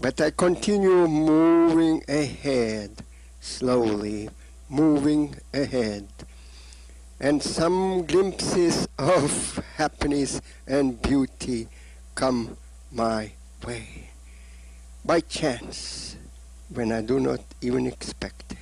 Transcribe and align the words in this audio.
But 0.00 0.20
I 0.20 0.30
continue 0.30 1.08
moving 1.08 2.04
ahead, 2.08 3.02
slowly 3.40 4.30
moving 4.68 5.34
ahead. 5.52 6.06
And 7.18 7.42
some 7.42 8.06
glimpses 8.06 8.86
of 8.96 9.56
happiness 9.76 10.40
and 10.68 11.02
beauty 11.02 11.66
come 12.14 12.56
my 12.92 13.32
way. 13.66 14.10
By 15.04 15.18
chance, 15.18 16.16
when 16.72 16.92
I 16.92 17.00
do 17.00 17.18
not 17.18 17.40
even 17.60 17.88
expect 17.88 18.52
it. 18.52 18.58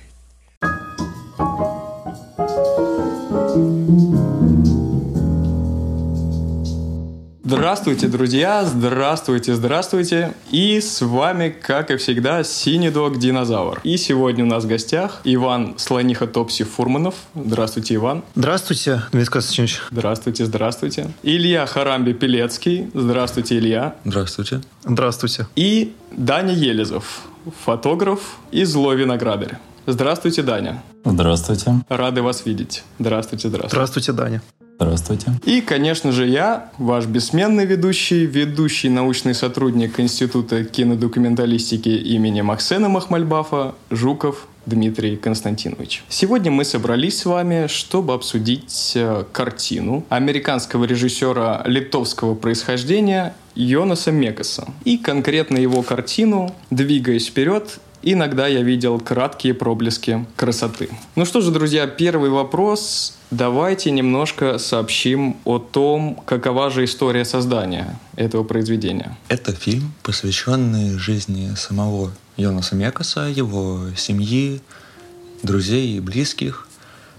Здравствуйте, 7.49 8.09
друзья! 8.09 8.65
Здравствуйте, 8.65 9.55
здравствуйте! 9.55 10.33
И 10.51 10.81
с 10.81 10.99
вами, 10.99 11.47
как 11.47 11.91
и 11.91 11.95
всегда, 11.95 12.43
Синий 12.43 12.89
Дог 12.89 13.19
Динозавр. 13.19 13.79
И 13.85 13.95
сегодня 13.95 14.43
у 14.43 14.47
нас 14.47 14.65
в 14.65 14.67
гостях 14.67 15.21
Иван 15.23 15.75
Слониха 15.77 16.27
Топси 16.27 16.65
Фурманов. 16.65 17.15
Здравствуйте, 17.35 17.95
Иван. 17.95 18.23
Здравствуйте, 18.35 19.01
Дмитрий 19.13 19.31
Константинович. 19.31 19.79
Здравствуйте, 19.91 20.45
здравствуйте. 20.45 21.11
Илья 21.23 21.65
Харамби 21.65 22.11
Пелецкий. 22.11 22.91
Здравствуйте, 22.93 23.57
Илья. 23.59 23.95
Здравствуйте. 24.03 24.59
Здравствуйте. 24.83 25.47
И 25.55 25.95
Даня 26.11 26.53
Елизов, 26.53 27.21
фотограф 27.63 28.19
и 28.51 28.65
злой 28.65 28.97
виноградарь. 28.97 29.57
Здравствуйте, 29.85 30.43
Даня. 30.43 30.83
Здравствуйте. 31.05 31.75
Рады 31.87 32.21
вас 32.21 32.45
видеть. 32.45 32.83
Здравствуйте, 32.99 33.47
здравствуйте. 33.47 33.73
Здравствуйте, 33.73 34.11
Даня. 34.11 34.41
Здравствуйте. 34.79 35.31
И, 35.43 35.61
конечно 35.61 36.11
же, 36.11 36.27
я, 36.27 36.69
ваш 36.77 37.07
бессменный 37.07 37.65
ведущий, 37.65 38.27
ведущий 38.27 38.89
научный 38.89 39.33
сотрудник 39.33 39.99
Института 39.99 40.63
кинодокументалистики 40.63 41.89
имени 41.89 42.41
Максена 42.41 42.87
Махмальбафа, 42.87 43.73
Жуков 43.89 44.47
Дмитрий 44.67 45.15
Константинович. 45.15 46.03
Сегодня 46.09 46.51
мы 46.51 46.63
собрались 46.63 47.19
с 47.19 47.25
вами, 47.25 47.65
чтобы 47.67 48.13
обсудить 48.13 48.91
э, 48.95 49.23
картину 49.31 50.05
американского 50.09 50.83
режиссера 50.83 51.63
литовского 51.65 52.35
происхождения 52.35 53.33
Йонаса 53.55 54.11
Мекаса. 54.11 54.67
И 54.83 54.97
конкретно 54.97 55.57
его 55.57 55.81
картину 55.81 56.53
«Двигаясь 56.69 57.27
вперед» 57.27 57.79
Иногда 58.09 58.47
я 58.47 58.61
видел 58.61 59.01
краткие 59.01 59.53
проблески 59.53 60.25
красоты. 60.37 60.89
Ну 61.17 61.25
что 61.25 61.41
же, 61.41 61.51
друзья, 61.51 61.87
первый 61.87 62.29
вопрос. 62.29 63.17
Давайте 63.31 63.91
немножко 63.91 64.59
сообщим 64.59 65.35
о 65.43 65.59
том, 65.59 66.15
какова 66.25 66.69
же 66.69 66.85
история 66.85 67.25
создания 67.25 67.99
этого 68.15 68.45
произведения. 68.45 69.17
Это 69.27 69.51
фильм, 69.51 69.93
посвященный 70.03 70.97
жизни 70.97 71.53
самого 71.57 72.13
Йонаса 72.37 72.75
Мекаса, 72.75 73.23
его 73.23 73.87
семьи, 73.97 74.61
друзей 75.43 75.97
и 75.97 75.99
близких, 75.99 76.69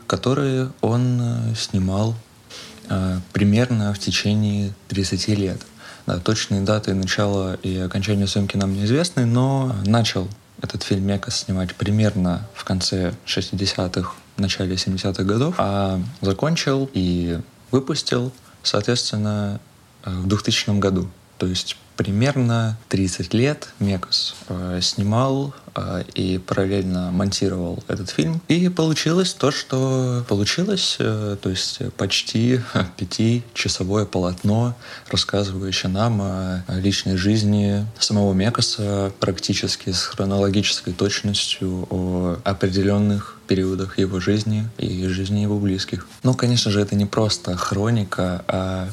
которые 0.07 0.71
он 0.81 1.21
э, 1.21 1.55
снимал 1.55 2.15
э, 2.89 3.19
примерно 3.35 3.93
в 3.93 3.99
течение 3.99 4.73
30 4.89 5.29
лет. 5.37 5.61
Да, 6.07 6.19
точные 6.19 6.63
даты 6.63 6.95
начала 6.95 7.57
и 7.63 7.77
окончания 7.77 8.27
съемки 8.27 8.57
нам 8.57 8.73
неизвестны, 8.73 9.27
но 9.27 9.77
начал 9.85 10.29
этот 10.63 10.83
фильм 10.83 11.07
Мекас 11.07 11.41
снимать 11.41 11.75
примерно 11.75 12.47
в 12.55 12.65
конце 12.65 13.15
60-х, 13.27 14.13
начале 14.37 14.75
70-х 14.75 15.23
годов, 15.25 15.55
а 15.59 16.01
закончил 16.21 16.91
и 16.93 17.41
выпустил, 17.71 18.33
соответственно, 18.63 19.61
э, 20.05 20.11
в 20.11 20.27
2000 20.27 20.79
году. 20.79 21.11
То 21.39 21.47
есть 21.47 21.77
примерно 21.99 22.79
30 22.91 23.35
лет 23.35 23.71
Мекас 23.81 24.37
э, 24.49 24.79
снимал 24.81 25.53
э, 25.75 26.05
и 26.15 26.39
параллельно 26.39 27.11
монтировал 27.11 27.83
этот 27.89 28.11
фильм. 28.11 28.41
И 28.47 28.69
получилось 28.69 29.35
то, 29.35 29.51
что 29.51 30.25
получилось, 30.29 30.97
э, 31.01 31.37
то 31.43 31.51
есть 31.51 31.81
почти 31.97 32.61
пятичасовое 32.97 34.07
полотно, 34.07 34.77
рассказывающее 35.11 35.91
нам 35.91 36.23
о 36.23 36.65
личной 36.69 37.17
жизни 37.17 37.85
самого 37.99 38.33
Мекаса 38.33 39.13
практически 39.19 39.91
с 39.91 40.03
хронологической 40.05 40.93
точностью 40.93 41.89
о 41.91 42.39
определенных 42.45 43.39
периодах 43.49 43.99
его 43.99 44.21
жизни 44.21 44.69
и 44.79 45.09
жизни 45.09 45.41
его 45.41 45.59
близких. 45.59 46.07
Ну, 46.23 46.35
конечно 46.35 46.71
же, 46.71 46.81
это 46.81 46.95
не 46.95 47.07
просто 47.07 47.57
хроника, 47.57 48.45
а 48.47 48.89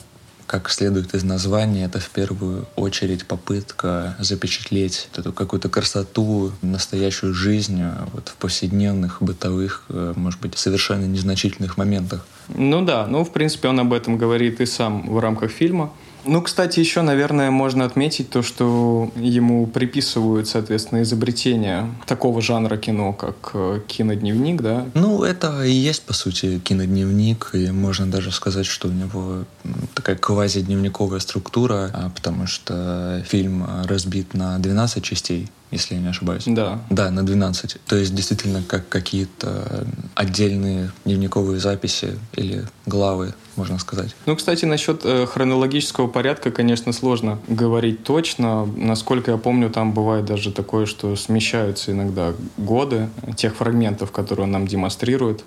как 0.48 0.70
следует 0.70 1.14
из 1.14 1.24
названия, 1.24 1.86
это 1.86 2.00
в 2.00 2.10
первую 2.10 2.68
очередь 2.76 3.26
попытка 3.26 4.16
запечатлеть 4.20 5.10
эту 5.16 5.34
какую-то 5.34 5.70
красоту, 5.70 6.52
настоящую 6.62 7.34
жизнь 7.34 7.82
а, 7.82 8.08
вот 8.14 8.30
в 8.30 8.36
повседневных, 8.36 9.22
бытовых, 9.22 9.84
э, 9.90 10.14
может 10.16 10.40
быть, 10.42 10.58
совершенно 10.58 11.06
незначительных 11.06 11.78
моментах. 11.78 12.26
Ну 12.50 12.86
да, 12.86 13.08
ну 13.08 13.24
в 13.24 13.32
принципе 13.32 13.70
он 13.70 13.80
об 13.80 13.94
этом 13.94 14.18
говорит 14.18 14.62
и 14.62 14.66
сам 14.66 15.10
в 15.10 15.20
рамках 15.20 15.52
фильма. 15.52 15.92
Ну, 16.28 16.42
кстати, 16.42 16.80
еще, 16.80 17.02
наверное, 17.02 17.52
можно 17.52 17.86
отметить 17.86 18.30
то, 18.30 18.42
что 18.42 19.12
ему 19.16 19.68
приписывают, 19.68 20.48
соответственно, 20.48 21.04
изобретение 21.04 21.94
такого 22.06 22.42
жанра 22.42 22.78
кино, 22.78 23.14
как 23.14 23.52
э, 23.54 23.82
кинодневник, 23.88 24.62
да? 24.62 24.86
Ну, 24.94 25.24
это 25.24 25.64
и 25.64 25.72
есть, 25.72 26.04
по 26.04 26.14
сути, 26.14 26.60
кинодневник, 26.60 27.52
и 27.54 27.72
можно 27.72 28.08
даже 28.08 28.32
сказать, 28.32 28.66
что 28.66 28.88
у 28.88 28.92
него 28.92 29.46
такая 29.94 30.16
квази-дневниковая 30.16 31.20
структура, 31.20 31.92
а, 31.94 32.10
потому 32.10 32.48
что 32.48 33.24
фильм 33.28 33.66
разбит 33.86 34.34
на 34.34 34.58
12 34.60 35.04
частей, 35.04 35.50
если 35.72 35.96
я 35.96 36.02
не 36.02 36.08
ошибаюсь. 36.08 36.44
Да. 36.46 36.82
Да, 36.90 37.12
на 37.12 37.26
12. 37.26 37.78
То 37.86 37.96
есть 37.96 38.14
действительно 38.14 38.64
как 38.68 38.88
какие-то 38.88 39.86
отдельные 40.14 40.92
дневниковые 41.06 41.60
записи 41.60 42.18
или 42.34 42.66
главы, 42.86 43.34
можно 43.56 43.80
сказать. 43.80 44.16
Ну, 44.26 44.36
кстати, 44.36 44.66
насчет 44.66 45.02
э, 45.04 45.26
хронологического 45.26 46.08
порядка, 46.08 46.52
конечно, 46.52 46.94
сложно 46.94 47.40
говорить 47.48 48.04
точно. 48.04 48.66
Насколько 48.66 49.32
я 49.32 49.38
помню, 49.38 49.70
там 49.70 49.94
бывает 49.94 50.26
даже 50.26 50.52
такое, 50.52 50.86
что 50.86 51.16
смещаются 51.16 51.92
иногда 51.92 52.34
годы 52.58 53.10
тех 53.36 53.56
фрагментов, 53.56 54.12
которые 54.12 54.46
он 54.46 54.52
нам 54.52 54.68
демонстрирует. 54.68 55.44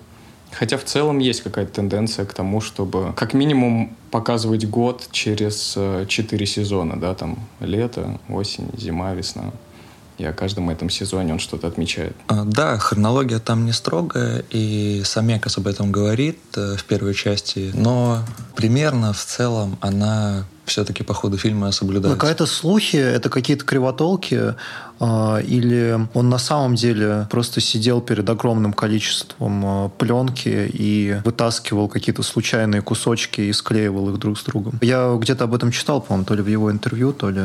Хотя 0.51 0.77
в 0.77 0.83
целом 0.83 1.19
есть 1.19 1.41
какая-то 1.41 1.73
тенденция 1.73 2.25
к 2.25 2.33
тому, 2.33 2.59
чтобы 2.59 3.13
как 3.15 3.33
минимум 3.33 3.95
показывать 4.09 4.67
год 4.67 5.07
через 5.11 5.75
э, 5.77 6.05
четыре 6.07 6.47
сезона, 6.47 6.99
да, 6.99 7.13
там 7.13 7.37
лето, 7.59 8.19
осень, 8.27 8.69
зима, 8.75 9.13
весна 9.13 9.51
и 10.19 10.25
о 10.25 10.33
каждом 10.33 10.69
этом 10.69 10.89
сезоне 10.89 11.33
он 11.33 11.39
что-то 11.39 11.67
отмечает. 11.67 12.15
А, 12.27 12.43
да, 12.45 12.77
хронология 12.77 13.39
там 13.39 13.65
не 13.65 13.71
строгая, 13.71 14.43
и 14.49 15.01
Самекас 15.05 15.57
об 15.57 15.67
этом 15.67 15.91
говорит 15.91 16.39
э, 16.55 16.75
в 16.75 16.83
первой 16.83 17.13
части, 17.13 17.71
но 17.73 18.19
примерно 18.55 19.13
в 19.13 19.23
целом 19.23 19.77
она 19.81 20.45
все-таки 20.65 21.03
по 21.03 21.13
ходу 21.13 21.37
фильма 21.37 21.71
соблюдается. 21.71 22.17
Какая-то 22.17 22.45
слухи, 22.45 22.95
это 22.95 23.29
какие-то 23.29 23.65
кривотолки, 23.65 24.55
э, 24.99 25.43
или 25.43 25.97
он 26.13 26.29
на 26.29 26.37
самом 26.37 26.75
деле 26.75 27.27
просто 27.29 27.61
сидел 27.61 28.01
перед 28.01 28.29
огромным 28.29 28.73
количеством 28.73 29.85
э, 29.85 29.89
пленки 29.97 30.69
и 30.71 31.17
вытаскивал 31.25 31.87
какие-то 31.87 32.23
случайные 32.23 32.81
кусочки 32.81 33.41
и 33.41 33.53
склеивал 33.53 34.09
их 34.09 34.19
друг 34.19 34.37
с 34.37 34.43
другом. 34.43 34.79
Я 34.81 35.15
где-то 35.19 35.45
об 35.45 35.55
этом 35.55 35.71
читал, 35.71 36.01
по-моему, 36.01 36.25
то 36.25 36.35
ли 36.35 36.41
в 36.41 36.47
его 36.47 36.71
интервью, 36.71 37.13
то 37.13 37.29
ли 37.29 37.41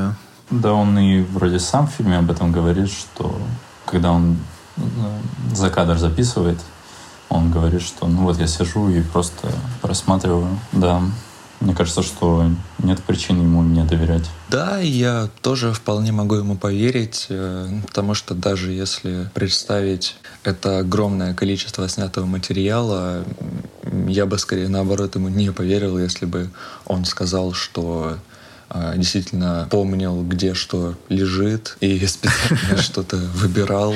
да, 0.50 0.72
он 0.72 0.98
и 0.98 1.22
вроде 1.22 1.58
сам 1.58 1.86
в 1.86 1.90
фильме 1.90 2.18
об 2.18 2.30
этом 2.30 2.52
говорит, 2.52 2.90
что 2.90 3.36
когда 3.86 4.12
он 4.12 4.38
э, 4.76 4.80
за 5.54 5.70
кадр 5.70 5.98
записывает, 5.98 6.58
он 7.28 7.50
говорит, 7.50 7.82
что 7.82 8.06
ну 8.06 8.22
вот 8.22 8.38
я 8.38 8.46
сижу 8.46 8.88
и 8.90 9.02
просто 9.02 9.48
просматриваю. 9.82 10.58
Да, 10.72 11.02
мне 11.60 11.74
кажется, 11.74 12.02
что 12.02 12.50
нет 12.78 13.02
причин 13.02 13.40
ему 13.40 13.62
не 13.62 13.84
доверять. 13.84 14.28
Да, 14.50 14.78
я 14.78 15.30
тоже 15.40 15.72
вполне 15.72 16.12
могу 16.12 16.34
ему 16.34 16.56
поверить, 16.56 17.26
э, 17.30 17.80
потому 17.86 18.14
что 18.14 18.34
даже 18.34 18.72
если 18.72 19.30
представить 19.34 20.16
это 20.42 20.80
огромное 20.80 21.34
количество 21.34 21.88
снятого 21.88 22.26
материала, 22.26 23.24
я 24.06 24.26
бы 24.26 24.38
скорее 24.38 24.68
наоборот 24.68 25.14
ему 25.14 25.28
не 25.28 25.50
поверил, 25.52 25.98
если 25.98 26.26
бы 26.26 26.50
он 26.84 27.04
сказал, 27.04 27.54
что 27.54 28.18
действительно 28.96 29.68
помнил, 29.70 30.22
где 30.22 30.54
что 30.54 30.94
лежит, 31.08 31.76
и 31.80 32.04
специально 32.06 32.76
что-то 32.82 33.16
выбирал. 33.16 33.94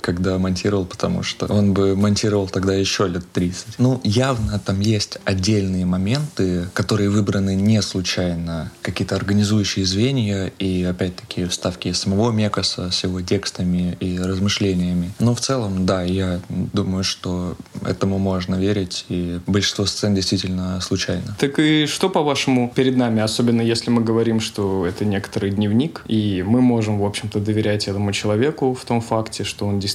Когда 0.00 0.38
монтировал, 0.38 0.84
потому 0.84 1.22
что 1.22 1.46
он 1.46 1.72
бы 1.72 1.96
монтировал 1.96 2.48
тогда 2.48 2.74
еще 2.74 3.06
лет 3.08 3.24
30. 3.32 3.78
Ну, 3.78 4.00
явно 4.04 4.58
там 4.58 4.80
есть 4.80 5.18
отдельные 5.24 5.86
моменты, 5.86 6.68
которые 6.72 7.10
выбраны 7.10 7.54
не 7.54 7.82
случайно, 7.82 8.70
какие-то 8.82 9.16
организующие 9.16 9.84
звенья 9.84 10.52
и, 10.58 10.84
опять-таки, 10.84 11.46
вставки 11.46 11.92
самого 11.92 12.30
Мекаса 12.30 12.90
с 12.90 13.04
его 13.04 13.20
текстами 13.20 13.96
и 14.00 14.18
размышлениями. 14.18 15.12
Но 15.18 15.34
в 15.34 15.40
целом, 15.40 15.86
да, 15.86 16.02
я 16.02 16.40
думаю, 16.48 17.04
что 17.04 17.56
этому 17.84 18.18
можно 18.18 18.56
верить, 18.56 19.04
и 19.08 19.40
большинство 19.46 19.86
сцен 19.86 20.14
действительно 20.14 20.80
случайно. 20.80 21.36
Так 21.38 21.58
и 21.58 21.86
что, 21.86 22.08
по-вашему, 22.08 22.72
перед 22.74 22.96
нами, 22.96 23.22
особенно 23.22 23.62
если 23.62 23.90
мы 23.90 24.02
говорим, 24.02 24.40
что 24.40 24.86
это 24.86 25.04
некоторый 25.04 25.50
дневник, 25.50 26.02
и 26.06 26.44
мы 26.46 26.60
можем, 26.60 26.98
в 26.98 27.04
общем-то, 27.04 27.40
доверять 27.40 27.88
этому 27.88 28.12
человеку 28.12 28.74
в 28.74 28.84
том 28.84 29.00
факте, 29.00 29.44
что 29.44 29.66
он 29.66 29.78
действительно 29.78 29.87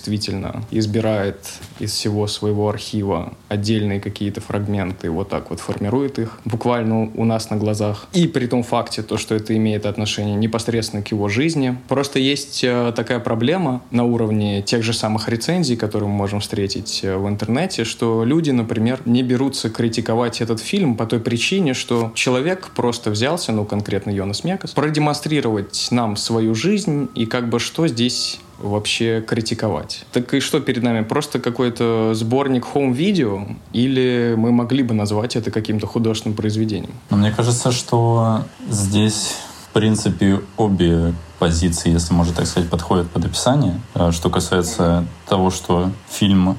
избирает 0.72 1.38
из 1.80 1.92
всего 1.92 2.28
своего 2.28 2.70
архива 2.70 3.34
отдельные 3.50 4.00
какие-то 4.00 4.42
фрагменты, 4.42 5.10
вот 5.10 5.30
так 5.30 5.50
вот 5.50 5.60
формирует 5.60 6.20
их 6.20 6.40
буквально 6.46 7.12
у 7.16 7.26
нас 7.26 7.50
на 7.50 7.58
глазах. 7.58 8.08
И 8.14 8.28
при 8.28 8.48
том 8.48 8.64
факте, 8.64 9.04
то, 9.04 9.18
что 9.18 9.36
это 9.36 9.56
имеет 9.56 9.86
отношение 9.86 10.36
непосредственно 10.36 11.04
к 11.04 11.10
его 11.10 11.30
жизни. 11.30 11.78
Просто 11.88 12.20
есть 12.20 12.64
э, 12.64 12.94
такая 12.96 13.20
проблема 13.20 13.82
на 13.92 14.04
уровне 14.04 14.62
тех 14.62 14.84
же 14.84 14.94
самых 14.94 15.30
рецензий, 15.30 15.76
которые 15.76 16.10
мы 16.10 16.16
можем 16.16 16.40
встретить 16.40 17.02
э, 17.04 17.18
в 17.18 17.28
интернете, 17.28 17.84
что 17.84 18.24
люди, 18.24 18.52
например, 18.52 19.02
не 19.06 19.24
берутся 19.24 19.70
критиковать 19.70 20.42
этот 20.42 20.60
фильм 20.60 20.96
по 20.96 21.06
той 21.06 21.20
причине, 21.20 21.74
что 21.74 22.12
человек 22.16 22.72
просто 22.76 23.12
взялся, 23.12 23.52
ну, 23.52 23.66
конкретно 23.66 24.12
Йонас 24.12 24.44
Мекас, 24.44 24.72
продемонстрировать 24.72 25.88
нам 25.92 26.16
свою 26.18 26.56
жизнь 26.56 27.10
и 27.16 27.26
как 27.26 27.50
бы 27.50 27.60
что 27.60 27.88
здесь 27.88 28.40
вообще 28.64 29.22
критиковать. 29.22 30.06
Так 30.12 30.34
и 30.34 30.40
что 30.40 30.60
перед 30.60 30.84
нами? 30.84 31.04
Просто 31.04 31.40
какой-то 31.40 32.14
сборник 32.14 32.66
хоум-видео? 32.66 33.48
Или 33.74 34.36
мы 34.38 34.52
могли 34.52 34.84
бы 34.84 34.94
назвать 34.94 35.36
это 35.36 35.52
каким-то 35.52 35.88
художественным 35.88 36.36
произведением? 36.36 36.94
Но 37.10 37.18
мне 37.18 37.32
кажется, 37.32 37.72
что 37.72 38.46
здесь, 38.70 39.36
в 39.68 39.74
принципе, 39.74 40.42
обе 40.58 41.14
позиции, 41.40 41.92
если 41.92 42.14
можно 42.14 42.34
так 42.34 42.48
сказать, 42.48 42.70
подходят 42.70 43.10
под 43.10 43.26
описание. 43.26 43.80
А 43.94 44.12
что 44.12 44.30
касается 44.30 45.06
того, 45.28 45.52
что 45.52 45.92
фильм 46.10 46.58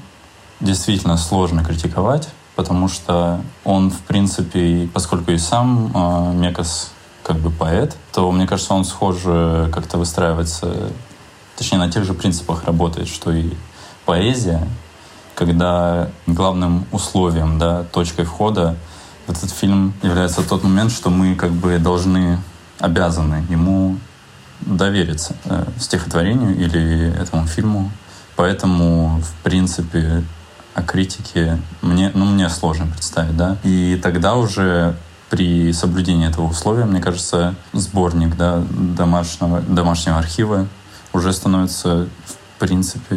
действительно 0.59 1.17
сложно 1.17 1.63
критиковать, 1.63 2.29
потому 2.55 2.87
что 2.87 3.41
он, 3.63 3.89
в 3.89 3.99
принципе, 4.01 4.87
поскольку 4.93 5.31
и 5.31 5.37
сам 5.37 5.91
э, 5.93 6.33
Мекас 6.35 6.91
как 7.23 7.37
бы 7.37 7.49
поэт, 7.49 7.97
то, 8.13 8.31
мне 8.31 8.45
кажется, 8.45 8.73
он 8.75 8.85
схоже 8.85 9.69
как-то 9.73 9.97
выстраивается, 9.97 10.91
точнее, 11.55 11.79
на 11.79 11.91
тех 11.91 12.03
же 12.03 12.13
принципах 12.13 12.65
работает, 12.65 13.07
что 13.07 13.31
и 13.31 13.51
поэзия, 14.05 14.67
когда 15.35 16.09
главным 16.27 16.85
условием, 16.91 17.59
да, 17.59 17.83
точкой 17.83 18.25
входа 18.25 18.75
в 19.27 19.31
этот 19.31 19.51
фильм 19.51 19.93
является 20.01 20.43
тот 20.43 20.63
момент, 20.63 20.91
что 20.91 21.09
мы 21.09 21.35
как 21.35 21.51
бы 21.51 21.77
должны, 21.79 22.39
обязаны 22.79 23.45
ему 23.49 23.97
довериться 24.61 25.35
э, 25.45 25.65
стихотворению 25.79 26.55
или 26.55 27.13
этому 27.19 27.47
фильму. 27.47 27.91
Поэтому, 28.35 29.21
в 29.21 29.43
принципе, 29.43 30.23
о 30.73 30.81
критике 30.83 31.59
мне, 31.81 32.11
ну, 32.13 32.25
мне 32.25 32.49
сложно 32.49 32.87
представить, 32.87 33.35
да. 33.35 33.57
И 33.63 33.99
тогда 34.01 34.35
уже 34.35 34.95
при 35.29 35.71
соблюдении 35.73 36.27
этого 36.27 36.47
условия, 36.47 36.85
мне 36.85 37.01
кажется, 37.01 37.55
сборник 37.73 38.35
да, 38.35 38.61
домашнего, 38.69 39.61
домашнего 39.61 40.17
архива 40.17 40.67
уже 41.15 41.33
становится, 41.33 42.07
в 42.25 42.59
принципе, 42.59 43.15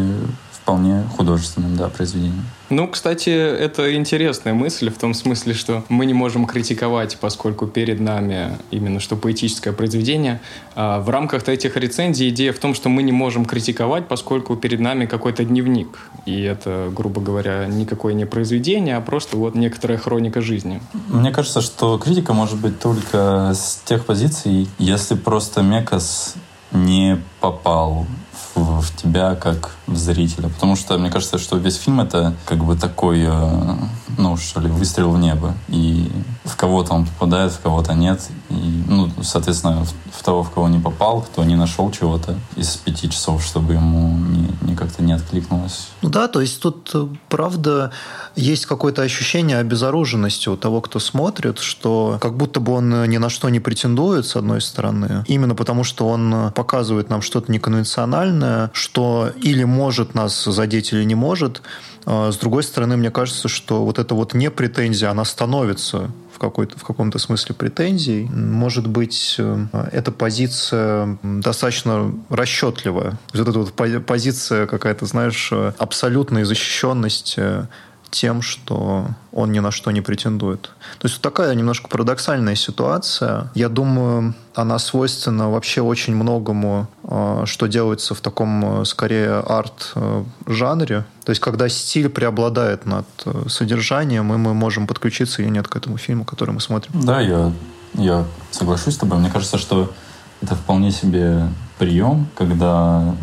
вполне 0.68 1.02
художественным 1.16 1.76
да, 1.76 1.88
произведением. 1.88 2.44
Ну, 2.68 2.86
кстати, 2.88 3.30
это 3.30 3.94
интересная 3.96 4.52
мысль 4.52 4.90
в 4.90 4.98
том 4.98 5.14
смысле, 5.14 5.54
что 5.54 5.82
мы 5.88 6.04
не 6.04 6.12
можем 6.12 6.44
критиковать, 6.44 7.16
поскольку 7.18 7.66
перед 7.66 8.00
нами 8.00 8.58
именно 8.70 9.00
что 9.00 9.16
поэтическое 9.16 9.72
произведение. 9.72 10.42
А 10.74 11.00
в 11.00 11.08
рамках 11.08 11.48
этих 11.48 11.78
рецензий 11.78 12.28
идея 12.28 12.52
в 12.52 12.58
том, 12.58 12.74
что 12.74 12.90
мы 12.90 13.02
не 13.02 13.12
можем 13.12 13.46
критиковать, 13.46 14.08
поскольку 14.08 14.56
перед 14.56 14.80
нами 14.80 15.06
какой-то 15.06 15.42
дневник. 15.42 15.98
И 16.26 16.42
это, 16.42 16.92
грубо 16.94 17.22
говоря, 17.22 17.64
никакое 17.64 18.12
не 18.12 18.26
произведение, 18.26 18.98
а 18.98 19.00
просто 19.00 19.38
вот 19.38 19.54
некоторая 19.54 19.96
хроника 19.96 20.42
жизни. 20.42 20.82
Мне 21.08 21.30
кажется, 21.30 21.62
что 21.62 21.96
критика 21.96 22.34
может 22.34 22.58
быть 22.58 22.78
только 22.78 23.52
с 23.54 23.80
тех 23.86 24.04
позиций, 24.04 24.68
если 24.78 25.14
просто 25.14 25.62
Мекас 25.62 26.34
не 26.72 27.22
попал 27.40 28.06
в, 28.54 28.80
в 28.82 28.96
тебя 28.96 29.34
как 29.34 29.77
зрителя. 29.94 30.48
Потому 30.48 30.76
что 30.76 30.98
мне 30.98 31.10
кажется, 31.10 31.38
что 31.38 31.56
весь 31.56 31.76
фильм 31.76 32.00
это 32.00 32.34
как 32.46 32.64
бы 32.64 32.76
такой, 32.76 33.24
э, 33.26 33.74
ну 34.16 34.36
что 34.36 34.60
ли, 34.60 34.68
выстрел 34.68 35.10
в 35.10 35.18
небо. 35.18 35.54
И 35.68 36.10
в 36.44 36.56
кого-то 36.56 36.94
он 36.94 37.06
попадает, 37.06 37.52
в 37.52 37.60
кого-то 37.60 37.94
нет. 37.94 38.20
И, 38.50 38.84
ну, 38.88 39.10
соответственно, 39.22 39.84
в, 39.84 40.18
в 40.18 40.22
того, 40.22 40.42
в 40.42 40.50
кого 40.50 40.68
не 40.68 40.78
попал, 40.78 41.22
кто 41.22 41.44
не 41.44 41.56
нашел 41.56 41.90
чего-то 41.90 42.36
из 42.56 42.76
пяти 42.76 43.10
часов, 43.10 43.44
чтобы 43.44 43.74
ему 43.74 44.16
не, 44.18 44.48
не 44.62 44.76
как-то 44.76 45.02
не 45.02 45.12
откликнулось. 45.12 45.88
Ну 46.02 46.08
да, 46.08 46.28
то 46.28 46.40
есть 46.40 46.60
тут, 46.60 46.90
э, 46.94 47.06
правда, 47.28 47.92
есть 48.34 48.66
какое-то 48.66 49.02
ощущение 49.02 49.58
обезоруженности 49.58 50.48
у 50.48 50.56
того, 50.56 50.80
кто 50.80 50.98
смотрит, 50.98 51.58
что 51.58 52.18
как 52.20 52.36
будто 52.36 52.60
бы 52.60 52.72
он 52.72 53.08
ни 53.10 53.18
на 53.18 53.28
что 53.28 53.48
не 53.48 53.60
претендует, 53.60 54.26
с 54.26 54.36
одной 54.36 54.60
стороны, 54.60 55.24
именно 55.26 55.54
потому, 55.54 55.84
что 55.84 56.08
он 56.08 56.52
показывает 56.54 57.10
нам 57.10 57.22
что-то 57.22 57.52
неконвенциональное, 57.52 58.70
что 58.72 59.30
или 59.42 59.64
может 59.78 60.14
нас 60.14 60.44
задеть 60.44 60.92
или 60.92 61.04
не 61.04 61.14
может. 61.14 61.62
А, 62.04 62.32
с 62.32 62.36
другой 62.36 62.64
стороны, 62.64 62.96
мне 62.96 63.10
кажется, 63.10 63.48
что 63.48 63.84
вот 63.84 63.98
эта 63.98 64.14
вот 64.14 64.34
не 64.34 64.50
претензия, 64.50 65.10
она 65.10 65.24
становится 65.24 66.10
в, 66.34 66.38
какой-то, 66.38 66.76
в 66.78 66.82
каком-то 66.82 67.18
смысле 67.18 67.54
претензий. 67.54 68.24
Может 68.24 68.88
быть, 68.88 69.36
э, 69.38 69.66
эта 69.92 70.10
позиция 70.10 71.18
достаточно 71.22 72.12
расчетливая. 72.28 73.18
Вот 73.32 73.48
эта 73.48 73.58
вот 73.58 74.04
позиция 74.04 74.66
какая-то, 74.66 75.06
знаешь, 75.06 75.52
абсолютной 75.78 76.42
защищенности 76.44 77.68
тем, 78.10 78.42
что 78.42 79.06
он 79.32 79.52
ни 79.52 79.58
на 79.60 79.70
что 79.70 79.90
не 79.90 80.00
претендует. 80.00 80.70
То 80.98 81.08
есть 81.08 81.20
такая 81.20 81.54
немножко 81.54 81.88
парадоксальная 81.88 82.54
ситуация. 82.54 83.50
Я 83.54 83.68
думаю, 83.68 84.34
она 84.54 84.78
свойственна 84.78 85.50
вообще 85.50 85.80
очень 85.80 86.16
многому, 86.16 86.88
а, 87.04 87.44
что 87.46 87.66
делается 87.66 88.14
в 88.14 88.20
таком, 88.20 88.82
э, 88.82 88.84
скорее, 88.84 89.40
арт-жанре. 89.40 91.04
То 91.24 91.30
есть 91.30 91.40
когда 91.40 91.68
стиль 91.68 92.08
преобладает 92.08 92.86
над 92.86 93.06
э, 93.26 93.48
содержанием, 93.48 94.32
и 94.32 94.36
мы 94.36 94.54
можем 94.54 94.86
подключиться 94.86 95.42
или 95.42 95.50
нет 95.50 95.68
к 95.68 95.76
этому 95.76 95.98
фильму, 95.98 96.24
который 96.24 96.52
мы 96.52 96.60
смотрим. 96.60 96.92
Да, 96.94 97.20
я, 97.20 97.52
я 97.94 98.24
соглашусь 98.50 98.94
с 98.94 98.98
тобой. 98.98 99.18
Мне 99.18 99.30
кажется, 99.30 99.58
что 99.58 99.92
это 100.40 100.54
вполне 100.54 100.90
себе 100.92 101.48
прием, 101.78 102.26
когда 102.36 103.14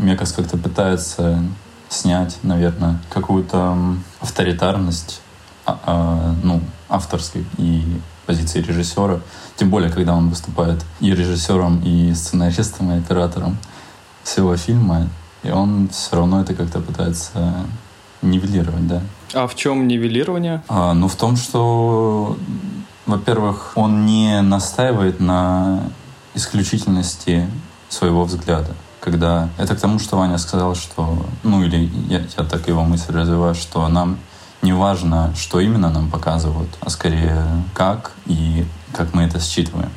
Мекас 0.00 0.32
как-то 0.32 0.56
пытается 0.56 1.42
снять, 1.88 2.38
наверное, 2.42 2.98
какую-то 3.10 3.76
авторитарность 4.20 5.20
а, 5.64 5.78
а, 5.84 6.34
ну, 6.42 6.60
авторской 6.88 7.44
и 7.58 7.82
позиции 8.26 8.60
режиссера. 8.60 9.20
Тем 9.56 9.70
более, 9.70 9.90
когда 9.90 10.14
он 10.14 10.28
выступает 10.28 10.84
и 11.00 11.10
режиссером, 11.10 11.82
и 11.82 12.12
сценаристом, 12.14 12.92
и 12.92 12.98
оператором 12.98 13.56
всего 14.22 14.56
фильма. 14.56 15.08
И 15.42 15.50
он 15.50 15.88
все 15.88 16.16
равно 16.16 16.40
это 16.40 16.54
как-то 16.54 16.80
пытается 16.80 17.52
нивелировать, 18.22 18.86
да. 18.86 19.02
А 19.32 19.46
в 19.46 19.54
чем 19.54 19.86
нивелирование? 19.86 20.62
А, 20.68 20.94
ну, 20.94 21.08
в 21.08 21.16
том, 21.16 21.36
что, 21.36 22.36
во-первых, 23.06 23.72
он 23.76 24.06
не 24.06 24.40
настаивает 24.42 25.20
на 25.20 25.80
исключительности 26.34 27.48
своего 27.88 28.24
взгляда 28.24 28.74
когда... 29.06 29.48
Это 29.56 29.76
к 29.76 29.80
тому, 29.80 30.00
что 30.00 30.16
Ваня 30.16 30.36
сказал, 30.36 30.74
что... 30.74 31.24
Ну, 31.44 31.62
или 31.62 31.88
я, 32.08 32.18
я 32.36 32.44
так 32.44 32.66
его 32.66 32.82
мысль 32.82 33.12
развиваю, 33.12 33.54
что 33.54 33.86
нам 33.86 34.18
не 34.62 34.72
важно, 34.72 35.32
что 35.36 35.60
именно 35.60 35.90
нам 35.90 36.10
показывают, 36.10 36.70
а 36.80 36.90
скорее 36.90 37.40
как 37.72 38.10
и 38.26 38.66
как 38.92 39.14
мы 39.14 39.22
это 39.22 39.38
считываем. 39.38 39.90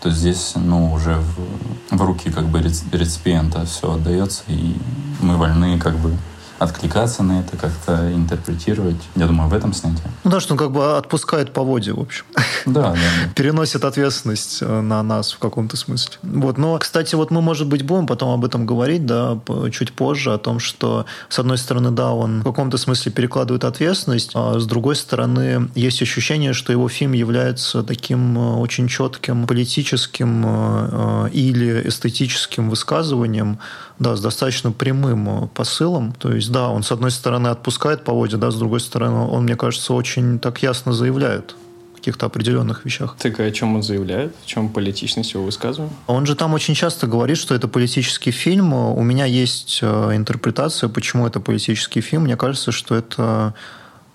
То 0.00 0.08
есть 0.08 0.20
здесь, 0.20 0.52
ну, 0.56 0.92
уже 0.92 1.18
в, 1.20 1.96
в 1.96 2.02
руки 2.02 2.32
как 2.32 2.46
бы 2.46 2.60
реципиента 2.60 3.64
все 3.64 3.92
отдается, 3.92 4.42
и 4.48 4.76
мы 5.20 5.36
вольны 5.36 5.78
как 5.78 5.96
бы 5.98 6.16
откликаться 6.62 7.22
на 7.22 7.40
это, 7.40 7.56
как-то 7.56 8.12
интерпретировать. 8.12 8.96
Я 9.16 9.26
думаю, 9.26 9.48
в 9.48 9.54
этом 9.54 9.72
снятие. 9.72 10.10
Ну 10.24 10.30
да, 10.30 10.40
что 10.40 10.54
он 10.54 10.58
как 10.58 10.70
бы 10.70 10.96
отпускает 10.96 11.52
по 11.52 11.62
воде, 11.62 11.92
в 11.92 12.00
общем. 12.00 12.24
Да, 12.64 12.92
да. 12.92 12.98
Переносит 13.34 13.84
ответственность 13.84 14.58
э, 14.60 14.80
на 14.80 15.02
нас 15.02 15.32
в 15.32 15.38
каком-то 15.38 15.76
смысле. 15.76 16.14
Вот. 16.22 16.58
Но, 16.58 16.78
кстати, 16.78 17.16
вот 17.16 17.32
мы, 17.32 17.42
может 17.42 17.66
быть, 17.66 17.82
будем 17.82 18.06
потом 18.06 18.30
об 18.30 18.44
этом 18.44 18.66
говорить, 18.66 19.04
да, 19.04 19.36
чуть 19.72 19.92
позже, 19.92 20.32
о 20.32 20.38
том, 20.38 20.60
что, 20.60 21.04
с 21.28 21.40
одной 21.40 21.58
стороны, 21.58 21.90
да, 21.90 22.12
он 22.12 22.42
в 22.42 22.44
каком-то 22.44 22.78
смысле 22.78 23.10
перекладывает 23.10 23.64
ответственность, 23.64 24.30
а 24.34 24.60
с 24.60 24.66
другой 24.66 24.94
стороны, 24.94 25.70
есть 25.74 26.02
ощущение, 26.02 26.52
что 26.52 26.72
его 26.72 26.88
фильм 26.88 27.14
является 27.14 27.82
таким 27.82 28.38
э, 28.38 28.56
очень 28.58 28.86
четким 28.86 29.48
политическим 29.48 30.44
э, 30.46 31.30
или 31.32 31.88
эстетическим 31.88 32.70
высказыванием, 32.70 33.58
да, 33.98 34.14
с 34.14 34.20
достаточно 34.20 34.70
прямым 34.70 35.48
посылом. 35.48 36.12
То 36.12 36.32
есть, 36.32 36.51
да, 36.52 36.68
он, 36.68 36.82
с 36.82 36.92
одной 36.92 37.10
стороны, 37.10 37.48
отпускает 37.48 38.04
по 38.04 38.12
воде, 38.12 38.36
да, 38.36 38.50
с 38.50 38.56
другой 38.56 38.80
стороны, 38.80 39.26
он, 39.28 39.44
мне 39.44 39.56
кажется, 39.56 39.94
очень 39.94 40.38
так 40.38 40.62
ясно 40.62 40.92
заявляет 40.92 41.56
каких-то 42.02 42.26
определенных 42.26 42.84
вещах. 42.84 43.16
Так 43.18 43.38
о 43.38 43.50
чем 43.52 43.76
он 43.76 43.82
заявляет? 43.82 44.34
В 44.42 44.46
чем 44.46 44.68
политичность 44.68 45.34
его 45.34 45.44
высказывания? 45.44 45.92
Он 46.08 46.26
же 46.26 46.34
там 46.34 46.52
очень 46.52 46.74
часто 46.74 47.06
говорит, 47.06 47.38
что 47.38 47.54
это 47.54 47.68
политический 47.68 48.32
фильм. 48.32 48.72
У 48.72 49.02
меня 49.02 49.24
есть 49.24 49.78
э, 49.82 50.16
интерпретация, 50.16 50.88
почему 50.88 51.28
это 51.28 51.38
политический 51.38 52.00
фильм. 52.00 52.22
Мне 52.24 52.36
кажется, 52.36 52.72
что 52.72 52.96
это 52.96 53.54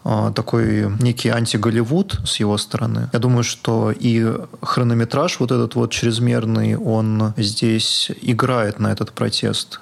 э, 0.03 0.32
такой 0.36 0.91
некий 1.00 1.29
анти-Голливуд 1.29 2.20
с 2.25 2.41
его 2.41 2.58
стороны. 2.58 3.10
Я 3.13 3.20
думаю, 3.20 3.46
что 3.46 3.94
и 3.98 4.34
хронометраж 4.62 5.39
вот 5.39 5.51
этот 5.53 5.75
вот 5.75 5.91
чрезмерный, 5.91 6.75
он 6.75 7.34
здесь 7.38 8.12
играет 8.22 8.79
на 8.79 8.91
этот 8.91 9.13
протест 9.13 9.79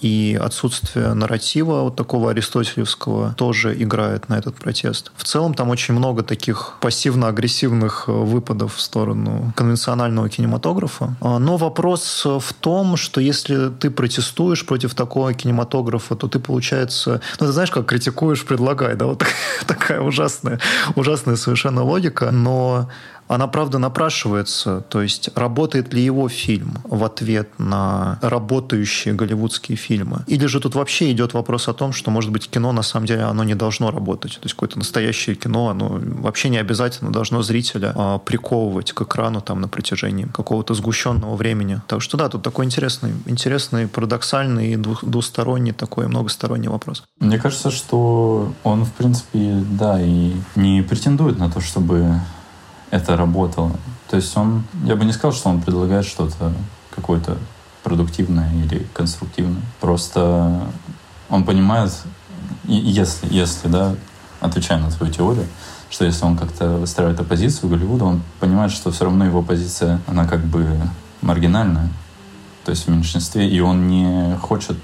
и 0.00 0.38
отсутствие 0.40 1.14
нарратива 1.14 1.82
вот 1.82 1.96
такого 1.96 2.30
аристотелевского 2.30 3.34
тоже 3.36 3.74
играет 3.82 4.28
на 4.28 4.38
этот 4.38 4.56
протест. 4.56 5.12
В 5.16 5.24
целом 5.24 5.54
там 5.54 5.70
очень 5.70 5.94
много 5.94 6.22
таких 6.22 6.74
пассивно-агрессивных 6.80 8.04
э, 8.08 8.12
выпадов 8.12 8.76
в 8.76 8.80
сторону 8.80 9.52
конвенционального 9.56 10.28
кинематографа. 10.28 11.16
А, 11.20 11.38
но 11.38 11.56
вопрос 11.56 12.22
в 12.24 12.52
том, 12.60 12.96
что 12.96 13.20
если 13.20 13.70
ты 13.70 13.90
протестуешь 13.90 14.66
против 14.66 14.94
такого 14.94 15.32
кинематографа, 15.32 16.14
то 16.14 16.28
ты, 16.28 16.38
получается, 16.38 17.20
ну, 17.40 17.46
ты 17.46 17.52
знаешь, 17.52 17.70
как 17.70 17.86
критикуешь, 17.86 18.44
предлагай, 18.44 18.94
да, 18.96 19.06
вот 19.06 19.24
такая 19.66 20.00
ужасная, 20.00 20.60
ужасная 20.94 21.36
совершенно 21.36 21.82
логика, 21.82 22.30
но 22.30 22.88
она, 23.28 23.46
правда, 23.46 23.78
напрашивается. 23.78 24.82
То 24.88 25.02
есть, 25.02 25.30
работает 25.34 25.92
ли 25.92 26.02
его 26.02 26.28
фильм 26.28 26.78
в 26.84 27.04
ответ 27.04 27.48
на 27.58 28.18
работающие 28.22 29.14
голливудские 29.14 29.76
фильмы? 29.76 30.24
Или 30.26 30.46
же 30.46 30.60
тут 30.60 30.74
вообще 30.74 31.10
идет 31.12 31.34
вопрос 31.34 31.68
о 31.68 31.74
том, 31.74 31.92
что, 31.92 32.10
может 32.10 32.30
быть, 32.30 32.48
кино, 32.48 32.72
на 32.72 32.82
самом 32.82 33.06
деле, 33.06 33.22
оно 33.22 33.44
не 33.44 33.54
должно 33.54 33.90
работать. 33.90 34.32
То 34.34 34.44
есть, 34.44 34.54
какое-то 34.54 34.78
настоящее 34.78 35.36
кино, 35.36 35.68
оно 35.68 36.00
вообще 36.00 36.48
не 36.48 36.58
обязательно 36.58 37.12
должно 37.12 37.42
зрителя 37.42 37.92
а, 37.94 38.18
приковывать 38.18 38.92
к 38.92 39.02
экрану 39.02 39.40
там 39.40 39.60
на 39.60 39.68
протяжении 39.68 40.24
какого-то 40.24 40.74
сгущенного 40.74 41.36
времени. 41.36 41.80
Так 41.86 42.02
что 42.02 42.16
да, 42.16 42.28
тут 42.28 42.42
такой 42.42 42.64
интересный, 42.64 43.12
интересный, 43.26 43.88
парадоксальный, 43.88 44.76
двусторонний 44.76 45.72
такой 45.72 46.08
многосторонний 46.08 46.68
вопрос. 46.68 47.04
Мне 47.20 47.38
кажется, 47.38 47.70
что 47.70 48.52
он, 48.64 48.84
в 48.84 48.92
принципе, 48.92 49.62
да, 49.70 50.00
и 50.00 50.34
не 50.54 50.82
претендует 50.82 51.38
на 51.38 51.50
то, 51.50 51.60
чтобы 51.60 52.20
это 52.90 53.16
работало. 53.16 53.72
То 54.08 54.16
есть 54.16 54.36
он, 54.36 54.64
я 54.84 54.96
бы 54.96 55.04
не 55.04 55.12
сказал, 55.12 55.32
что 55.32 55.48
он 55.48 55.60
предлагает 55.60 56.04
что-то 56.04 56.52
какое-то 56.94 57.38
продуктивное 57.82 58.52
или 58.52 58.86
конструктивное. 58.92 59.62
Просто 59.80 60.60
он 61.28 61.44
понимает, 61.44 61.92
если, 62.64 63.32
если, 63.32 63.68
да, 63.68 63.94
отвечая 64.40 64.78
на 64.78 64.90
твою 64.90 65.12
теорию, 65.12 65.46
что 65.90 66.04
если 66.04 66.24
он 66.24 66.36
как-то 66.36 66.78
выстраивает 66.78 67.20
оппозицию 67.20 67.70
Голливуда, 67.70 68.04
он 68.04 68.22
понимает, 68.40 68.72
что 68.72 68.90
все 68.90 69.04
равно 69.04 69.24
его 69.24 69.42
позиция, 69.42 70.00
она 70.06 70.26
как 70.26 70.44
бы 70.44 70.66
маргинальная, 71.22 71.88
то 72.64 72.70
есть 72.70 72.86
в 72.86 72.90
меньшинстве, 72.90 73.48
и 73.48 73.60
он 73.60 73.86
не 73.88 74.36
хочет 74.38 74.76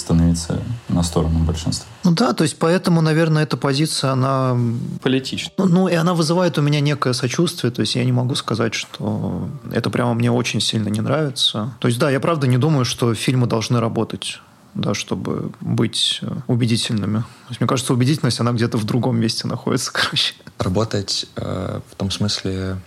становиться 0.00 0.60
на 0.88 1.02
сторону 1.02 1.40
большинства. 1.40 1.86
Ну 2.04 2.12
да, 2.12 2.32
то 2.32 2.44
есть 2.44 2.58
поэтому, 2.58 3.00
наверное, 3.00 3.42
эта 3.42 3.56
позиция, 3.56 4.12
она... 4.12 4.56
Политична. 5.02 5.52
Ну, 5.58 5.66
ну, 5.66 5.88
и 5.88 5.94
она 5.94 6.14
вызывает 6.14 6.58
у 6.58 6.62
меня 6.62 6.80
некое 6.80 7.12
сочувствие, 7.12 7.70
то 7.70 7.80
есть 7.80 7.94
я 7.96 8.04
не 8.04 8.12
могу 8.12 8.34
сказать, 8.34 8.74
что 8.74 9.48
это 9.72 9.90
прямо 9.90 10.14
мне 10.14 10.30
очень 10.30 10.60
сильно 10.60 10.88
не 10.88 11.00
нравится. 11.00 11.74
То 11.80 11.88
есть 11.88 11.98
да, 11.98 12.10
я 12.10 12.20
правда 12.20 12.46
не 12.46 12.58
думаю, 12.58 12.84
что 12.84 13.14
фильмы 13.14 13.46
должны 13.46 13.80
работать 13.80 14.40
да, 14.74 14.94
чтобы 14.94 15.50
быть 15.60 16.20
э, 16.22 16.30
убедительными. 16.46 17.18
То 17.18 17.48
есть, 17.48 17.60
мне 17.60 17.66
кажется, 17.66 17.92
убедительность, 17.92 18.38
она 18.38 18.52
где-то 18.52 18.78
в 18.78 18.84
другом 18.84 19.18
месте 19.18 19.48
находится, 19.48 19.90
короче. 19.94 20.34
Работать 20.58 21.26
э, 21.36 21.80
в 21.90 21.94
том 21.96 22.10
смысле 22.10 22.78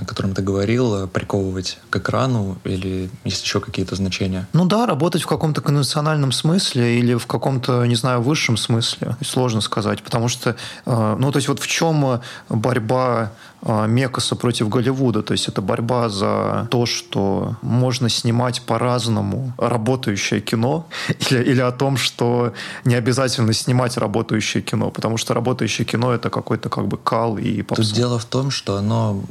о 0.00 0.04
котором 0.04 0.34
ты 0.34 0.42
говорил, 0.42 1.06
приковывать 1.08 1.78
к 1.90 1.96
экрану 1.96 2.58
или 2.64 3.10
есть 3.24 3.44
еще 3.44 3.60
какие-то 3.60 3.96
значения? 3.96 4.48
Ну 4.52 4.64
да, 4.64 4.86
работать 4.86 5.22
в 5.22 5.26
каком-то 5.26 5.60
конвенциональном 5.60 6.32
смысле 6.32 6.98
или 6.98 7.14
в 7.14 7.26
каком-то, 7.26 7.84
не 7.84 7.94
знаю, 7.94 8.22
высшем 8.22 8.56
смысле. 8.56 9.16
Сложно 9.24 9.60
сказать, 9.60 10.02
потому 10.02 10.28
что, 10.28 10.56
э, 10.86 11.16
ну 11.18 11.30
то 11.30 11.36
есть 11.36 11.48
вот 11.48 11.60
в 11.60 11.66
чем 11.66 12.20
борьба 12.48 13.32
э, 13.62 13.86
Мекаса 13.86 14.36
против 14.36 14.68
Голливуда. 14.68 15.22
То 15.22 15.32
есть 15.32 15.48
это 15.48 15.62
борьба 15.62 16.08
за 16.08 16.68
то, 16.70 16.86
что 16.86 17.56
можно 17.62 18.08
снимать 18.08 18.62
по-разному 18.62 19.52
работающее 19.58 20.40
кино, 20.40 20.86
или, 21.30 21.42
или 21.42 21.60
о 21.60 21.72
том, 21.72 21.96
что 21.96 22.52
не 22.84 22.94
обязательно 22.94 23.52
снимать 23.52 23.96
работающее 23.96 24.62
кино, 24.62 24.90
потому 24.90 25.16
что 25.16 25.34
работающее 25.34 25.84
кино 25.84 26.12
это 26.12 26.30
какой-то 26.30 26.68
как 26.68 26.86
бы 26.86 26.96
кал 26.96 27.38
и 27.38 27.62
попса. 27.62 27.82
Тут 27.82 27.92
дело 27.92 28.18
в 28.18 28.24
том, 28.24 28.50
что 28.50 28.76
оно 28.76 29.22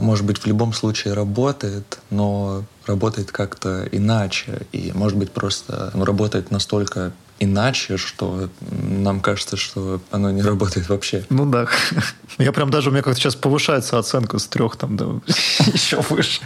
может 0.00 0.24
быть, 0.24 0.38
в 0.38 0.46
любом 0.46 0.72
случае 0.72 1.14
работает, 1.14 1.98
но 2.10 2.64
работает 2.86 3.32
как-то 3.32 3.86
иначе. 3.90 4.62
И, 4.72 4.92
может 4.94 5.18
быть, 5.18 5.32
просто 5.32 5.90
оно 5.92 6.04
работает 6.04 6.50
настолько 6.50 7.12
иначе, 7.40 7.96
что 7.96 8.48
нам 8.70 9.20
кажется, 9.20 9.56
что 9.56 10.00
оно 10.10 10.30
не 10.30 10.42
работает 10.42 10.88
вообще. 10.88 11.24
Ну 11.30 11.46
да. 11.46 11.66
Я 12.38 12.52
прям 12.52 12.70
даже, 12.70 12.90
у 12.90 12.92
меня 12.92 13.02
как-то 13.02 13.20
сейчас 13.20 13.36
повышается 13.36 13.98
оценка 13.98 14.38
с 14.38 14.46
трех 14.46 14.76
там 14.76 14.96
до 14.96 15.20
еще 15.72 16.00
выше. 16.08 16.40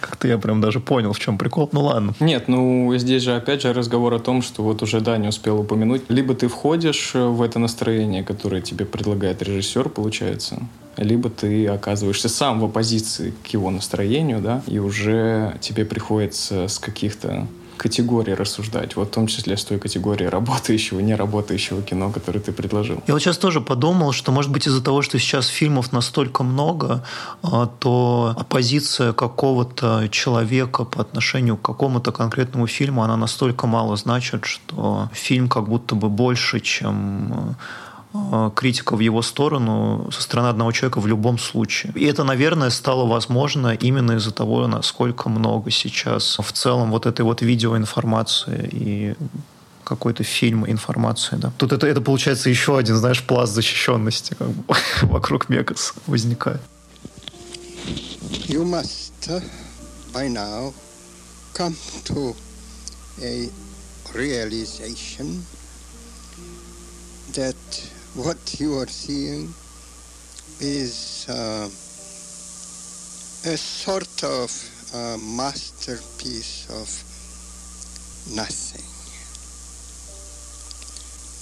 Как-то 0.00 0.28
я 0.28 0.38
прям 0.38 0.60
даже 0.60 0.78
понял, 0.78 1.12
в 1.12 1.18
чем 1.18 1.38
прикол. 1.38 1.68
Ну 1.72 1.82
ладно. 1.82 2.14
Нет, 2.20 2.46
ну 2.46 2.94
здесь 2.96 3.22
же 3.22 3.34
опять 3.34 3.62
же 3.62 3.72
разговор 3.72 4.14
о 4.14 4.18
том, 4.18 4.42
что 4.42 4.62
вот 4.62 4.82
уже 4.82 5.00
Даня 5.00 5.30
успел 5.30 5.58
упомянуть. 5.58 6.02
Либо 6.08 6.34
ты 6.34 6.48
входишь 6.48 7.12
в 7.14 7.42
это 7.42 7.58
настроение, 7.58 8.22
которое 8.22 8.60
тебе 8.60 8.84
предлагает 8.84 9.42
режиссер, 9.42 9.88
получается, 9.88 10.62
либо 10.96 11.30
ты 11.30 11.66
оказываешься 11.66 12.28
сам 12.28 12.60
в 12.60 12.64
оппозиции 12.64 13.34
к 13.42 13.46
его 13.48 13.70
настроению, 13.70 14.40
да, 14.40 14.62
и 14.66 14.78
уже 14.78 15.56
тебе 15.60 15.84
приходится 15.84 16.68
с 16.68 16.78
каких-то 16.78 17.48
категорий 17.80 18.34
рассуждать, 18.34 18.96
вот 18.96 19.08
в 19.08 19.10
том 19.10 19.26
числе 19.26 19.56
с 19.56 19.64
той 19.64 19.78
категории 19.78 20.26
работающего, 20.26 21.00
не 21.00 21.14
работающего 21.14 21.80
кино, 21.80 22.10
которое 22.10 22.40
ты 22.40 22.52
предложил. 22.52 23.02
Я 23.06 23.14
вот 23.14 23.22
сейчас 23.22 23.38
тоже 23.38 23.60
подумал, 23.62 24.12
что, 24.12 24.32
может 24.32 24.50
быть, 24.50 24.66
из-за 24.66 24.82
того, 24.82 25.00
что 25.00 25.18
сейчас 25.18 25.46
фильмов 25.46 25.92
настолько 25.92 26.44
много, 26.44 27.02
а, 27.42 27.66
то 27.66 28.34
оппозиция 28.38 29.14
какого-то 29.14 30.08
человека 30.10 30.84
по 30.84 31.00
отношению 31.00 31.56
к 31.56 31.62
какому-то 31.62 32.12
конкретному 32.12 32.66
фильму, 32.66 33.02
она 33.02 33.16
настолько 33.16 33.66
мало 33.66 33.96
значит, 33.96 34.44
что 34.44 35.08
фильм 35.14 35.48
как 35.48 35.66
будто 35.66 35.94
бы 35.94 36.10
больше, 36.10 36.60
чем 36.60 37.56
критика 38.56 38.96
в 38.96 39.00
его 39.00 39.22
сторону 39.22 40.10
со 40.12 40.22
стороны 40.22 40.48
одного 40.48 40.72
человека 40.72 41.00
в 41.00 41.06
любом 41.06 41.38
случае. 41.38 41.92
И 41.94 42.04
это, 42.04 42.24
наверное, 42.24 42.70
стало 42.70 43.06
возможно 43.06 43.74
именно 43.74 44.12
из-за 44.12 44.32
того, 44.32 44.66
насколько 44.66 45.28
много 45.28 45.70
сейчас 45.70 46.38
в 46.38 46.52
целом 46.52 46.90
вот 46.90 47.06
этой 47.06 47.22
вот 47.22 47.42
видеоинформации 47.42 48.68
и 48.72 49.14
какой-то 49.84 50.22
фильм 50.24 50.64
информации. 50.66 51.36
Да. 51.36 51.52
Тут 51.58 51.72
это, 51.72 51.86
это 51.86 52.00
получается 52.00 52.50
еще 52.50 52.78
один, 52.78 52.96
знаешь, 52.96 53.22
пласт 53.22 53.54
защищенности 53.54 54.34
как 54.34 54.48
бы, 54.48 54.74
вокруг 55.02 55.48
Мегас 55.48 55.94
возникает. 56.06 56.60
You 58.48 58.64
must 58.64 59.28
uh, 59.28 59.40
by 60.12 60.28
now 60.28 60.72
come 61.54 61.74
to 62.04 62.34
a 63.22 63.48
realization 64.14 65.44
that 67.34 67.56
what 68.14 68.60
you 68.60 68.78
are 68.78 68.88
seeing 68.88 69.54
is 70.60 71.26
uh, 71.28 71.68
a 73.50 73.56
sort 73.56 74.24
of 74.24 74.50
uh, 74.94 75.16
masterpiece 75.18 76.66
of 76.70 76.88
nothing. 78.34 78.84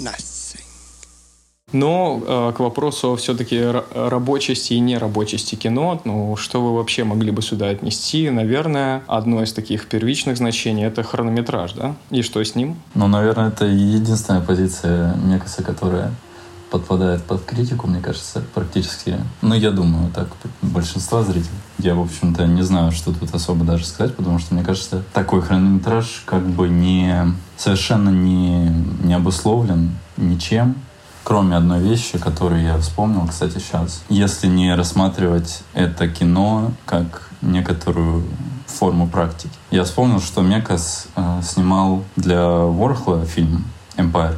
Nothing. 0.00 0.64
Но 1.70 2.22
э, 2.26 2.52
к 2.56 2.60
вопросу 2.60 3.14
все-таки 3.16 3.60
рабочести 3.60 4.72
и 4.72 4.80
нерабочести 4.80 5.54
кино, 5.54 6.00
ну, 6.04 6.34
что 6.37 6.62
вы 6.62 6.75
вообще 6.75 7.04
могли 7.04 7.30
бы 7.30 7.42
сюда 7.42 7.68
отнести? 7.68 8.30
Наверное, 8.30 9.02
одно 9.06 9.42
из 9.42 9.52
таких 9.52 9.87
первичных 9.87 10.38
значений— 10.38 10.84
это 10.87 11.02
хронометраж, 11.02 11.72
да? 11.75 11.94
И 12.10 12.22
что 12.22 12.42
с 12.42 12.54
ним? 12.54 12.76
Ну, 12.94 13.06
наверное, 13.06 13.48
это 13.48 13.66
единственная 13.66 14.40
позиция 14.40 15.14
Мекаса, 15.16 15.62
которая 15.62 16.14
подпадает 16.70 17.25
под 17.25 17.44
критику, 17.44 17.87
мне 17.87 18.00
кажется, 18.00 18.42
практически. 18.54 19.18
Ну, 19.42 19.54
я 19.54 19.70
думаю, 19.70 20.10
так, 20.12 20.28
большинство 20.62 21.22
зрителей. 21.22 21.50
Я, 21.78 21.94
в 21.94 22.00
общем-то, 22.00 22.46
не 22.46 22.62
знаю, 22.62 22.92
что 22.92 23.12
тут 23.12 23.34
особо 23.34 23.64
даже 23.64 23.87
сказать, 23.87 24.14
потому 24.16 24.38
что, 24.38 24.54
мне 24.54 24.64
кажется, 24.64 25.02
такой 25.12 25.42
хронометраж 25.42 26.22
как 26.26 26.46
бы 26.46 26.68
не 26.68 27.34
совершенно 27.56 28.10
не, 28.10 28.68
не 29.02 29.14
обусловлен 29.14 29.92
ничем, 30.16 30.76
кроме 31.25 31.56
одной 31.56 31.80
вещи, 31.80 32.18
которую 32.18 32.62
я 32.62 32.78
вспомнил, 32.78 33.26
кстати, 33.26 33.58
сейчас. 33.58 34.02
Если 34.08 34.46
не 34.46 34.75
рассматривать 34.75 35.62
это 35.75 36.08
кино 36.08 36.72
как 36.84 37.28
некоторую 37.42 38.25
форму 38.66 39.08
практики. 39.08 39.52
Я 39.70 39.84
вспомнил, 39.84 40.20
что 40.20 40.42
Мекас 40.42 41.08
э, 41.16 41.40
снимал 41.42 42.04
для 42.16 42.46
Ворхла 42.46 43.25
фильм 43.25 43.64
«Empire», 43.96 44.37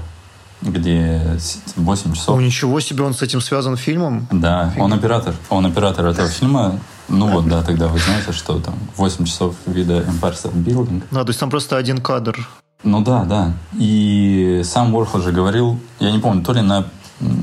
где 0.63 1.39
8 1.77 2.15
часов. 2.15 2.37
Ну, 2.37 2.43
ничего 2.43 2.81
себе, 2.81 3.05
он 3.05 3.15
с 3.15 3.23
этим 3.23 3.41
связан 3.41 3.77
фильмом? 3.77 4.29
Да, 4.31 4.73
он 4.79 4.93
оператор. 4.93 5.35
Он 5.49 5.67
оператор 5.67 6.07
этого 6.07 6.29
фильма. 6.29 6.79
Ну 7.09 7.27
вот, 7.29 7.49
да, 7.49 7.63
тогда 7.63 7.89
вы 7.89 7.99
знаете, 7.99 8.33
что 8.33 8.61
там 8.61 8.75
8 8.97 9.25
часов 9.25 9.55
вида 9.67 10.01
Empire 10.01 10.35
State 10.35 10.55
Building. 10.55 11.03
Да, 11.11 11.25
то 11.25 11.31
есть 11.31 11.41
там 11.41 11.51
просто 11.51 11.77
один 11.77 11.99
кадр. 11.99 12.49
Ну 12.85 13.03
да, 13.03 13.25
да. 13.25 13.53
И 13.79 14.63
сам 14.65 14.95
Уорхол 14.95 15.21
же 15.21 15.33
говорил, 15.33 15.79
я 15.99 16.13
не 16.13 16.19
помню, 16.19 16.43
то 16.43 16.53
ли 16.53 16.63
на, 16.63 16.87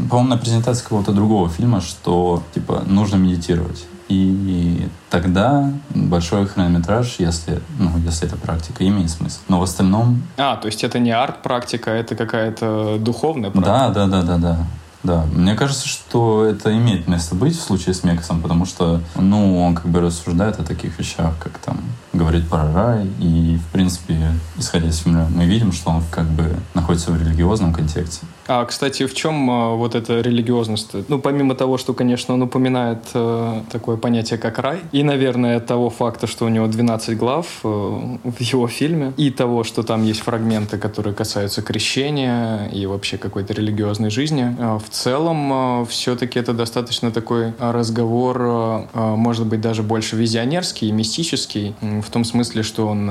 по-моему, 0.10 0.30
на 0.30 0.38
презентации 0.38 0.84
какого-то 0.84 1.12
другого 1.12 1.50
фильма, 1.50 1.82
что, 1.82 2.44
типа, 2.54 2.84
нужно 2.88 3.18
медитировать. 3.18 3.86
И 4.10 4.88
тогда 5.10 5.72
большой 5.90 6.48
хронометраж, 6.48 7.16
если, 7.20 7.62
ну, 7.78 7.92
если 8.00 8.28
это 8.28 8.38
практика, 8.38 8.88
имеет 8.88 9.10
смысл. 9.10 9.40
Но 9.48 9.60
в 9.60 9.64
остальном... 9.64 10.24
А, 10.38 10.56
то 10.56 10.68
есть 10.68 10.84
это 10.84 11.00
не 11.00 11.12
арт-практика, 11.12 11.92
это 11.92 12.16
какая-то 12.16 12.98
духовная 13.00 13.52
практика? 13.52 13.92
Да, 13.94 14.08
да, 14.08 14.08
да, 14.08 14.22
да, 14.24 14.38
да. 14.38 14.58
Да, 15.04 15.26
мне 15.32 15.56
кажется, 15.56 15.88
что 15.88 16.44
это 16.44 16.76
имеет 16.76 17.08
место 17.08 17.36
быть 17.36 17.56
в 17.56 17.62
случае 17.62 17.94
с 17.94 18.04
Мексом, 18.04 18.42
потому 18.42 18.66
что, 18.66 19.00
ну, 19.16 19.62
он 19.62 19.76
как 19.76 19.86
бы 19.86 20.02
рассуждает 20.02 20.60
о 20.60 20.64
таких 20.64 20.98
вещах, 21.00 21.34
как 21.40 21.58
там 21.60 21.80
говорит 22.14 22.50
про 22.50 22.70
рай, 22.74 23.08
и, 23.20 23.58
в 23.58 23.72
принципе, 23.72 24.32
исходя 24.58 24.88
из 24.88 24.98
фильма, 24.98 25.28
мы 25.34 25.46
видим, 25.46 25.72
что 25.72 25.92
он 25.92 26.04
как 26.12 26.26
бы 26.26 26.58
находится 26.74 27.12
в 27.12 27.22
религиозном 27.22 27.74
контексте. 27.74 28.26
А, 28.48 28.66
кстати, 28.66 29.06
в 29.06 29.14
чем 29.14 29.50
э, 29.50 29.76
вот 29.76 29.94
эта 29.94 30.22
религиозность? 30.22 31.10
Ну, 31.10 31.20
помимо 31.20 31.54
того, 31.54 31.78
что, 31.78 31.94
конечно, 31.94 32.34
он 32.34 32.42
упоминает 32.42 33.00
э, 33.14 33.62
такое 33.72 33.98
понятие, 33.98 34.40
как 34.40 34.60
рай, 34.60 34.80
и, 34.94 35.04
наверное, 35.04 35.60
того 35.60 35.90
факта, 35.90 36.28
что 36.28 36.46
у 36.46 36.50
него 36.50 36.68
12 36.68 37.18
глав 37.18 37.46
э, 37.64 37.68
в 37.68 38.42
его 38.42 38.68
фильме, 38.68 39.14
и 39.18 39.32
того, 39.32 39.66
что 39.66 39.84
там 39.84 40.04
есть 40.04 40.22
фрагменты, 40.22 40.78
которые 40.78 41.14
касаются 41.14 41.62
крещения 41.62 42.68
и 42.68 42.86
вообще 42.86 43.18
какой-то 43.18 43.54
религиозной 43.54 44.10
жизни, 44.10 44.56
э, 44.58 44.80
в 44.80 44.90
целом 44.90 45.86
все-таки 45.88 46.40
это 46.40 46.54
достаточно 46.54 47.12
такой 47.12 47.54
разговор, 47.60 48.88
может 48.94 49.46
быть, 49.46 49.62
даже 49.62 49.84
больше 49.84 50.16
визионерский 50.16 50.90
и 50.90 50.92
мистический, 50.92 51.76
в 51.82 52.10
том 52.10 52.24
смысле, 52.24 52.64
что 52.64 52.88
он 52.88 53.10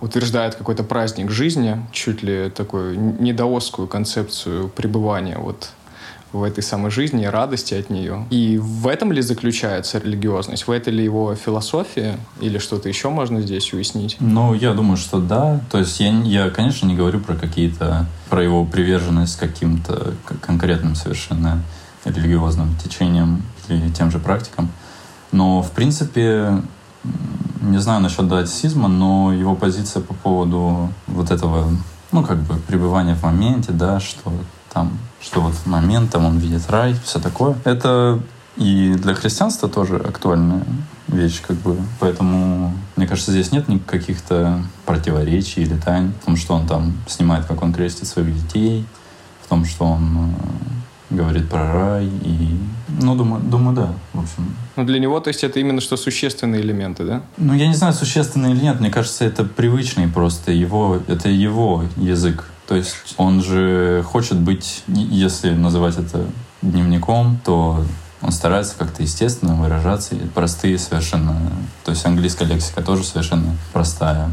утверждает 0.00 0.54
какой-то 0.54 0.84
праздник 0.84 1.30
жизни, 1.30 1.80
чуть 1.92 2.22
ли 2.22 2.50
такую 2.50 2.98
недоосскую 3.20 3.88
концепцию 3.88 4.68
пребывания 4.74 5.38
вот 5.38 5.70
в 6.34 6.42
этой 6.42 6.64
самой 6.64 6.90
жизни, 6.90 7.24
радости 7.24 7.74
от 7.74 7.90
нее. 7.90 8.26
И 8.30 8.58
в 8.58 8.88
этом 8.88 9.12
ли 9.12 9.22
заключается 9.22 9.98
религиозность? 9.98 10.66
В 10.66 10.70
этой 10.70 10.92
ли 10.92 11.04
его 11.04 11.34
философия? 11.36 12.18
Или 12.40 12.58
что-то 12.58 12.88
еще 12.88 13.08
можно 13.08 13.40
здесь 13.40 13.72
уяснить? 13.72 14.16
Ну, 14.18 14.52
я 14.52 14.74
думаю, 14.74 14.96
что 14.96 15.20
да. 15.20 15.60
То 15.70 15.78
есть 15.78 16.00
я, 16.00 16.10
я 16.10 16.50
конечно, 16.50 16.86
не 16.86 16.96
говорю 16.96 17.20
про 17.20 17.34
какие-то, 17.36 18.06
про 18.28 18.42
его 18.42 18.64
приверженность 18.64 19.38
каким-то 19.38 20.14
конкретным 20.40 20.96
совершенно 20.96 21.62
религиозным 22.04 22.74
течениям 22.82 23.42
или 23.68 23.88
тем 23.90 24.10
же 24.10 24.18
практикам. 24.18 24.70
Но, 25.30 25.62
в 25.62 25.70
принципе, 25.70 26.62
не 27.60 27.78
знаю 27.78 28.00
насчет 28.00 28.26
даотисизма, 28.28 28.88
но 28.88 29.32
его 29.32 29.54
позиция 29.54 30.02
по 30.02 30.14
поводу 30.14 30.90
вот 31.06 31.30
этого, 31.30 31.68
ну, 32.12 32.24
как 32.24 32.38
бы, 32.38 32.56
пребывания 32.56 33.14
в 33.14 33.22
моменте, 33.22 33.72
да, 33.72 34.00
что 34.00 34.32
там, 34.74 34.98
что 35.22 35.40
вот 35.40 35.54
в 35.54 35.66
момент 35.66 36.10
там 36.10 36.26
он 36.26 36.38
видит 36.38 36.68
рай, 36.68 36.94
все 37.04 37.20
такое. 37.20 37.56
Это 37.64 38.20
и 38.56 38.94
для 38.94 39.14
христианства 39.14 39.68
тоже 39.68 39.96
актуальная 39.96 40.64
вещь, 41.08 41.40
как 41.40 41.56
бы. 41.56 41.76
Поэтому, 42.00 42.74
мне 42.96 43.06
кажется, 43.06 43.32
здесь 43.32 43.52
нет 43.52 43.68
никаких 43.68 44.20
то 44.20 44.62
противоречий 44.84 45.62
или 45.62 45.76
тайн 45.76 46.12
в 46.20 46.26
том, 46.26 46.36
что 46.36 46.54
он 46.54 46.66
там 46.66 46.92
снимает, 47.06 47.46
как 47.46 47.62
он 47.62 47.72
крестит 47.72 48.06
своих 48.06 48.34
детей, 48.34 48.84
в 49.44 49.48
том, 49.48 49.64
что 49.64 49.84
он 49.84 50.34
э, 51.10 51.14
говорит 51.14 51.48
про 51.48 51.72
рай 51.72 52.06
и 52.06 52.58
ну, 53.00 53.16
думаю, 53.16 53.42
думаю, 53.42 53.74
да, 53.74 53.92
в 54.12 54.20
общем. 54.20 54.54
Ну, 54.76 54.84
для 54.84 54.98
него, 54.98 55.18
то 55.20 55.28
есть, 55.28 55.42
это 55.42 55.58
именно 55.58 55.80
что 55.80 55.96
существенные 55.96 56.60
элементы, 56.60 57.04
да? 57.04 57.22
Ну, 57.36 57.54
я 57.54 57.66
не 57.66 57.74
знаю, 57.74 57.92
существенные 57.92 58.54
или 58.54 58.62
нет. 58.62 58.80
Мне 58.80 58.90
кажется, 58.90 59.24
это 59.24 59.44
привычный 59.44 60.06
просто 60.06 60.52
его, 60.52 61.00
это 61.08 61.28
его 61.28 61.84
язык. 61.96 62.44
То 62.66 62.74
есть 62.74 63.14
он 63.16 63.42
же 63.42 64.02
хочет 64.06 64.38
быть, 64.38 64.82
если 64.86 65.50
называть 65.50 65.98
это 65.98 66.26
дневником, 66.62 67.38
то 67.44 67.84
он 68.22 68.32
старается 68.32 68.74
как-то 68.78 69.02
естественно 69.02 69.54
выражаться, 69.54 70.14
и 70.14 70.26
простые 70.28 70.78
совершенно, 70.78 71.36
то 71.84 71.90
есть 71.90 72.06
английская 72.06 72.46
лексика 72.46 72.82
тоже 72.82 73.04
совершенно 73.04 73.54
простая 73.72 74.32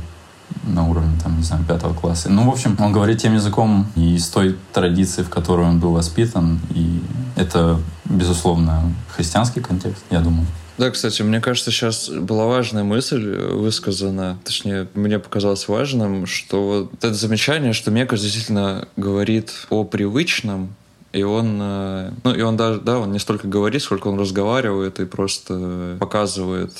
на 0.63 0.88
уровне, 0.88 1.17
там, 1.21 1.38
не 1.38 1.43
знаю, 1.43 1.63
пятого 1.65 1.93
класса. 1.93 2.29
Ну, 2.29 2.50
в 2.50 2.53
общем, 2.53 2.77
он 2.79 2.93
говорит 2.93 3.21
тем 3.21 3.33
языком 3.33 3.88
и 3.95 4.15
из 4.15 4.27
той 4.29 4.57
традиции, 4.74 5.24
в 5.24 5.29
которой 5.29 5.67
он 5.67 5.79
был 5.79 5.91
воспитан, 5.91 6.59
и 6.70 7.03
это, 7.35 7.79
безусловно, 8.05 8.94
христианский 9.09 9.61
контекст, 9.61 10.03
я 10.09 10.22
думаю. 10.22 10.48
Да, 10.77 10.90
кстати, 10.90 11.22
мне 11.22 11.42
кажется, 11.42 11.70
сейчас 11.72 12.10
была 12.10 12.48
важная 12.48 12.84
мысль 12.84 13.36
высказана, 13.36 14.40
точнее, 14.44 14.88
мне 14.94 15.20
показалось 15.20 15.68
важным, 15.68 16.25
что 16.25 16.90
вот 16.90 17.03
это 17.03 17.14
замечание, 17.14 17.74
что 17.74 17.92
Мекаш 17.92 18.22
действительно 18.22 18.88
говорит 18.96 19.51
о 19.70 19.84
привычном, 19.84 20.75
и 21.14 21.24
он, 21.24 21.60
э, 21.62 22.12
ну, 22.24 22.34
и 22.34 22.42
он 22.42 22.55
даже, 22.55 22.79
да, 22.79 23.00
он 23.00 23.12
не 23.12 23.20
столько 23.20 23.48
говорит, 23.48 23.84
сколько 23.84 24.07
он 24.07 24.20
разговаривает 24.20 25.00
и 25.00 25.05
просто 25.05 25.98
показывает 26.00 26.72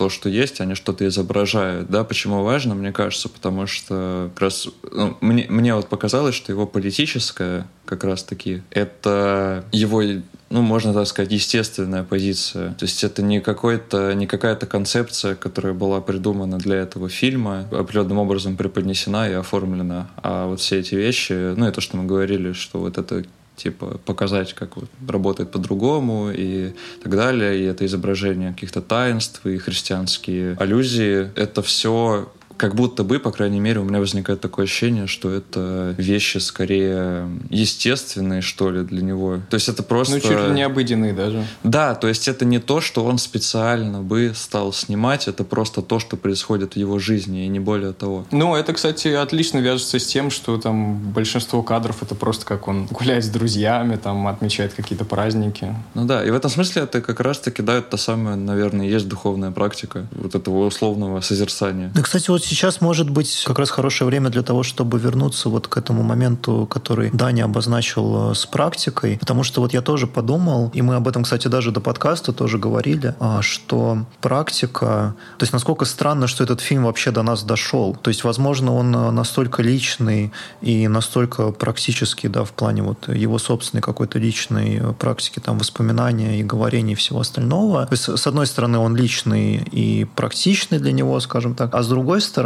то, 0.00 0.08
что 0.08 0.30
есть, 0.30 0.62
они 0.62 0.74
что-то 0.74 1.06
изображают. 1.06 1.90
Да, 1.90 2.04
почему 2.04 2.42
важно, 2.42 2.74
мне 2.74 2.90
кажется, 2.90 3.28
потому 3.28 3.66
что 3.66 4.30
как 4.32 4.40
раз 4.40 4.66
ну, 4.90 5.18
мне, 5.20 5.44
мне 5.50 5.74
вот 5.74 5.90
показалось, 5.90 6.34
что 6.34 6.52
его 6.52 6.66
политическое 6.66 7.66
как 7.84 8.02
раз-таки 8.04 8.62
это 8.70 9.62
его 9.72 10.02
ну, 10.48 10.62
можно 10.62 10.94
так 10.94 11.06
сказать, 11.06 11.30
естественная 11.30 12.02
позиция. 12.02 12.72
То 12.78 12.86
есть 12.86 13.04
это 13.04 13.20
не, 13.20 13.40
какой-то, 13.40 14.14
не 14.14 14.26
какая-то 14.26 14.64
концепция, 14.64 15.34
которая 15.34 15.74
была 15.74 16.00
придумана 16.00 16.58
для 16.58 16.76
этого 16.76 17.10
фильма, 17.10 17.68
определенным 17.70 18.18
образом 18.18 18.56
преподнесена 18.56 19.28
и 19.28 19.34
оформлена. 19.34 20.10
А 20.16 20.46
вот 20.46 20.60
все 20.60 20.78
эти 20.78 20.94
вещи, 20.94 21.54
ну, 21.54 21.68
и 21.68 21.72
то, 21.72 21.82
что 21.82 21.98
мы 21.98 22.04
говорили, 22.06 22.52
что 22.52 22.78
вот 22.78 22.96
это 22.96 23.24
типа 23.62 23.98
показать, 24.04 24.54
как 24.54 24.76
вот 24.76 24.88
работает 25.08 25.50
по-другому 25.50 26.30
и 26.30 26.72
так 27.02 27.14
далее. 27.14 27.60
И 27.60 27.64
это 27.64 27.84
изображение 27.86 28.52
каких-то 28.52 28.80
таинств 28.80 29.46
и 29.46 29.58
христианские 29.58 30.56
аллюзии. 30.58 31.30
Это 31.36 31.62
все 31.62 32.28
как 32.60 32.74
будто 32.74 33.04
бы, 33.04 33.18
по 33.18 33.30
крайней 33.30 33.58
мере, 33.58 33.80
у 33.80 33.84
меня 33.84 34.00
возникает 34.00 34.42
такое 34.42 34.66
ощущение, 34.66 35.06
что 35.06 35.30
это 35.30 35.94
вещи 35.96 36.36
скорее 36.36 37.26
естественные, 37.48 38.42
что 38.42 38.70
ли, 38.70 38.82
для 38.82 39.00
него. 39.00 39.38
То 39.48 39.54
есть 39.54 39.70
это 39.70 39.82
просто... 39.82 40.16
Ну, 40.16 40.20
чуть 40.20 40.30
ли 40.46 40.50
не 40.50 40.62
обыденные 40.62 41.14
даже. 41.14 41.46
Да, 41.64 41.94
то 41.94 42.06
есть 42.06 42.28
это 42.28 42.44
не 42.44 42.58
то, 42.58 42.82
что 42.82 43.02
он 43.06 43.16
специально 43.16 44.02
бы 44.02 44.32
стал 44.34 44.74
снимать, 44.74 45.26
это 45.26 45.42
просто 45.42 45.80
то, 45.80 45.98
что 45.98 46.18
происходит 46.18 46.74
в 46.74 46.76
его 46.76 46.98
жизни, 46.98 47.46
и 47.46 47.48
не 47.48 47.60
более 47.60 47.94
того. 47.94 48.26
Ну, 48.30 48.54
это, 48.54 48.74
кстати, 48.74 49.08
отлично 49.08 49.60
вяжется 49.60 49.98
с 49.98 50.04
тем, 50.04 50.30
что 50.30 50.58
там 50.58 50.98
большинство 51.12 51.62
кадров 51.62 52.02
это 52.02 52.14
просто 52.14 52.44
как 52.44 52.68
он 52.68 52.88
гуляет 52.90 53.24
с 53.24 53.28
друзьями, 53.28 53.96
там 53.96 54.26
отмечает 54.26 54.74
какие-то 54.74 55.06
праздники. 55.06 55.74
Ну 55.94 56.04
да, 56.04 56.22
и 56.22 56.30
в 56.30 56.34
этом 56.34 56.50
смысле 56.50 56.82
это 56.82 57.00
как 57.00 57.20
раз-таки, 57.20 57.62
да, 57.62 57.78
это 57.78 57.96
самое, 57.96 58.36
наверное, 58.36 58.86
есть 58.86 59.08
духовная 59.08 59.50
практика 59.50 60.06
вот 60.12 60.34
этого 60.34 60.66
условного 60.66 61.22
созерцания. 61.22 61.90
Да, 61.94 62.02
кстати, 62.02 62.28
вот 62.28 62.49
сейчас 62.50 62.80
может 62.80 63.08
быть 63.08 63.44
как 63.46 63.60
раз 63.60 63.70
хорошее 63.70 64.06
время 64.08 64.28
для 64.28 64.42
того, 64.42 64.64
чтобы 64.64 64.98
вернуться 64.98 65.48
вот 65.48 65.68
к 65.68 65.76
этому 65.76 66.02
моменту, 66.02 66.66
который 66.68 67.10
Даня 67.12 67.44
обозначил 67.44 68.32
э, 68.32 68.34
с 68.34 68.44
практикой, 68.44 69.18
потому 69.18 69.44
что 69.44 69.60
вот 69.60 69.72
я 69.72 69.82
тоже 69.82 70.08
подумал, 70.08 70.70
и 70.74 70.82
мы 70.82 70.96
об 70.96 71.06
этом, 71.06 71.22
кстати, 71.22 71.46
даже 71.46 71.70
до 71.70 71.80
подкаста 71.80 72.32
тоже 72.32 72.58
говорили, 72.58 73.14
а, 73.20 73.40
что 73.40 74.04
практика, 74.20 75.14
то 75.38 75.42
есть 75.44 75.52
насколько 75.52 75.84
странно, 75.84 76.26
что 76.26 76.42
этот 76.42 76.60
фильм 76.60 76.84
вообще 76.84 77.12
до 77.12 77.22
нас 77.22 77.44
дошел. 77.44 77.94
То 77.94 78.08
есть, 78.08 78.24
возможно, 78.24 78.74
он 78.74 78.94
э, 78.94 79.10
настолько 79.12 79.62
личный 79.62 80.32
и 80.60 80.88
настолько 80.88 81.52
практический, 81.52 82.26
да, 82.28 82.42
в 82.42 82.50
плане 82.50 82.82
вот 82.82 83.08
его 83.08 83.38
собственной 83.38 83.80
какой-то 83.80 84.18
личной 84.18 84.80
э, 84.80 84.92
практики, 84.92 85.38
там, 85.38 85.58
воспоминания 85.58 86.40
и 86.40 86.42
говорения 86.42 86.92
и 86.92 86.96
всего 86.96 87.20
остального. 87.20 87.86
То 87.86 87.92
есть, 87.92 88.08
с 88.08 88.26
одной 88.26 88.46
стороны, 88.46 88.78
он 88.78 88.96
личный 88.96 89.56
и 89.56 90.04
практичный 90.16 90.80
для 90.80 90.90
него, 90.90 91.20
скажем 91.20 91.54
так, 91.54 91.74
а 91.74 91.82
с 91.82 91.88
другой 91.88 92.20
стороны, 92.20 92.39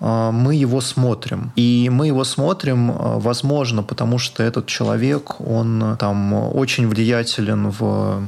э, 0.00 0.30
мы 0.30 0.54
его 0.54 0.80
смотрим. 0.80 1.52
И 1.56 1.88
мы 1.90 2.08
его 2.08 2.24
смотрим, 2.24 2.92
возможно, 3.20 3.82
потому 3.82 4.18
что 4.18 4.42
этот 4.42 4.66
человек, 4.66 5.40
он 5.40 5.96
там 5.98 6.32
очень 6.32 6.88
влиятелен 6.88 7.70
в 7.70 8.22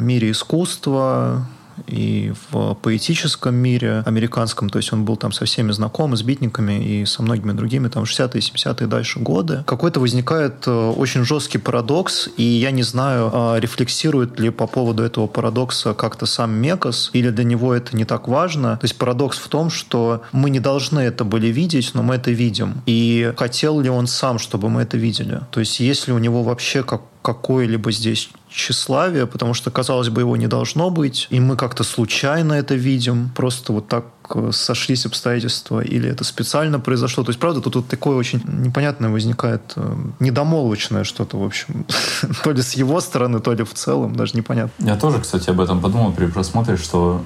мире 0.00 0.30
искусства, 0.30 1.46
и 1.86 2.32
в 2.50 2.74
поэтическом 2.74 3.54
мире 3.54 4.02
американском, 4.06 4.70
то 4.70 4.78
есть 4.78 4.92
он 4.92 5.04
был 5.04 5.16
там 5.16 5.32
со 5.32 5.44
всеми 5.44 5.72
знаком, 5.72 6.16
с 6.16 6.22
битниками 6.22 6.84
и 6.84 7.04
со 7.04 7.22
многими 7.22 7.52
другими, 7.52 7.88
там 7.88 8.04
60-е, 8.04 8.40
70-е 8.40 8.86
дальше 8.86 9.20
годы. 9.20 9.64
Какой-то 9.66 10.00
возникает 10.00 10.66
э, 10.66 10.70
очень 10.70 11.24
жесткий 11.24 11.58
парадокс, 11.58 12.28
и 12.36 12.42
я 12.42 12.70
не 12.70 12.82
знаю, 12.82 13.30
а, 13.32 13.58
рефлексирует 13.58 14.38
ли 14.40 14.50
по 14.50 14.66
поводу 14.66 15.02
этого 15.02 15.26
парадокса 15.26 15.94
как-то 15.94 16.26
сам 16.26 16.52
Мекас, 16.52 17.10
или 17.12 17.30
для 17.30 17.44
него 17.44 17.74
это 17.74 17.96
не 17.96 18.04
так 18.04 18.28
важно. 18.28 18.76
То 18.76 18.84
есть 18.84 18.96
парадокс 18.96 19.38
в 19.38 19.48
том, 19.48 19.70
что 19.70 20.22
мы 20.32 20.50
не 20.50 20.60
должны 20.60 21.00
это 21.00 21.24
были 21.24 21.48
видеть, 21.48 21.92
но 21.94 22.02
мы 22.02 22.16
это 22.16 22.30
видим. 22.30 22.82
И 22.86 23.32
хотел 23.36 23.80
ли 23.80 23.90
он 23.90 24.06
сам, 24.06 24.38
чтобы 24.38 24.68
мы 24.68 24.82
это 24.82 24.96
видели? 24.96 25.40
То 25.50 25.60
есть 25.60 25.80
есть 25.80 26.06
ли 26.06 26.12
у 26.12 26.18
него 26.18 26.42
вообще 26.42 26.82
как 26.82 27.02
какое-либо 27.22 27.90
здесь 27.90 28.30
тщеславие, 28.48 29.26
потому 29.26 29.54
что, 29.54 29.70
казалось 29.70 30.08
бы, 30.08 30.20
его 30.20 30.36
не 30.36 30.46
должно 30.46 30.90
быть, 30.90 31.26
и 31.30 31.40
мы 31.40 31.56
как-то 31.56 31.84
случайно 31.84 32.54
это 32.54 32.74
видим, 32.74 33.30
просто 33.34 33.72
вот 33.72 33.88
так 33.88 34.04
э, 34.34 34.50
сошлись 34.52 35.06
обстоятельства, 35.06 35.80
или 35.80 36.08
это 36.08 36.24
специально 36.24 36.80
произошло. 36.80 37.24
То 37.24 37.30
есть, 37.30 37.40
правда, 37.40 37.60
тут 37.60 37.76
вот 37.76 37.88
такое 37.88 38.16
очень 38.16 38.42
непонятное 38.46 39.10
возникает, 39.10 39.72
э, 39.76 39.96
недомолвочное 40.20 41.04
что-то, 41.04 41.38
в 41.38 41.44
общем. 41.44 41.86
то 42.44 42.52
ли 42.52 42.62
с 42.62 42.74
его 42.74 43.00
стороны, 43.00 43.40
то 43.40 43.52
ли 43.52 43.64
в 43.64 43.74
целом, 43.74 44.14
даже 44.14 44.36
непонятно. 44.36 44.86
Я 44.86 44.96
тоже, 44.96 45.20
кстати, 45.20 45.50
об 45.50 45.60
этом 45.60 45.80
подумал 45.80 46.12
при 46.12 46.26
просмотре, 46.26 46.76
что 46.76 47.22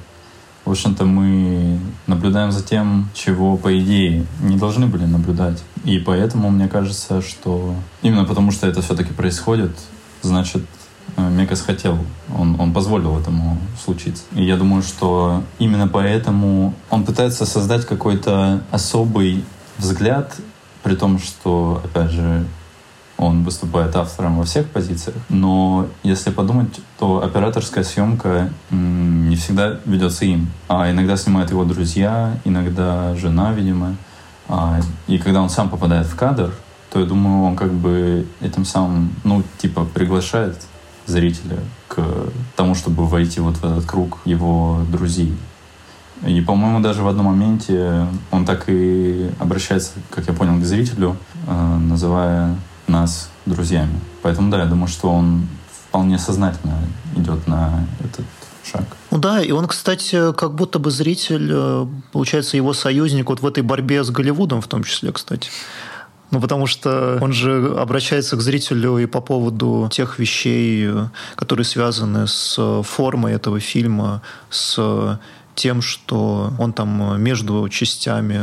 в 0.65 0.71
общем-то, 0.71 1.05
мы 1.05 1.81
наблюдаем 2.07 2.53
за 2.53 2.63
тем, 2.63 3.09
чего, 3.15 3.57
по 3.57 3.77
идее, 3.79 4.27
не 4.43 4.57
должны 4.57 4.87
были 4.87 5.07
наблюдать. 5.07 5.63
И 5.85 5.99
поэтому 5.99 6.51
мне 6.51 6.69
кажется, 6.69 7.23
что 7.23 7.75
именно 8.03 8.25
потому, 8.25 8.51
что 8.51 8.67
это 8.67 8.83
все-таки 8.83 9.13
происходит, 9.13 9.71
значит, 10.23 10.63
Мекас 11.17 11.61
хотел, 11.61 11.99
он, 12.37 12.61
он 12.61 12.73
позволил 12.73 13.19
этому 13.19 13.59
случиться. 13.83 14.25
И 14.33 14.45
я 14.45 14.57
думаю, 14.57 14.83
что 14.83 15.43
именно 15.59 15.89
поэтому 15.89 16.75
он 16.91 17.05
пытается 17.05 17.47
создать 17.47 17.87
какой-то 17.87 18.63
особый 18.71 19.45
взгляд, 19.79 20.35
при 20.83 20.95
том, 20.95 21.19
что, 21.19 21.83
опять 21.85 22.11
же, 22.11 22.47
он 23.21 23.45
выступает 23.45 23.95
автором 23.97 24.39
во 24.39 24.45
всех 24.45 24.67
позициях. 24.71 25.17
Но 25.29 25.89
если 26.03 26.31
подумать, 26.31 26.81
то 26.99 27.23
операторская 27.23 27.85
съемка 27.85 28.51
не 28.71 29.37
всегда 29.37 29.79
ведется 29.85 30.25
им. 30.25 30.51
А 30.69 30.91
иногда 30.91 31.17
снимают 31.17 31.51
его 31.51 31.65
друзья, 31.65 32.39
иногда 32.45 33.15
жена, 33.17 33.53
видимо. 33.53 33.97
А, 34.49 34.81
и 35.07 35.19
когда 35.19 35.43
он 35.43 35.51
сам 35.51 35.69
попадает 35.69 36.07
в 36.07 36.17
кадр, 36.17 36.55
то 36.91 36.99
я 36.99 37.07
думаю, 37.07 37.45
он 37.45 37.57
как 37.57 37.73
бы 37.73 38.27
этим 38.41 38.65
самым, 38.65 39.15
ну, 39.23 39.43
типа, 39.59 39.85
приглашает 39.85 40.57
зрителя 41.11 41.59
к 41.89 42.03
тому, 42.57 42.75
чтобы 42.75 43.07
войти 43.07 43.41
вот 43.41 43.57
в 43.57 43.65
этот 43.65 43.85
круг 43.85 44.19
его 44.25 44.81
друзей. 44.91 45.35
И, 46.27 46.41
по-моему, 46.41 46.81
даже 46.81 47.03
в 47.03 47.09
одном 47.09 47.27
моменте 47.27 48.07
он 48.31 48.45
так 48.45 48.65
и 48.69 49.31
обращается, 49.39 49.93
как 50.11 50.27
я 50.29 50.35
понял, 50.35 50.61
к 50.61 50.65
зрителю, 50.65 51.17
э, 51.47 51.77
называя 51.79 52.57
нас 52.87 53.31
друзьями. 53.47 53.99
Поэтому, 54.23 54.51
да, 54.51 54.59
я 54.59 54.67
думаю, 54.67 54.89
что 54.89 55.11
он 55.11 55.47
вполне 55.89 56.19
сознательно 56.19 56.79
идет 57.17 57.47
на 57.47 57.87
этот 58.01 58.27
шаг. 58.71 58.85
Ну 59.11 59.19
да, 59.19 59.43
и 59.43 59.51
он, 59.51 59.67
кстати, 59.67 60.33
как 60.35 60.55
будто 60.55 60.79
бы 60.79 60.91
зритель, 60.91 61.51
э, 61.51 61.87
получается, 62.13 62.57
его 62.57 62.75
союзник 62.75 63.29
вот 63.29 63.41
в 63.41 63.47
этой 63.47 63.63
борьбе 63.63 64.05
с 64.05 64.11
Голливудом 64.11 64.61
в 64.61 64.69
том 64.69 64.85
числе, 64.85 65.13
кстати. 65.13 65.51
Ну, 66.31 66.41
потому 66.41 66.67
что 66.67 67.19
он 67.21 67.33
же 67.33 67.75
обращается 67.77 68.37
к 68.37 68.41
зрителю 68.41 68.99
и 68.99 69.07
по 69.07 69.21
поводу 69.21 69.89
тех 69.91 70.19
вещей, 70.19 70.89
которые 71.35 71.65
связаны 71.65 72.27
с 72.27 72.83
формой 72.83 73.33
этого 73.33 73.59
фильма, 73.59 74.23
с 74.49 75.19
тем, 75.55 75.83
что 75.83 76.53
он 76.59 76.73
там 76.73 77.21
между 77.21 77.69
частями 77.69 78.41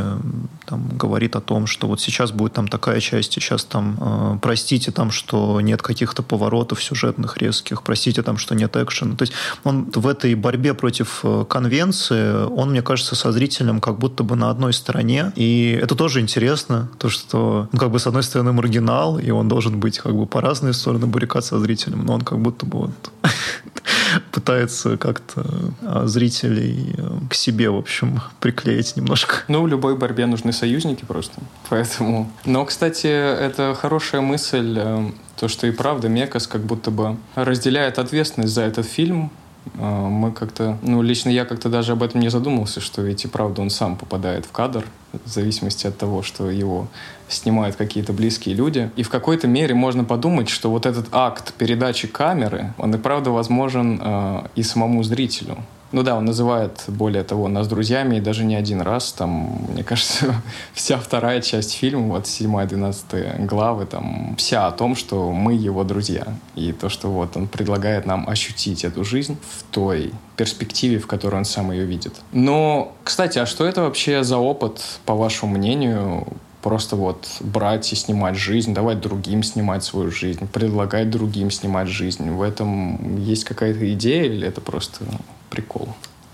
там, 0.68 0.88
говорит 0.98 1.34
о 1.34 1.40
том, 1.40 1.66
что 1.66 1.86
вот 1.86 2.00
сейчас 2.00 2.30
будет 2.30 2.52
там 2.52 2.68
такая 2.68 3.00
часть, 3.00 3.32
сейчас 3.32 3.64
там 3.64 3.96
э, 4.00 4.38
простите 4.42 4.90
там, 4.90 5.10
что 5.10 5.60
нет 5.60 5.80
каких-то 5.80 6.22
поворотов 6.22 6.82
сюжетных 6.82 7.38
резких, 7.38 7.82
простите 7.82 8.22
там, 8.22 8.36
что 8.36 8.54
нет 8.54 8.76
экшена. 8.76 9.16
То 9.16 9.22
есть 9.22 9.32
он 9.64 9.90
в 9.94 10.06
этой 10.06 10.34
борьбе 10.34 10.74
против 10.74 11.20
э, 11.22 11.46
конвенции, 11.48 12.46
он, 12.46 12.70
мне 12.70 12.82
кажется, 12.82 13.16
со 13.16 13.32
зрителем 13.32 13.80
как 13.80 13.98
будто 13.98 14.24
бы 14.24 14.36
на 14.36 14.50
одной 14.50 14.74
стороне. 14.74 15.32
И 15.36 15.78
это 15.82 15.94
тоже 15.94 16.20
интересно, 16.20 16.90
то, 16.98 17.08
что 17.08 17.68
ну, 17.72 17.78
как 17.78 17.90
бы 17.90 17.98
с 17.98 18.06
одной 18.06 18.22
стороны 18.22 18.52
маргинал, 18.52 19.18
и 19.18 19.30
он 19.30 19.48
должен 19.48 19.80
быть 19.80 19.98
как 19.98 20.14
бы 20.14 20.26
по 20.26 20.40
разные 20.40 20.74
стороны 20.74 21.06
баррикад 21.06 21.44
со 21.44 21.58
зрителем, 21.58 22.04
но 22.04 22.14
он 22.14 22.20
как 22.20 22.38
будто 22.40 22.66
бы 22.66 22.78
вот 22.78 23.12
пытается 24.32 24.96
как-то 24.96 25.44
а, 25.82 26.06
зрителей 26.06 26.94
э, 26.96 27.10
к 27.30 27.34
себе, 27.34 27.70
в 27.70 27.76
общем, 27.76 28.20
приклеить 28.40 28.96
немножко. 28.96 29.36
Ну, 29.48 29.62
в 29.62 29.68
любой 29.68 29.96
борьбе 29.96 30.26
нужны 30.26 30.52
союзники 30.58 31.04
просто. 31.04 31.40
Поэтому... 31.68 32.30
Но, 32.44 32.64
кстати, 32.64 33.06
это 33.06 33.74
хорошая 33.74 34.20
мысль, 34.20 34.76
э, 34.78 35.10
то, 35.38 35.48
что 35.48 35.66
и 35.66 35.70
правда 35.70 36.08
Мекас 36.08 36.46
как 36.46 36.62
будто 36.62 36.90
бы 36.90 37.16
разделяет 37.34 37.98
ответственность 37.98 38.52
за 38.52 38.62
этот 38.62 38.86
фильм, 38.86 39.30
а, 39.76 40.08
мы 40.08 40.32
как-то, 40.32 40.78
ну, 40.82 41.02
лично 41.02 41.30
я 41.30 41.44
как-то 41.44 41.68
даже 41.68 41.92
об 41.92 42.02
этом 42.02 42.20
не 42.20 42.30
задумался, 42.30 42.80
что 42.80 43.02
ведь 43.02 43.24
и 43.24 43.28
правда 43.28 43.62
он 43.62 43.70
сам 43.70 43.96
попадает 43.96 44.46
в 44.46 44.52
кадр, 44.52 44.84
в 45.12 45.28
зависимости 45.28 45.86
от 45.86 45.96
того, 45.96 46.22
что 46.22 46.50
его 46.50 46.88
снимают 47.28 47.76
какие-то 47.76 48.12
близкие 48.12 48.54
люди. 48.54 48.90
И 48.96 49.02
в 49.02 49.10
какой-то 49.10 49.46
мере 49.46 49.74
можно 49.74 50.04
подумать, 50.04 50.48
что 50.48 50.70
вот 50.70 50.86
этот 50.86 51.06
акт 51.12 51.52
передачи 51.54 52.08
камеры, 52.08 52.72
он 52.78 52.94
и 52.94 52.98
правда 52.98 53.30
возможен 53.30 54.00
э, 54.02 54.42
и 54.54 54.62
самому 54.62 55.02
зрителю. 55.02 55.58
Ну 55.90 56.02
да, 56.02 56.16
он 56.16 56.26
называет, 56.26 56.84
более 56.86 57.24
того, 57.24 57.48
нас 57.48 57.66
друзьями, 57.66 58.16
и 58.16 58.20
даже 58.20 58.44
не 58.44 58.56
один 58.56 58.82
раз. 58.82 59.12
Там, 59.12 59.66
мне 59.72 59.82
кажется, 59.82 60.34
вся 60.74 60.98
вторая 60.98 61.40
часть 61.40 61.72
фильма, 61.72 62.08
вот 62.08 62.26
седьмая, 62.26 62.66
двенадцатая 62.66 63.38
главы, 63.46 63.86
там 63.86 64.34
вся 64.36 64.66
о 64.66 64.72
том, 64.72 64.94
что 64.94 65.32
мы 65.32 65.54
его 65.54 65.84
друзья. 65.84 66.26
И 66.54 66.72
то, 66.72 66.88
что 66.88 67.08
вот 67.08 67.36
он 67.36 67.46
предлагает 67.46 68.04
нам 68.04 68.28
ощутить 68.28 68.84
эту 68.84 69.02
жизнь 69.02 69.38
в 69.42 69.62
той 69.72 70.12
перспективе, 70.36 70.98
в 70.98 71.06
которой 71.06 71.36
он 71.36 71.44
сам 71.44 71.72
ее 71.72 71.84
видит. 71.84 72.14
Но, 72.32 72.92
кстати, 73.02 73.38
а 73.38 73.46
что 73.46 73.66
это 73.66 73.82
вообще 73.82 74.22
за 74.24 74.36
опыт, 74.36 74.82
по 75.06 75.14
вашему 75.14 75.56
мнению, 75.56 76.26
просто 76.62 76.96
вот 76.96 77.28
брать 77.40 77.90
и 77.92 77.96
снимать 77.96 78.36
жизнь, 78.36 78.74
давать 78.74 79.00
другим 79.00 79.42
снимать 79.42 79.84
свою 79.84 80.10
жизнь, 80.10 80.46
предлагать 80.48 81.10
другим 81.10 81.50
снимать 81.50 81.88
жизнь. 81.88 82.30
В 82.30 82.42
этом 82.42 83.18
есть 83.18 83.44
какая-то 83.44 83.90
идея 83.94 84.24
или 84.24 84.46
это 84.46 84.60
просто 84.60 85.04
прикол? 85.50 85.88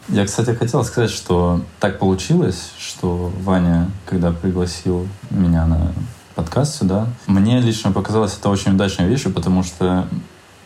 Я, 0.08 0.26
кстати, 0.26 0.50
хотел 0.50 0.84
сказать, 0.84 1.10
что 1.10 1.62
так 1.80 1.98
получилось, 1.98 2.72
что 2.78 3.32
Ваня, 3.42 3.90
когда 4.04 4.32
пригласил 4.32 5.08
меня 5.30 5.66
на 5.66 5.92
подкаст 6.34 6.78
сюда, 6.78 7.06
мне 7.26 7.60
лично 7.60 7.90
показалось 7.90 8.36
это 8.38 8.50
очень 8.50 8.72
удачной 8.72 9.08
вещью, 9.08 9.32
потому 9.32 9.62
что 9.62 10.06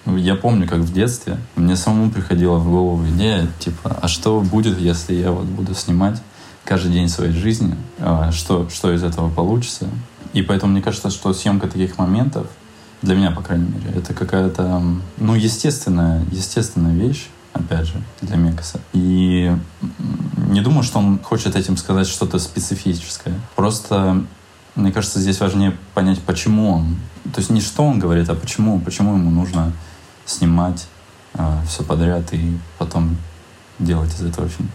я 0.06 0.34
помню, 0.34 0.66
как 0.66 0.80
в 0.80 0.92
детстве 0.92 1.38
мне 1.54 1.76
самому 1.76 2.10
приходила 2.10 2.56
в 2.56 2.68
голову 2.68 3.06
идея, 3.08 3.46
типа, 3.58 3.96
а 4.00 4.08
что 4.08 4.40
будет, 4.40 4.78
если 4.78 5.14
я 5.14 5.30
вот 5.30 5.44
буду 5.44 5.74
снимать 5.74 6.20
каждый 6.64 6.92
день 6.92 7.08
своей 7.08 7.32
жизни, 7.32 7.76
а, 7.98 8.32
что, 8.32 8.68
что 8.68 8.92
из 8.92 9.02
этого 9.02 9.30
получится. 9.30 9.88
И 10.32 10.42
поэтому 10.42 10.72
мне 10.72 10.82
кажется, 10.82 11.10
что 11.10 11.32
съемка 11.32 11.68
таких 11.68 11.98
моментов, 11.98 12.46
для 13.02 13.14
меня, 13.14 13.30
по 13.30 13.42
крайней 13.42 13.68
мере, 13.68 13.98
это 13.98 14.12
какая-то, 14.12 14.82
ну, 15.18 15.34
естественная, 15.34 16.24
естественная 16.32 16.94
вещь, 16.94 17.28
опять 17.58 17.86
же, 17.86 17.94
для 18.20 18.36
Мекаса. 18.36 18.80
И 18.92 19.54
не 20.48 20.60
думаю, 20.60 20.82
что 20.82 20.98
он 20.98 21.18
хочет 21.18 21.56
этим 21.56 21.76
сказать 21.76 22.06
что-то 22.06 22.38
специфическое. 22.38 23.34
Просто, 23.56 24.24
мне 24.74 24.92
кажется, 24.92 25.20
здесь 25.20 25.40
важнее 25.40 25.76
понять, 25.94 26.20
почему 26.20 26.70
он. 26.72 26.96
То 27.34 27.40
есть 27.40 27.50
не 27.50 27.60
что 27.60 27.84
он 27.84 27.98
говорит, 27.98 28.28
а 28.28 28.34
почему, 28.34 28.80
почему 28.80 29.14
ему 29.14 29.30
нужно 29.30 29.72
снимать 30.24 30.86
э, 31.34 31.38
а, 31.38 31.62
все 31.66 31.82
подряд 31.82 32.32
и 32.32 32.58
потом 32.78 33.16
делать 33.78 34.14
из 34.14 34.22
этого 34.22 34.48
фильм. 34.48 34.70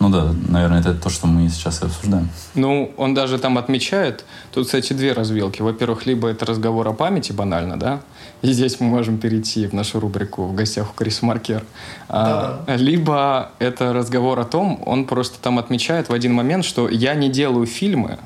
Ну 0.00 0.10
да, 0.10 0.32
наверное, 0.48 0.80
это 0.80 0.94
то, 0.94 1.10
что 1.10 1.26
мы 1.26 1.48
сейчас 1.48 1.82
и 1.82 1.86
обсуждаем. 1.86 2.28
Ну, 2.54 2.92
он 2.96 3.14
даже 3.14 3.38
там 3.38 3.58
отмечает, 3.58 4.24
тут, 4.52 4.66
кстати, 4.66 4.92
две 4.92 5.12
развилки. 5.12 5.60
Во-первых, 5.60 6.06
либо 6.06 6.28
это 6.28 6.46
разговор 6.46 6.86
о 6.86 6.92
памяти 6.92 7.32
банально, 7.32 7.76
да, 7.76 8.00
и 8.42 8.52
здесь 8.52 8.78
мы 8.78 8.86
можем 8.86 9.18
перейти 9.18 9.66
в 9.66 9.72
нашу 9.72 9.98
рубрику 9.98 10.44
«В 10.44 10.54
гостях 10.54 10.90
у 10.90 10.94
Крис 10.94 11.22
Маркер». 11.22 11.64
А, 12.08 12.62
либо 12.68 13.50
это 13.58 13.92
разговор 13.92 14.38
о 14.38 14.44
том, 14.44 14.80
он 14.86 15.04
просто 15.04 15.38
там 15.42 15.58
отмечает 15.58 16.08
в 16.08 16.12
один 16.12 16.32
момент, 16.32 16.64
что 16.64 16.88
я 16.88 17.14
не 17.14 17.28
делаю 17.28 17.66
фильмы, 17.66 18.18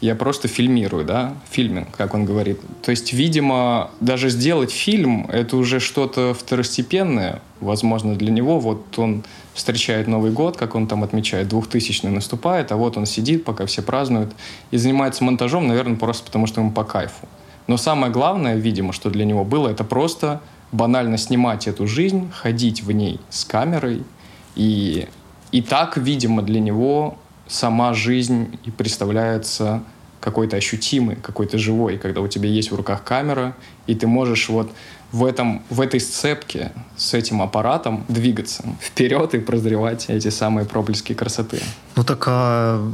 я 0.00 0.14
просто 0.14 0.46
фильмирую, 0.48 1.04
да, 1.04 1.34
фильминг, 1.50 1.88
как 1.96 2.14
он 2.14 2.24
говорит. 2.24 2.60
То 2.82 2.90
есть, 2.90 3.12
видимо, 3.12 3.90
даже 4.00 4.28
сделать 4.28 4.70
фильм— 4.70 5.26
это 5.32 5.56
уже 5.56 5.80
что-то 5.80 6.34
второстепенное, 6.34 7.40
возможно, 7.60 8.14
для 8.14 8.30
него. 8.30 8.60
Вот 8.60 8.98
он 8.98 9.24
встречает 9.54 10.06
Новый 10.06 10.30
год, 10.30 10.58
как 10.58 10.74
он 10.74 10.86
там 10.86 11.02
отмечает, 11.02 11.48
2000 11.48 12.06
наступает, 12.06 12.72
а 12.72 12.76
вот 12.76 12.98
он 12.98 13.06
сидит, 13.06 13.44
пока 13.44 13.64
все 13.64 13.80
празднуют, 13.80 14.32
и 14.70 14.76
занимается 14.76 15.24
монтажом, 15.24 15.66
наверное, 15.66 15.96
просто 15.96 16.26
потому, 16.26 16.46
что 16.46 16.60
ему 16.60 16.72
по 16.72 16.84
кайфу. 16.84 17.26
Но 17.66 17.78
самое 17.78 18.12
главное, 18.12 18.56
видимо, 18.56 18.92
что 18.92 19.10
для 19.10 19.24
него 19.24 19.44
было, 19.44 19.68
это 19.68 19.82
просто 19.82 20.40
банально 20.72 21.16
снимать 21.16 21.66
эту 21.66 21.86
жизнь, 21.86 22.30
ходить 22.32 22.82
в 22.82 22.92
ней 22.92 23.18
с 23.30 23.44
камерой, 23.44 24.02
и, 24.56 25.08
и 25.52 25.62
так, 25.62 25.96
видимо, 25.96 26.42
для 26.42 26.60
него 26.60 27.16
сама 27.48 27.94
жизнь 27.94 28.58
и 28.64 28.70
представляется 28.70 29.82
какой-то 30.20 30.56
ощутимый, 30.56 31.16
какой-то 31.16 31.56
живой, 31.58 31.98
когда 31.98 32.20
у 32.20 32.28
тебя 32.28 32.48
есть 32.48 32.72
в 32.72 32.74
руках 32.74 33.04
камера, 33.04 33.54
и 33.86 33.94
ты 33.94 34.06
можешь 34.06 34.48
вот 34.48 34.70
в, 35.12 35.24
этом, 35.24 35.62
в 35.70 35.80
этой 35.80 36.00
сцепке 36.00 36.72
с 36.96 37.14
этим 37.14 37.40
аппаратом 37.40 38.04
двигаться 38.08 38.64
вперед 38.80 39.34
и 39.34 39.38
прозревать 39.38 40.06
эти 40.08 40.28
самые 40.30 40.66
проблески 40.66 41.14
красоты. 41.14 41.60
Ну 41.94 42.02
так, 42.02 42.24
а 42.26 42.92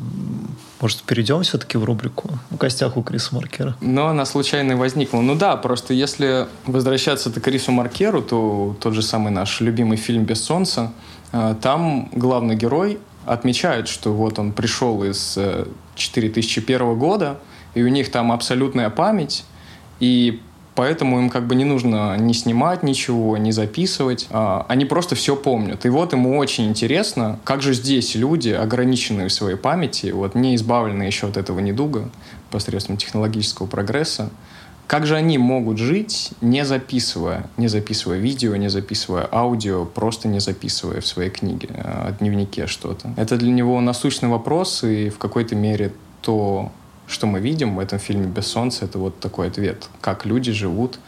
может, 0.80 1.02
перейдем 1.02 1.42
все-таки 1.42 1.78
в 1.78 1.84
рубрику 1.84 2.28
в 2.50 2.56
гостях 2.56 2.96
у 2.96 3.02
Криса 3.02 3.34
Маркера? 3.34 3.76
Но 3.80 4.08
она 4.08 4.26
случайно 4.26 4.76
возникла. 4.76 5.20
Ну 5.20 5.34
да, 5.34 5.56
просто 5.56 5.94
если 5.94 6.48
возвращаться 6.66 7.30
к 7.30 7.40
Крису 7.40 7.72
Маркеру, 7.72 8.20
то 8.20 8.76
тот 8.80 8.92
же 8.92 9.02
самый 9.02 9.32
наш 9.32 9.60
любимый 9.60 9.96
фильм 9.96 10.24
«Без 10.24 10.42
солнца», 10.42 10.92
э, 11.32 11.54
там 11.62 12.10
главный 12.12 12.56
герой 12.56 12.98
отмечает, 13.26 13.88
что 13.88 14.12
вот 14.12 14.38
он 14.38 14.52
пришел 14.52 15.02
из 15.04 15.38
4001 15.94 16.80
э, 16.80 16.94
года, 16.94 17.38
и 17.74 17.82
у 17.82 17.88
них 17.88 18.10
там 18.10 18.32
абсолютная 18.32 18.90
память, 18.90 19.44
и 20.00 20.40
поэтому 20.74 21.18
им 21.20 21.30
как 21.30 21.46
бы 21.46 21.54
не 21.54 21.64
нужно 21.64 22.16
ни 22.16 22.32
снимать 22.32 22.82
ничего, 22.82 23.36
ни 23.36 23.50
записывать. 23.50 24.26
А, 24.30 24.66
они 24.68 24.84
просто 24.84 25.14
все 25.14 25.36
помнят. 25.36 25.84
И 25.84 25.88
вот 25.88 26.12
ему 26.12 26.38
очень 26.38 26.68
интересно, 26.68 27.38
как 27.44 27.62
же 27.62 27.74
здесь 27.74 28.14
люди, 28.14 28.50
ограниченные 28.50 29.28
в 29.28 29.32
своей 29.32 29.56
памяти, 29.56 30.10
вот 30.10 30.34
не 30.34 30.54
избавленные 30.56 31.06
еще 31.06 31.28
от 31.28 31.36
этого 31.36 31.60
недуга 31.60 32.10
посредством 32.50 32.96
технологического 32.96 33.66
прогресса, 33.66 34.30
как 34.92 35.06
же 35.06 35.16
они 35.16 35.38
могут 35.38 35.78
жить, 35.78 36.32
не 36.42 36.66
записывая, 36.66 37.48
не 37.56 37.68
записывая 37.68 38.18
видео, 38.18 38.56
не 38.56 38.68
записывая 38.68 39.26
аудио, 39.32 39.86
просто 39.86 40.28
не 40.28 40.38
записывая 40.38 41.00
в 41.00 41.06
своей 41.06 41.30
книге, 41.30 41.70
э, 41.72 42.12
дневнике 42.20 42.66
что-то? 42.66 43.10
Это 43.16 43.38
для 43.38 43.50
него 43.52 43.80
насущный 43.80 44.28
вопрос, 44.28 44.84
и 44.84 45.08
в 45.08 45.16
какой-то 45.16 45.56
мере 45.56 45.94
то, 46.20 46.70
что 47.06 47.26
мы 47.26 47.40
видим 47.40 47.76
в 47.76 47.78
этом 47.78 47.98
фильме 47.98 48.26
«Без 48.26 48.48
солнца», 48.48 48.84
это 48.84 48.98
вот 48.98 49.18
такой 49.18 49.48
ответ. 49.48 49.88
Как 50.02 50.26
люди 50.26 50.52
живут, 50.52 50.98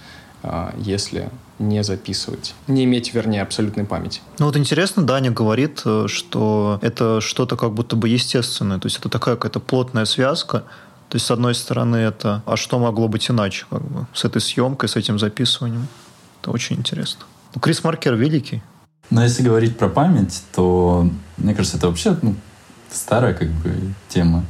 э, 0.43 0.71
если 0.79 1.29
не 1.59 1.85
записывать, 1.85 2.55
не 2.67 2.85
иметь, 2.85 3.13
вернее, 3.13 3.43
абсолютной 3.43 3.85
памяти. 3.85 4.23
Ну 4.39 4.47
вот 4.47 4.57
интересно, 4.57 5.03
Даня 5.03 5.31
говорит, 5.31 5.83
э, 5.85 6.07
что 6.09 6.79
это 6.81 7.21
что-то 7.21 7.57
как 7.57 7.75
будто 7.75 7.97
бы 7.97 8.09
естественное, 8.09 8.79
то 8.79 8.87
есть 8.87 8.99
это 8.99 9.11
такая 9.11 9.37
какая-то 9.37 9.61
плотная 9.61 10.07
связка, 10.07 10.65
то 11.15 11.17
есть, 11.17 11.27
с 11.27 11.31
одной 11.31 11.55
стороны, 11.55 11.95
это 11.95 12.43
«а 12.45 12.57
что 12.57 12.81
могло 12.81 13.07
быть 13.07 13.31
иначе?» 13.31 13.67
как 13.71 13.83
бы, 13.83 14.09
с 14.13 14.25
этой 14.25 14.41
съемкой, 14.41 14.89
с 14.89 14.97
этим 14.97 15.21
записыванием. 15.21 15.87
Это 16.41 16.51
очень 16.51 16.75
интересно. 16.75 17.21
Ну, 17.55 17.61
Крис 17.61 17.85
Маркер 17.85 18.17
великий. 18.17 18.65
Но 19.11 19.23
если 19.23 19.45
говорить 19.45 19.79
про 19.79 19.89
память, 19.89 20.43
то, 20.53 21.09
мне 21.37 21.55
кажется, 21.55 21.77
это 21.77 21.87
вообще 21.87 22.19
ну, 22.21 22.35
старая 22.91 23.33
как 23.33 23.49
бы 23.49 23.95
тема. 24.09 24.45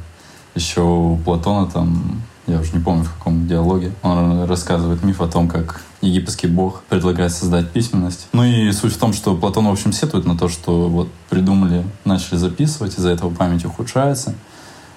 Еще 0.55 0.81
у 0.81 1.17
Платона 1.17 1.69
там, 1.69 2.23
я 2.47 2.59
уже 2.59 2.73
не 2.73 2.83
помню 2.83 3.03
в 3.03 3.13
каком 3.13 3.47
диалоге, 3.47 3.91
он 4.01 4.45
рассказывает 4.45 5.03
миф 5.03 5.21
о 5.21 5.27
том, 5.27 5.47
как 5.47 5.83
египетский 6.01 6.47
бог 6.47 6.81
предлагает 6.89 7.31
создать 7.31 7.69
письменность. 7.69 8.27
Ну 8.33 8.43
и 8.43 8.71
суть 8.71 8.95
в 8.95 8.97
том, 8.97 9.13
что 9.13 9.37
Платон, 9.37 9.67
в 9.67 9.71
общем, 9.71 9.91
сетует 9.91 10.25
на 10.25 10.35
то, 10.35 10.49
что 10.49 10.89
вот 10.89 11.09
придумали, 11.29 11.85
начали 12.05 12.37
записывать, 12.37 12.97
из-за 12.97 13.11
этого 13.11 13.29
память 13.29 13.65
ухудшается. 13.65 14.33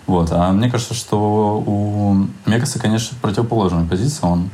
Вот. 0.09 0.33
А 0.33 0.51
мне 0.53 0.71
кажется, 0.71 0.95
что 0.95 1.63
у 1.65 2.27
Мегаса, 2.47 2.81
конечно, 2.81 3.17
противоположная 3.21 3.85
позиция. 3.85 4.29
Он, 4.29 4.51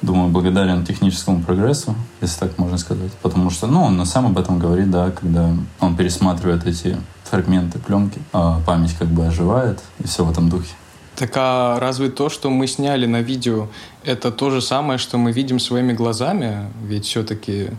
думаю, 0.00 0.30
благодарен 0.30 0.84
техническому 0.84 1.42
прогрессу, 1.42 1.94
если 2.22 2.40
так 2.40 2.58
можно 2.58 2.78
сказать. 2.78 3.12
Потому 3.22 3.50
что, 3.50 3.66
ну, 3.66 3.82
он 3.82 4.04
сам 4.06 4.26
об 4.26 4.38
этом 4.38 4.58
говорит, 4.58 4.90
да, 4.90 5.10
когда 5.10 5.52
он 5.80 5.94
пересматривает 5.94 6.66
эти 6.66 6.96
фрагменты 7.24 7.78
пленки, 7.78 8.18
а 8.32 8.60
память 8.66 8.94
как 8.98 9.08
бы 9.08 9.26
оживает 9.26 9.80
и 9.98 10.06
все 10.06 10.24
в 10.24 10.30
этом 10.30 10.48
духе. 10.48 10.74
Так 11.16 11.32
а 11.36 11.78
разве 11.80 12.08
то, 12.08 12.30
что 12.30 12.48
мы 12.48 12.66
сняли 12.66 13.04
на 13.04 13.20
видео, 13.20 13.66
это 14.04 14.30
то 14.30 14.50
же 14.50 14.62
самое, 14.62 14.98
что 14.98 15.18
мы 15.18 15.32
видим 15.32 15.60
своими 15.60 15.92
глазами? 15.92 16.70
Ведь 16.82 17.04
все-таки 17.04 17.72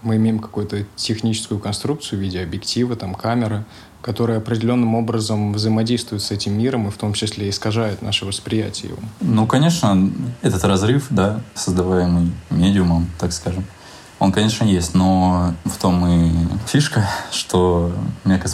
мы 0.00 0.16
имеем 0.16 0.38
какую-то 0.38 0.86
техническую 0.96 1.60
конструкцию 1.60 2.20
в 2.20 2.22
виде 2.22 2.40
объектива, 2.40 2.96
там, 2.96 3.14
камеры 3.14 3.64
которые 4.04 4.36
определенным 4.36 4.94
образом 4.94 5.54
взаимодействуют 5.54 6.22
с 6.22 6.30
этим 6.30 6.58
миром 6.58 6.88
и 6.88 6.90
в 6.90 6.98
том 6.98 7.14
числе 7.14 7.48
искажают 7.48 8.02
наше 8.02 8.26
восприятие 8.26 8.90
его. 8.90 9.00
Ну, 9.22 9.46
конечно, 9.46 10.10
этот 10.42 10.62
разрыв, 10.64 11.06
да, 11.08 11.40
создаваемый 11.54 12.30
медиумом, 12.50 13.08
так 13.18 13.32
скажем, 13.32 13.64
он, 14.18 14.30
конечно, 14.30 14.64
есть, 14.64 14.94
но 14.94 15.54
в 15.64 15.78
том 15.78 16.06
и 16.06 16.30
фишка, 16.66 17.08
что, 17.32 17.92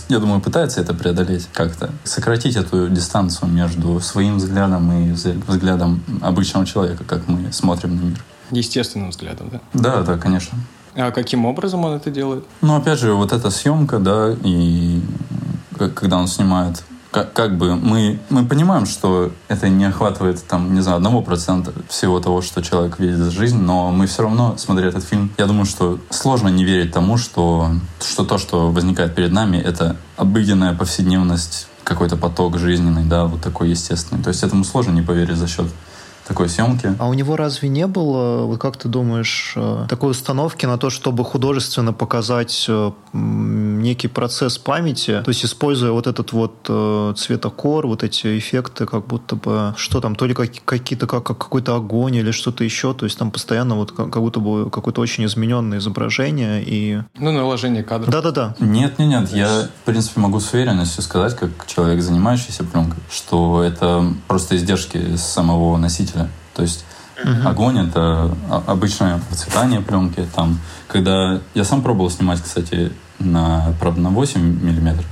я 0.08 0.18
думаю, 0.20 0.40
пытается 0.40 0.80
это 0.80 0.94
преодолеть 0.94 1.48
как-то. 1.52 1.90
Сократить 2.04 2.54
эту 2.54 2.88
дистанцию 2.88 3.50
между 3.50 3.98
своим 3.98 4.36
взглядом 4.36 4.92
и 4.92 5.10
взглядом 5.10 6.00
обычного 6.22 6.64
человека, 6.64 7.02
как 7.02 7.26
мы 7.26 7.52
смотрим 7.52 7.96
на 7.96 8.00
мир. 8.02 8.24
Естественным 8.52 9.10
взглядом, 9.10 9.50
да? 9.50 9.60
Да, 9.74 10.02
да, 10.02 10.16
конечно. 10.16 10.56
А 10.94 11.10
каким 11.12 11.46
образом 11.46 11.84
он 11.84 11.94
это 11.94 12.10
делает? 12.10 12.44
Ну, 12.62 12.76
опять 12.76 12.98
же, 12.98 13.14
вот 13.14 13.32
эта 13.32 13.50
съемка, 13.50 13.98
да, 13.98 14.34
и 14.42 15.00
когда 15.88 16.18
он 16.18 16.28
снимает 16.28 16.82
как, 17.10 17.32
как 17.32 17.58
бы 17.58 17.74
мы, 17.74 18.20
мы 18.28 18.44
понимаем, 18.46 18.86
что 18.86 19.32
это 19.48 19.68
не 19.68 19.84
охватывает, 19.84 20.44
там, 20.46 20.74
не 20.74 20.80
знаю, 20.80 20.98
одного 20.98 21.22
процента 21.22 21.72
всего 21.88 22.20
того, 22.20 22.40
что 22.40 22.62
человек 22.62 22.98
видит 22.98 23.18
в 23.18 23.30
жизни, 23.30 23.58
но 23.58 23.90
мы 23.90 24.06
все 24.06 24.22
равно, 24.22 24.54
смотря 24.58 24.88
этот 24.88 25.04
фильм, 25.04 25.32
я 25.36 25.46
думаю, 25.46 25.64
что 25.64 25.98
сложно 26.10 26.48
не 26.48 26.64
верить 26.64 26.92
тому, 26.92 27.16
что, 27.16 27.70
что 28.00 28.24
то, 28.24 28.38
что 28.38 28.70
возникает 28.70 29.14
перед 29.14 29.32
нами, 29.32 29.56
это 29.56 29.96
обыденная 30.16 30.74
повседневность, 30.74 31.66
какой-то 31.82 32.16
поток 32.16 32.58
жизненный, 32.58 33.04
да, 33.04 33.24
вот 33.24 33.40
такой 33.40 33.70
естественный. 33.70 34.22
То 34.22 34.28
есть 34.28 34.44
этому 34.44 34.62
сложно 34.64 34.92
не 34.92 35.02
поверить 35.02 35.36
за 35.36 35.48
счет 35.48 35.66
такой 36.30 36.48
съемки. 36.48 36.94
А 37.00 37.08
у 37.08 37.14
него 37.14 37.34
разве 37.34 37.68
не 37.68 37.88
было, 37.88 38.44
вот 38.44 38.60
как 38.60 38.76
ты 38.76 38.86
думаешь, 38.86 39.54
э, 39.56 39.86
такой 39.88 40.12
установки 40.12 40.64
на 40.64 40.78
то, 40.78 40.88
чтобы 40.88 41.24
художественно 41.24 41.92
показать 41.92 42.66
э, 42.68 42.92
некий 43.80 44.08
процесс 44.08 44.58
памяти, 44.58 45.22
то 45.24 45.28
есть 45.28 45.44
используя 45.44 45.92
вот 45.92 46.06
этот 46.06 46.32
вот 46.32 46.66
э, 46.68 47.14
цветокор, 47.16 47.86
вот 47.86 48.02
эти 48.02 48.38
эффекты, 48.38 48.86
как 48.86 49.06
будто 49.06 49.36
бы, 49.36 49.74
что 49.76 50.00
там, 50.00 50.14
то 50.14 50.26
ли 50.26 50.34
какие-то, 50.34 51.06
как, 51.06 51.24
как 51.24 51.38
какой-то 51.38 51.76
огонь 51.76 52.16
или 52.16 52.30
что-то 52.30 52.64
еще, 52.64 52.94
то 52.94 53.04
есть 53.04 53.18
там 53.18 53.30
постоянно 53.30 53.76
вот 53.76 53.92
как, 53.92 54.10
как 54.10 54.22
будто 54.22 54.40
бы 54.40 54.70
какое-то 54.70 55.00
очень 55.00 55.24
измененное 55.24 55.78
изображение 55.78 56.62
и... 56.64 57.02
Ну, 57.18 57.32
наложение 57.32 57.82
кадров. 57.82 58.10
Да-да-да. 58.10 58.54
Нет, 58.58 58.98
нет, 58.98 59.08
нет, 59.08 59.32
я, 59.32 59.68
в 59.82 59.84
принципе, 59.84 60.20
могу 60.20 60.40
с 60.40 60.52
уверенностью 60.52 61.02
сказать, 61.02 61.36
как 61.36 61.50
человек, 61.66 62.02
занимающийся 62.02 62.64
пленкой, 62.64 63.02
что 63.10 63.62
это 63.62 64.04
просто 64.28 64.56
издержки 64.56 65.16
самого 65.16 65.76
носителя 65.76 66.28
то 66.54 66.62
есть 66.62 66.84
Угу. 67.22 67.48
Огонь 67.48 67.78
это 67.78 68.34
обычное 68.66 69.18
процветание 69.28 69.82
пленки. 69.82 70.26
Там, 70.34 70.58
когда 70.88 71.38
я 71.52 71.64
сам 71.64 71.82
пробовал 71.82 72.08
снимать, 72.08 72.40
кстати, 72.40 72.92
на, 73.20 73.74
правда, 73.80 74.00
на 74.00 74.10
8 74.10 74.40
миллиметров. 74.40 75.06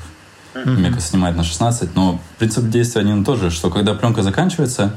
Угу. 0.54 0.70
Мека 0.70 1.00
снимает 1.00 1.36
на 1.36 1.44
16, 1.44 1.94
но 1.94 2.20
принцип 2.38 2.68
действия 2.68 3.02
один 3.02 3.22
и 3.22 3.24
тот 3.24 3.38
же, 3.38 3.50
что 3.50 3.70
когда 3.70 3.94
пленка 3.94 4.22
заканчивается, 4.22 4.96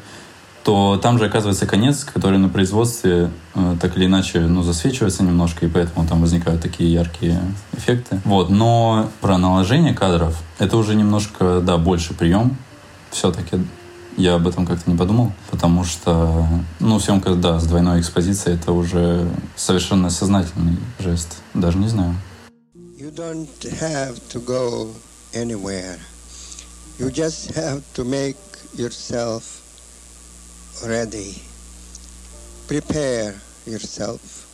то 0.63 1.00
там 1.02 1.17
же 1.17 1.26
оказывается 1.26 1.65
конец, 1.65 2.04
который 2.04 2.38
на 2.38 2.50
производстве 2.50 3.32
э, 3.56 3.76
так 3.82 3.97
или 3.97 4.06
иначе 4.06 4.41
ну, 4.41 4.62
засвечивается 4.62 5.24
немножко, 5.24 5.65
и 5.65 5.69
поэтому 5.69 6.08
там 6.08 6.21
возникают 6.21 6.62
такие 6.62 6.91
яркие 6.91 7.41
эффекты. 7.76 8.19
Вот. 8.26 8.50
Но 8.50 9.10
про 9.21 9.38
наложение 9.38 9.93
кадров 9.93 10.38
это 10.60 10.78
уже 10.78 10.95
немножко, 10.95 11.62
да, 11.62 11.78
больше 11.78 12.13
прием 12.13 12.58
все-таки 13.12 13.60
я 14.17 14.36
об 14.36 14.47
этом 14.47 14.65
как-то 14.65 14.89
не 14.89 14.97
подумал, 14.97 15.32
потому 15.50 15.84
что, 15.84 16.45
ну, 16.80 17.00
съемка, 17.00 17.34
да, 17.36 17.60
с 17.60 17.65
двойной 17.65 18.02
экспозицией 18.02 18.58
это 18.58 18.71
уже 18.71 19.28
совершенно 19.56 20.10
сознательный 20.10 20.78
жест. 21.00 21.41
Даже 21.54 21.78
не 21.78 21.88
знаю. 21.88 22.15
You 23.11 23.11
don't 23.11 23.62
have 23.81 24.29
to 24.29 24.38
go 24.38 24.94
anywhere. 25.35 25.99
You 26.99 27.11
just 27.11 27.55
have 27.55 27.83
to 27.94 28.05
make 28.05 28.37
yourself 28.75 29.62
ready. 30.87 31.42
Prepare 32.68 33.35
yourself. 33.66 34.46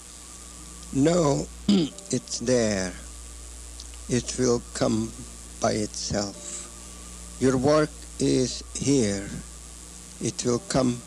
Know 0.92 1.46
it's 1.68 2.38
there. 2.40 2.92
It 4.08 4.36
will 4.38 4.62
come 4.74 5.10
by 5.60 5.72
itself. 5.72 6.68
Your 7.40 7.56
work 7.56 7.90
is 8.18 8.62
here. 8.74 9.28
It 10.20 10.44
will 10.44 10.60
come 10.68 11.00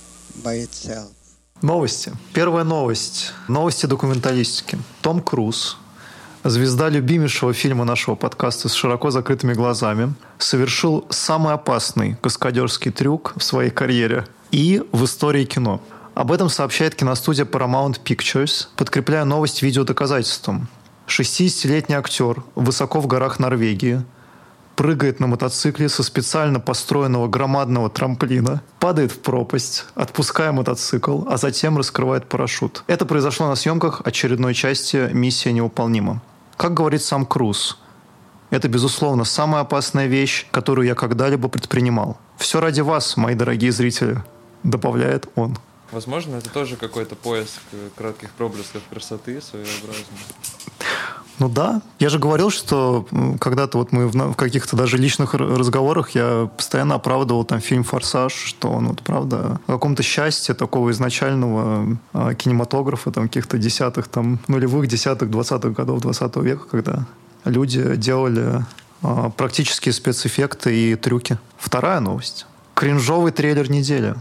by 0.43 0.55
itself. 0.55 1.11
Новости. 1.61 2.11
Первая 2.33 2.63
новость. 2.63 3.33
Новости 3.47 3.85
документалистики. 3.85 4.77
Том 5.01 5.21
Круз, 5.21 5.75
звезда 6.44 6.88
любимейшего 6.88 7.52
фильма 7.52 7.84
нашего 7.84 8.14
подкаста 8.14 8.68
с 8.68 8.74
широко 8.74 9.10
закрытыми 9.10 9.52
глазами, 9.52 10.14
совершил 10.38 11.06
самый 11.10 11.54
опасный 11.54 12.16
каскадерский 12.20 12.90
трюк 12.90 13.34
в 13.36 13.42
своей 13.42 13.70
карьере 13.70 14.26
и 14.50 14.82
в 14.92 15.04
истории 15.04 15.44
кино. 15.44 15.80
Об 16.14 16.32
этом 16.32 16.48
сообщает 16.48 16.94
киностудия 16.94 17.44
Paramount 17.44 18.00
Pictures, 18.02 18.68
подкрепляя 18.76 19.24
новость 19.24 19.62
видеодоказательством. 19.62 20.68
60-летний 21.06 21.94
актер 21.94 22.42
высоко 22.54 23.00
в 23.00 23.06
горах 23.06 23.38
Норвегии– 23.38 24.02
прыгает 24.80 25.20
на 25.20 25.26
мотоцикле 25.26 25.90
со 25.90 26.02
специально 26.02 26.58
построенного 26.58 27.28
громадного 27.28 27.90
трамплина, 27.90 28.62
падает 28.78 29.12
в 29.12 29.18
пропасть, 29.18 29.84
отпуская 29.94 30.52
мотоцикл, 30.52 31.24
а 31.28 31.36
затем 31.36 31.76
раскрывает 31.76 32.26
парашют. 32.26 32.82
Это 32.86 33.04
произошло 33.04 33.48
на 33.48 33.56
съемках 33.56 34.00
очередной 34.06 34.54
части 34.54 35.10
«Миссия 35.12 35.52
невыполнима». 35.52 36.22
Как 36.60 36.74
говорит 36.74 37.02
сам 37.02 37.24
Круз, 37.24 37.78
это, 38.50 38.68
безусловно, 38.68 39.24
самая 39.24 39.62
опасная 39.62 40.08
вещь, 40.08 40.46
которую 40.50 40.86
я 40.86 40.94
когда-либо 40.94 41.48
предпринимал. 41.48 42.18
Все 42.36 42.60
ради 42.60 42.82
вас, 42.82 43.16
мои 43.16 43.34
дорогие 43.34 43.72
зрители, 43.72 44.22
добавляет 44.62 45.26
он. 45.36 45.56
Возможно, 45.90 46.36
это 46.36 46.50
тоже 46.50 46.76
какой-то 46.76 47.16
поиск 47.16 47.62
кратких 47.96 48.30
проблесков 48.32 48.82
красоты 48.90 49.40
своеобразный. 49.40 50.04
Ну 51.40 51.48
да. 51.48 51.80
Я 51.98 52.10
же 52.10 52.18
говорил, 52.18 52.50
что 52.50 53.06
когда-то 53.40 53.78
вот 53.78 53.92
мы 53.92 54.08
в, 54.08 54.34
каких-то 54.34 54.76
даже 54.76 54.98
личных 54.98 55.32
разговорах 55.32 56.10
я 56.10 56.50
постоянно 56.54 56.96
оправдывал 56.96 57.44
там 57.44 57.60
фильм 57.60 57.82
«Форсаж», 57.82 58.34
что 58.34 58.70
он 58.70 58.88
вот, 58.88 59.00
правда, 59.00 59.58
о 59.66 59.72
каком-то 59.72 60.02
счастье 60.02 60.54
такого 60.54 60.90
изначального 60.90 61.96
э, 62.12 62.34
кинематографа, 62.34 63.10
там, 63.10 63.28
каких-то 63.28 63.56
десятых, 63.56 64.08
там, 64.08 64.38
нулевых, 64.48 64.86
десятых, 64.86 65.30
двадцатых 65.30 65.72
годов 65.72 66.02
двадцатого 66.02 66.42
века, 66.42 66.66
когда 66.70 67.06
люди 67.46 67.96
делали 67.96 68.62
э, 69.02 69.30
практические 69.34 69.94
спецэффекты 69.94 70.92
и 70.92 70.94
трюки. 70.94 71.38
Вторая 71.56 72.00
новость. 72.00 72.44
Кринжовый 72.74 73.32
трейлер 73.32 73.70
недели. 73.70 74.14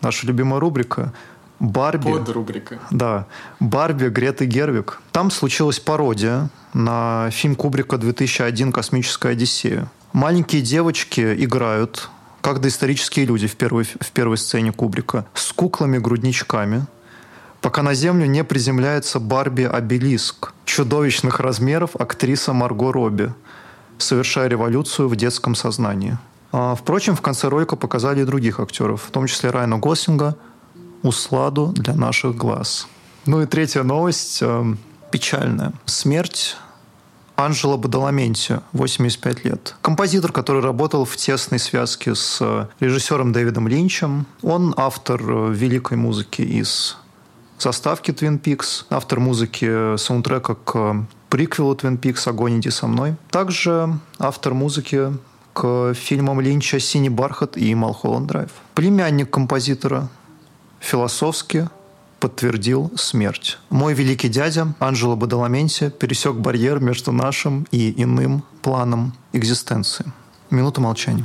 Наша 0.00 0.26
любимая 0.26 0.58
рубрика– 0.58 1.12
Барби. 1.68 2.12
Под 2.12 2.28
рубрика. 2.28 2.78
Да. 2.90 3.26
Барби, 3.60 4.08
Греты 4.08 4.44
Гервик. 4.44 5.00
Там 5.12 5.30
случилась 5.30 5.80
пародия 5.80 6.50
на 6.72 7.28
фильм 7.30 7.54
Кубрика 7.54 7.98
2001 7.98 8.72
«Космическая 8.72 9.30
Одиссея». 9.30 9.90
Маленькие 10.12 10.62
девочки 10.62 11.34
играют, 11.44 12.08
как 12.40 12.60
доисторические 12.60 13.26
люди 13.26 13.46
в 13.46 13.56
первой, 13.56 13.84
в 13.84 14.10
первой 14.12 14.36
сцене 14.36 14.72
Кубрика, 14.72 15.26
с 15.34 15.52
куклами-грудничками, 15.52 16.86
пока 17.60 17.82
на 17.82 17.94
Землю 17.94 18.26
не 18.26 18.44
приземляется 18.44 19.18
Барби-обелиск 19.18 20.52
чудовищных 20.64 21.40
размеров 21.40 21.96
актриса 21.96 22.52
Марго 22.52 22.92
Робби, 22.92 23.32
совершая 23.98 24.48
революцию 24.48 25.08
в 25.08 25.16
детском 25.16 25.54
сознании. 25.54 26.18
А, 26.52 26.76
впрочем, 26.76 27.16
в 27.16 27.22
конце 27.22 27.48
ролика 27.48 27.74
показали 27.74 28.22
и 28.22 28.24
других 28.24 28.60
актеров, 28.60 29.02
в 29.02 29.10
том 29.10 29.26
числе 29.26 29.50
Райана 29.50 29.78
Гослинга– 29.78 30.36
усладу 31.04 31.68
для 31.76 31.94
наших 31.94 32.34
глаз. 32.34 32.88
Ну 33.26 33.42
и 33.42 33.46
третья 33.46 33.84
новость 33.84 34.38
э, 34.42 34.74
печальная. 35.12 35.72
Смерть 35.84 36.56
Анжела 37.36 37.76
Бадаламенти, 37.76 38.60
85 38.72 39.44
лет. 39.44 39.76
Композитор, 39.82 40.32
который 40.32 40.62
работал 40.62 41.04
в 41.04 41.16
тесной 41.16 41.58
связке 41.58 42.14
с 42.14 42.38
э, 42.40 42.66
режиссером 42.80 43.32
Дэвидом 43.32 43.68
Линчем. 43.68 44.26
Он 44.42 44.74
автор 44.76 45.20
э, 45.22 45.52
великой 45.52 45.98
музыки 45.98 46.42
из 46.42 46.96
заставки 47.58 48.10
Twin 48.10 48.40
Peaks, 48.40 48.84
автор 48.90 49.20
музыки 49.20 49.96
саундтрека 49.96 50.54
к 50.54 51.06
приквелу 51.28 51.74
Twin 51.74 51.98
Peaks 51.98 52.28
«Огонь, 52.28 52.60
иди 52.60 52.70
со 52.70 52.86
мной». 52.86 53.14
Также 53.30 53.98
автор 54.18 54.54
музыки 54.54 55.12
к 55.52 55.94
фильмам 55.94 56.40
Линча 56.40 56.78
«Синий 56.78 57.08
бархат» 57.08 57.56
и 57.56 57.74
«Малхолланд 57.74 58.26
Драйв». 58.26 58.50
Племянник 58.74 59.30
композитора 59.30 60.08
философски 60.84 61.68
подтвердил 62.20 62.92
смерть. 62.96 63.58
Мой 63.70 63.94
великий 63.94 64.28
дядя 64.28 64.74
Анджело 64.78 65.16
Бадаламенти 65.16 65.90
пересек 65.90 66.36
барьер 66.36 66.80
между 66.80 67.12
нашим 67.12 67.66
и 67.70 68.02
иным 68.02 68.44
планом 68.62 69.12
экзистенции. 69.32 70.06
Минута 70.50 70.80
молчания. 70.80 71.24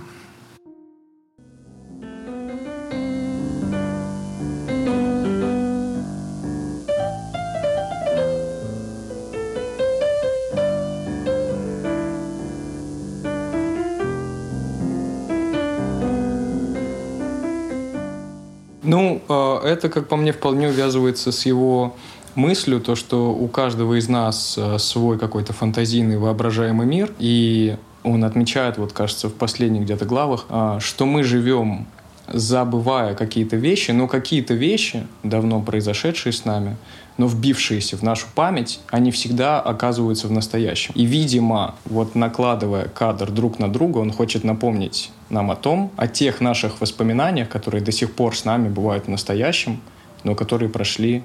Ну, 18.89 19.21
а, 19.29 19.61
это, 19.63 19.87
как 19.87 20.07
по 20.07 20.15
мне, 20.15 20.31
вполне 20.31 20.69
увязывается 20.69 21.31
с 21.31 21.45
его 21.45 21.95
мыслью, 22.33 22.81
то, 22.81 22.95
что 22.95 23.31
у 23.31 23.47
каждого 23.47 23.99
из 23.99 24.09
нас 24.09 24.55
а, 24.57 24.79
свой 24.79 25.19
какой-то 25.19 25.53
фантазийный 25.53 26.17
воображаемый 26.17 26.87
мир, 26.87 27.11
и 27.19 27.77
он 28.03 28.23
отмечает, 28.23 28.79
вот 28.79 28.91
кажется, 28.91 29.29
в 29.29 29.33
последних 29.33 29.83
где-то 29.83 30.05
главах, 30.05 30.45
а, 30.49 30.79
что 30.79 31.05
мы 31.05 31.21
живем 31.21 31.85
забывая 32.33 33.15
какие-то 33.15 33.55
вещи, 33.55 33.91
но 33.91 34.07
какие-то 34.07 34.53
вещи, 34.53 35.05
давно 35.23 35.61
произошедшие 35.61 36.33
с 36.33 36.45
нами, 36.45 36.77
но 37.17 37.27
вбившиеся 37.27 37.97
в 37.97 38.01
нашу 38.01 38.27
память, 38.33 38.79
они 38.89 39.11
всегда 39.11 39.59
оказываются 39.59 40.27
в 40.27 40.31
настоящем. 40.31 40.93
И, 40.95 41.05
видимо, 41.05 41.75
вот 41.85 42.15
накладывая 42.15 42.85
кадр 42.85 43.29
друг 43.29 43.59
на 43.59 43.71
друга, 43.71 43.97
он 43.97 44.11
хочет 44.11 44.43
напомнить 44.45 45.11
нам 45.29 45.51
о 45.51 45.55
том, 45.55 45.91
о 45.97 46.07
тех 46.07 46.39
наших 46.39 46.79
воспоминаниях, 46.79 47.49
которые 47.49 47.83
до 47.83 47.91
сих 47.91 48.13
пор 48.13 48.37
с 48.37 48.45
нами 48.45 48.69
бывают 48.69 49.05
в 49.05 49.09
настоящем, 49.09 49.81
но 50.23 50.33
которые 50.33 50.69
прошли 50.69 51.23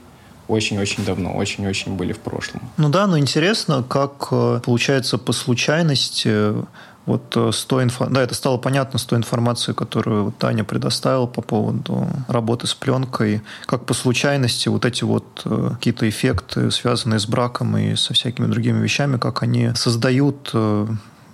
очень-очень 0.48 1.04
давно, 1.04 1.32
очень-очень 1.32 1.96
были 1.96 2.12
в 2.12 2.18
прошлом. 2.18 2.62
Ну 2.76 2.88
да, 2.88 3.06
но 3.06 3.18
интересно, 3.18 3.82
как 3.82 4.28
э, 4.30 4.60
получается 4.64 5.16
по 5.16 5.32
случайности 5.32 6.54
вот 7.06 7.36
э, 7.36 7.50
с 7.52 7.64
той 7.64 7.84
инфо... 7.84 8.06
да, 8.06 8.22
это 8.22 8.34
стало 8.34 8.56
понятно 8.56 8.98
с 8.98 9.04
той 9.04 9.18
информацией, 9.18 9.74
которую 9.74 10.32
Таня 10.32 10.64
предоставила 10.64 11.26
по 11.26 11.42
поводу 11.42 12.08
работы 12.28 12.66
с 12.66 12.74
пленкой, 12.74 13.42
как 13.66 13.84
по 13.86 13.94
случайности 13.94 14.68
вот 14.68 14.84
эти 14.84 15.04
вот 15.04 15.42
э, 15.44 15.70
какие-то 15.74 16.08
эффекты, 16.08 16.70
связанные 16.70 17.18
с 17.20 17.26
браком 17.26 17.76
и 17.76 17.94
со 17.96 18.14
всякими 18.14 18.46
другими 18.46 18.82
вещами, 18.82 19.18
как 19.18 19.42
они 19.42 19.72
создают 19.74 20.50
э, 20.54 20.86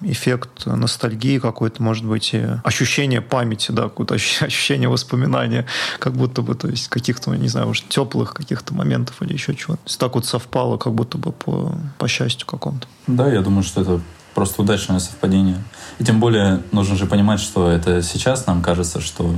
эффект 0.02 0.66
ностальгии 0.66 1.38
какой-то, 1.38 1.82
может 1.82 2.04
быть, 2.04 2.32
и 2.32 2.44
ощущение 2.64 3.20
памяти, 3.20 3.72
да, 3.72 3.84
какое-то 3.84 4.14
ощущение 4.40 4.88
воспоминания, 4.88 5.66
как 5.98 6.14
будто 6.14 6.42
бы, 6.42 6.54
то 6.54 6.68
есть 6.68 6.88
каких-то, 6.88 7.34
не 7.34 7.48
знаю, 7.48 7.68
уж 7.68 7.82
теплых 7.82 8.34
каких-то 8.34 8.74
моментов 8.74 9.22
или 9.22 9.32
еще 9.32 9.54
чего-то. 9.54 9.98
Так 9.98 10.14
вот 10.14 10.26
совпало, 10.26 10.78
как 10.78 10.94
будто 10.94 11.18
бы 11.18 11.32
по, 11.32 11.74
по 11.98 12.08
счастью 12.08 12.46
какому-то. 12.46 12.86
Да, 13.06 13.30
я 13.32 13.42
думаю, 13.42 13.62
что 13.62 13.82
это 13.82 14.00
просто 14.34 14.62
удачное 14.62 14.98
совпадение. 14.98 15.62
И 15.98 16.04
тем 16.04 16.20
более 16.20 16.62
нужно 16.72 16.96
же 16.96 17.06
понимать, 17.06 17.40
что 17.40 17.70
это 17.70 18.02
сейчас 18.02 18.46
нам 18.46 18.62
кажется, 18.62 19.00
что 19.00 19.34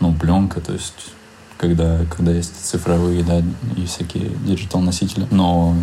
ну, 0.00 0.14
пленка, 0.14 0.60
то 0.60 0.72
есть 0.72 1.12
когда, 1.56 2.04
когда 2.16 2.32
есть 2.32 2.54
цифровые, 2.64 3.22
да, 3.24 3.42
и 3.76 3.86
всякие 3.86 4.30
диджитал-носители. 4.46 5.26
Но 5.30 5.74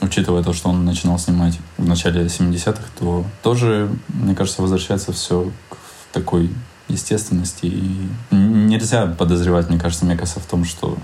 учитывая 0.00 0.42
то, 0.42 0.52
что 0.52 0.70
он 0.70 0.84
начинал 0.84 1.18
снимать 1.18 1.58
в 1.76 1.86
начале 1.86 2.24
70-х, 2.26 2.82
то 2.98 3.24
тоже, 3.42 3.90
мне 4.08 4.34
кажется, 4.34 4.62
возвращается 4.62 5.12
все 5.12 5.50
к 5.68 5.76
такой 6.12 6.50
естественности. 6.86 7.66
И 7.66 8.08
нельзя 8.30 9.06
подозревать, 9.06 9.68
мне 9.68 9.78
кажется, 9.78 10.06
Мекаса 10.06 10.40
в 10.40 10.46
том, 10.46 10.64
что 10.64 10.96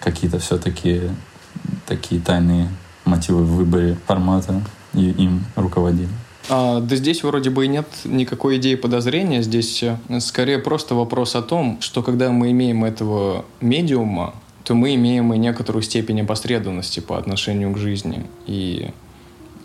какие-то 0.00 0.38
все-таки 0.38 1.02
такие 1.86 2.20
тайные 2.20 2.68
мотивы 3.04 3.42
в 3.42 3.56
выборе 3.56 3.96
формата 4.06 4.62
и 4.92 5.10
им 5.10 5.44
руководили. 5.56 6.08
А, 6.48 6.80
да 6.80 6.96
здесь 6.96 7.22
вроде 7.22 7.50
бы 7.50 7.64
и 7.64 7.68
нет 7.68 7.86
никакой 8.04 8.56
идеи 8.58 8.74
подозрения. 8.74 9.42
Здесь 9.42 9.82
э, 9.82 9.96
скорее 10.20 10.58
просто 10.58 10.94
вопрос 10.94 11.34
о 11.34 11.42
том, 11.42 11.78
что 11.80 12.02
когда 12.02 12.30
мы 12.30 12.50
имеем 12.52 12.84
этого 12.84 13.44
медиума, 13.60 14.34
то 14.64 14.74
мы 14.74 14.94
имеем 14.94 15.32
и 15.32 15.38
некоторую 15.38 15.82
степень 15.82 16.20
опосредованности 16.22 17.00
по 17.00 17.18
отношению 17.18 17.72
к 17.72 17.78
жизни. 17.78 18.26
И 18.46 18.90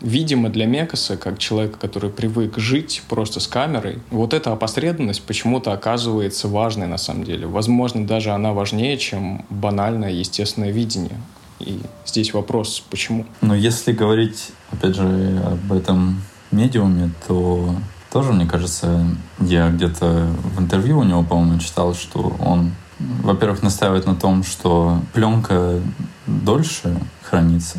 видимо, 0.00 0.48
для 0.48 0.66
Мекаса, 0.66 1.16
как 1.16 1.38
человека, 1.38 1.78
который 1.78 2.10
привык 2.10 2.58
жить 2.58 3.02
просто 3.08 3.40
с 3.40 3.46
камерой, 3.46 3.98
вот 4.10 4.34
эта 4.34 4.52
опосредованность 4.52 5.22
почему-то 5.22 5.72
оказывается 5.72 6.48
важной 6.48 6.86
на 6.86 6.98
самом 6.98 7.24
деле. 7.24 7.46
Возможно, 7.46 8.06
даже 8.06 8.30
она 8.30 8.52
важнее, 8.52 8.96
чем 8.96 9.44
банальное 9.50 10.10
естественное 10.10 10.70
видение. 10.70 11.20
И 11.60 11.78
здесь 12.04 12.34
вопрос, 12.34 12.82
почему? 12.90 13.24
Но 13.40 13.54
если 13.54 13.92
говорить, 13.92 14.50
опять 14.72 14.96
же, 14.96 15.42
об 15.46 15.72
этом 15.72 16.22
медиуме, 16.52 17.10
то 17.26 17.74
тоже, 18.12 18.32
мне 18.32 18.46
кажется, 18.46 19.06
я 19.40 19.70
где-то 19.70 20.28
в 20.56 20.60
интервью 20.60 20.98
у 20.98 21.02
него, 21.02 21.22
по-моему, 21.22 21.58
читал, 21.58 21.94
что 21.94 22.36
он, 22.38 22.72
во-первых, 22.98 23.62
настаивает 23.62 24.06
на 24.06 24.14
том, 24.14 24.44
что 24.44 25.00
пленка 25.12 25.80
дольше 26.26 26.96
хранится. 27.22 27.78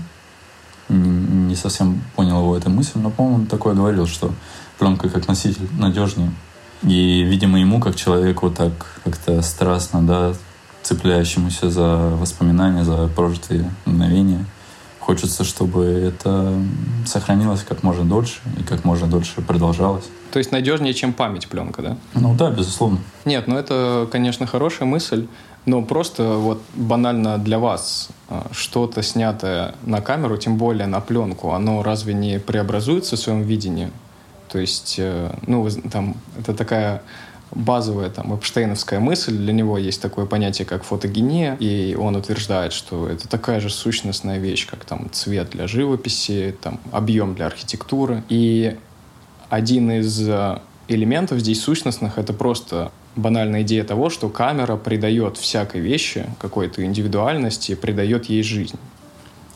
Не 0.89 1.55
совсем 1.55 2.01
понял 2.15 2.39
его 2.39 2.57
эту 2.57 2.69
мысль, 2.69 2.99
но, 2.99 3.09
по-моему, 3.09 3.37
он 3.41 3.45
такое 3.45 3.73
говорил, 3.73 4.07
что 4.07 4.33
пленка 4.79 5.07
как 5.09 5.27
носитель 5.27 5.67
надежнее. 5.77 6.31
И, 6.81 7.23
видимо, 7.23 7.59
ему, 7.59 7.79
как 7.79 7.95
человеку, 7.95 8.49
так 8.49 8.73
как-то 9.03 9.41
страстно, 9.41 10.01
да, 10.01 10.33
цепляющемуся 10.81 11.69
за 11.69 12.09
воспоминания, 12.19 12.83
за 12.83 13.07
прожитые 13.07 13.71
мгновения, 13.85 14.45
хочется, 15.03 15.43
чтобы 15.43 15.83
это 15.85 16.53
сохранилось 17.05 17.63
как 17.63 17.83
можно 17.83 18.05
дольше 18.05 18.39
и 18.59 18.63
как 18.63 18.85
можно 18.85 19.07
дольше 19.07 19.41
продолжалось. 19.41 20.05
То 20.31 20.39
есть 20.39 20.51
надежнее, 20.51 20.93
чем 20.93 21.13
память 21.13 21.47
пленка, 21.47 21.81
да? 21.81 21.97
Ну 22.13 22.33
да, 22.35 22.49
безусловно. 22.49 22.99
Нет, 23.25 23.47
ну 23.47 23.57
это, 23.57 24.07
конечно, 24.11 24.47
хорошая 24.47 24.87
мысль, 24.87 25.27
но 25.65 25.81
просто 25.81 26.35
вот 26.37 26.61
банально 26.73 27.37
для 27.37 27.59
вас 27.59 28.09
а, 28.29 28.47
что-то 28.51 29.03
снятое 29.03 29.75
на 29.83 30.01
камеру, 30.01 30.37
тем 30.37 30.57
более 30.57 30.87
на 30.87 31.01
пленку, 31.01 31.51
оно 31.51 31.83
разве 31.83 32.13
не 32.13 32.39
преобразуется 32.39 33.15
в 33.15 33.19
своем 33.19 33.43
видении? 33.43 33.91
То 34.49 34.59
есть, 34.59 34.95
э, 34.99 35.35
ну, 35.47 35.67
там, 35.91 36.15
это 36.37 36.53
такая 36.53 37.01
базовая 37.55 38.09
там 38.09 38.35
эпштейновская 38.35 38.99
мысль. 38.99 39.35
Для 39.35 39.53
него 39.53 39.77
есть 39.77 40.01
такое 40.01 40.25
понятие, 40.25 40.65
как 40.65 40.83
фотогения, 40.83 41.55
и 41.59 41.95
он 41.95 42.15
утверждает, 42.15 42.73
что 42.73 43.07
это 43.07 43.27
такая 43.27 43.59
же 43.59 43.69
сущностная 43.69 44.39
вещь, 44.39 44.67
как 44.67 44.85
там 44.85 45.09
цвет 45.11 45.51
для 45.51 45.67
живописи, 45.67 46.55
там 46.61 46.79
объем 46.91 47.35
для 47.35 47.47
архитектуры. 47.47 48.23
И 48.29 48.75
один 49.49 49.91
из 49.91 50.27
э, 50.27 50.59
элементов 50.87 51.39
здесь 51.39 51.61
сущностных— 51.61 52.17
это 52.17 52.33
просто 52.33 52.91
банальная 53.15 53.61
идея 53.61 53.83
того, 53.83 54.09
что 54.09 54.29
камера 54.29 54.75
придает 54.75 55.37
всякой 55.37 55.81
вещи 55.81 56.25
какой-то 56.39 56.83
индивидуальности, 56.83 57.75
придает 57.75 58.25
ей 58.25 58.43
жизнь, 58.43 58.79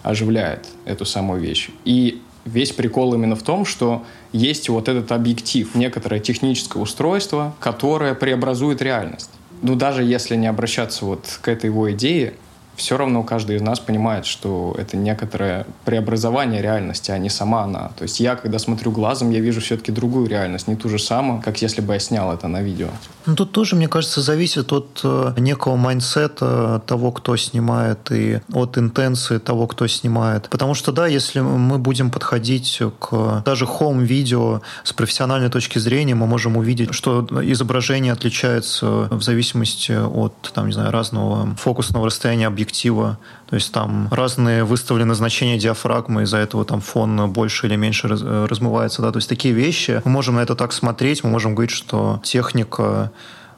оживляет 0.03 0.67
эту 0.85 1.05
самую 1.05 1.41
вещь. 1.41 1.69
И 1.85 2.21
весь 2.47 2.71
прикол 2.71 3.13
именно 3.13 3.35
в 3.35 3.43
том, 3.43 3.65
что 3.65 4.03
есть 4.31 4.69
вот 4.69 4.87
этот 4.89 5.11
объектив, 5.11 5.73
некоторое 5.75 6.19
техническое 6.19 6.79
устройство, 6.79 7.55
которое 7.59 8.13
преобразует 8.13 8.81
реальность. 8.81 9.29
Ну, 9.61 9.75
даже 9.75 10.03
если 10.03 10.35
не 10.35 10.47
обращаться 10.47 11.05
вот 11.05 11.39
к 11.41 11.47
этой 11.47 11.67
его 11.67 11.91
идее, 11.91 12.33
все 12.77 12.95
равно 12.95 13.23
каждый 13.23 13.57
из 13.57 13.61
нас 13.61 13.79
понимает, 13.79 14.25
что 14.25 14.75
это 14.77 14.95
некоторое 14.95 15.65
преобразование 15.83 16.61
реальности, 16.61 17.09
а 17.09 17.17
не 17.17 17.29
сама 17.29 17.63
она. 17.63 17.89
То 17.97 18.03
есть 18.03 18.19
я, 18.19 18.35
когда 18.35 18.59
смотрю 18.59 18.91
глазом, 18.91 19.31
я 19.31 19.39
вижу 19.39 19.61
все-таки 19.61 19.91
другую 19.91 20.27
реальность, 20.27 20.67
не 20.67 20.75
ту 20.75 20.87
же 20.87 20.99
самую, 20.99 21.41
как 21.41 21.61
если 21.61 21.81
бы 21.81 21.93
я 21.93 21.99
снял 21.99 22.31
это 22.31 22.47
на 22.47 22.61
видео. 22.61 22.89
Ну, 23.25 23.35
тут 23.35 23.51
тоже, 23.51 23.75
мне 23.75 23.87
кажется, 23.87 24.21
зависит 24.21 24.71
от 24.71 25.01
э, 25.03 25.33
некого 25.37 25.75
майнсета 25.75 26.81
того, 26.85 27.11
кто 27.11 27.35
снимает, 27.35 28.11
и 28.11 28.41
от 28.53 28.77
интенции 28.77 29.39
того, 29.39 29.65
кто 29.65 29.87
снимает. 29.87 30.47
Потому 30.49 30.75
что, 30.75 30.91
да, 30.91 31.07
если 31.07 31.39
мы 31.39 31.79
будем 31.79 32.11
подходить 32.11 32.79
к 32.99 33.41
даже 33.43 33.65
home-видео 33.65 34.61
с 34.83 34.93
профессиональной 34.93 35.49
точки 35.49 35.79
зрения, 35.79 36.13
мы 36.13 36.27
можем 36.27 36.57
увидеть, 36.57 36.93
что 36.93 37.27
изображение 37.41 38.13
отличается 38.13 39.07
в 39.09 39.21
зависимости 39.23 39.93
от, 39.93 40.33
там, 40.53 40.67
не 40.67 40.73
знаю, 40.73 40.91
разного 40.91 41.55
фокусного 41.55 42.05
расстояния 42.05 42.47
объекта 42.47 42.66
объектива. 42.67 43.17
То 43.49 43.55
есть 43.55 43.71
там 43.71 44.07
разные 44.11 44.63
выставлены 44.63 45.15
значения 45.15 45.57
диафрагмы, 45.57 46.23
из-за 46.23 46.37
этого 46.37 46.65
там 46.65 46.81
фон 46.81 47.31
больше 47.31 47.67
или 47.67 47.77
меньше 47.77 48.07
э, 48.07 48.45
размывается. 48.49 49.01
Да? 49.01 49.11
То 49.11 49.17
есть 49.17 49.29
такие 49.29 49.53
вещи. 49.53 50.01
Мы 50.03 50.11
можем 50.11 50.35
на 50.35 50.41
это 50.41 50.55
так 50.55 50.73
смотреть, 50.73 51.23
мы 51.23 51.29
можем 51.29 51.55
говорить, 51.55 51.71
что 51.71 52.19
техника 52.23 53.11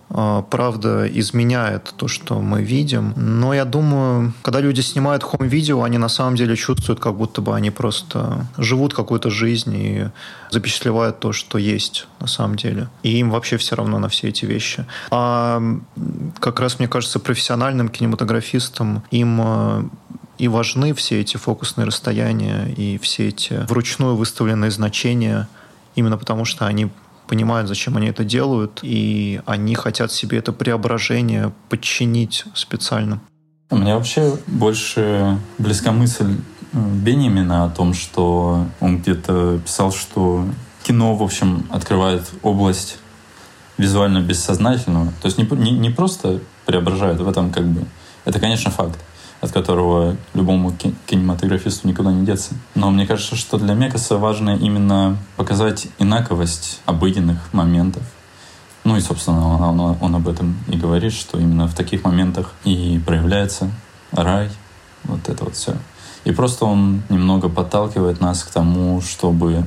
правда 0.10 1.07
изменяет 1.07 1.93
то, 1.95 2.07
что 2.07 2.41
мы 2.41 2.64
видим. 2.64 3.14
Но 3.16 3.53
я 3.53 3.66
думаю, 3.66 4.34
когда 4.41 4.60
люди 4.60 4.82
снимают 4.82 5.24
хом-видео, 5.24 5.84
они 5.84 5.97
на 5.97 6.10
самом 6.10 6.36
деле 6.36 6.55
чувствуют, 6.55 6.99
как 6.99 7.16
будто 7.16 7.41
бы 7.41 7.55
они 7.55 7.70
просто 7.70 8.47
живут 8.57 8.93
какую-то 8.93 9.30
жизнь 9.30 9.76
и 9.76 10.07
запечатлевают 10.49 11.20
то, 11.20 11.32
что 11.32 11.57
есть 11.57 12.07
на 12.20 12.28
самом 12.28 12.55
деле. 12.55 12.89
И 13.03 13.18
им 13.20 13.30
вообще 13.30 13.57
все 13.57 13.76
равно 13.76 13.99
на 13.99 14.10
все 14.10 14.30
эти 14.30 14.45
вещи. 14.45 14.86
А 15.12 15.62
как 16.39 16.60
раз, 16.60 16.80
мне 16.80 16.88
кажется, 16.88 17.20
профессиональным 17.20 17.89
кинематографистам 17.89 19.03
им 19.12 19.41
а, 19.41 19.89
и 20.39 20.47
важны 20.47 20.93
все 20.93 21.22
эти 21.22 21.38
фокусные 21.38 21.86
расстояния 21.86 22.74
и 22.76 22.97
все 22.97 23.28
эти 23.28 23.66
вручную 23.68 24.16
выставленные 24.16 24.72
значения, 24.72 25.47
именно 25.95 26.18
потому 26.18 26.45
что 26.45 26.66
они 26.66 26.89
понимают, 27.30 27.67
зачем 27.67 27.95
они 27.95 28.07
это 28.07 28.23
делают, 28.23 28.80
и 28.82 29.39
они 29.45 29.75
хотят 29.75 30.11
себе 30.11 30.39
это 30.39 30.51
преображение 30.51 31.53
подчинить 31.69 32.43
специально. 32.55 33.21
У 33.69 33.77
меня 33.77 33.95
вообще 33.95 34.36
больше 34.47 35.38
близка 35.59 35.91
мысль 35.91 36.38
Бенемина 36.73 37.65
о 37.65 37.69
том, 37.69 37.93
что 37.93 38.65
он 38.80 38.97
где-то 38.97 39.59
писал, 39.59 39.91
что 39.91 40.43
кино, 40.84 41.15
в 41.15 41.21
общем, 41.21 41.67
открывает 41.69 42.23
область 42.41 42.97
визуально 43.77 44.21
бессознательного. 44.21 45.13
То 45.21 45.27
есть 45.27 45.38
не, 45.38 45.45
не, 45.55 45.71
не 45.71 45.89
просто 45.91 46.39
преображает 46.65 47.19
в 47.19 47.30
этом 47.30 47.51
как 47.51 47.65
бы... 47.65 47.86
Это, 48.25 48.39
конечно, 48.39 48.71
факт 48.71 48.99
от 49.42 49.52
которого 49.52 50.18
любому 50.34 50.74
кинематографисту 51.08 51.88
никуда 51.88 52.12
не 52.12 52.26
деться. 52.26 52.54
Но 52.76 52.92
мне 52.92 53.08
кажется, 53.08 53.36
что 53.36 53.58
для 53.58 53.74
Мекаса 53.74 54.18
важно 54.18 54.52
именно 54.52 55.18
показать 55.38 55.88
инаковость 55.98 56.82
обыденных 56.86 57.54
моментов. 57.54 58.04
Ну 58.84 58.98
и, 58.98 59.02
собственно, 59.02 59.48
он, 59.48 59.80
он, 59.80 59.98
он 60.02 60.16
об 60.16 60.28
этом 60.28 60.58
и 60.68 60.78
говорит, 60.78 61.14
что 61.14 61.40
именно 61.40 61.68
в 61.68 61.76
таких 61.76 62.04
моментах 62.04 62.54
и 62.64 63.02
проявляется 63.06 63.72
рай, 64.12 64.50
вот 65.04 65.28
это 65.30 65.46
вот 65.46 65.56
все. 65.56 65.76
И 66.26 66.32
просто 66.32 66.66
он 66.66 67.04
немного 67.10 67.50
подталкивает 67.50 68.20
нас 68.20 68.44
к 68.44 68.52
тому, 68.52 69.02
чтобы 69.02 69.66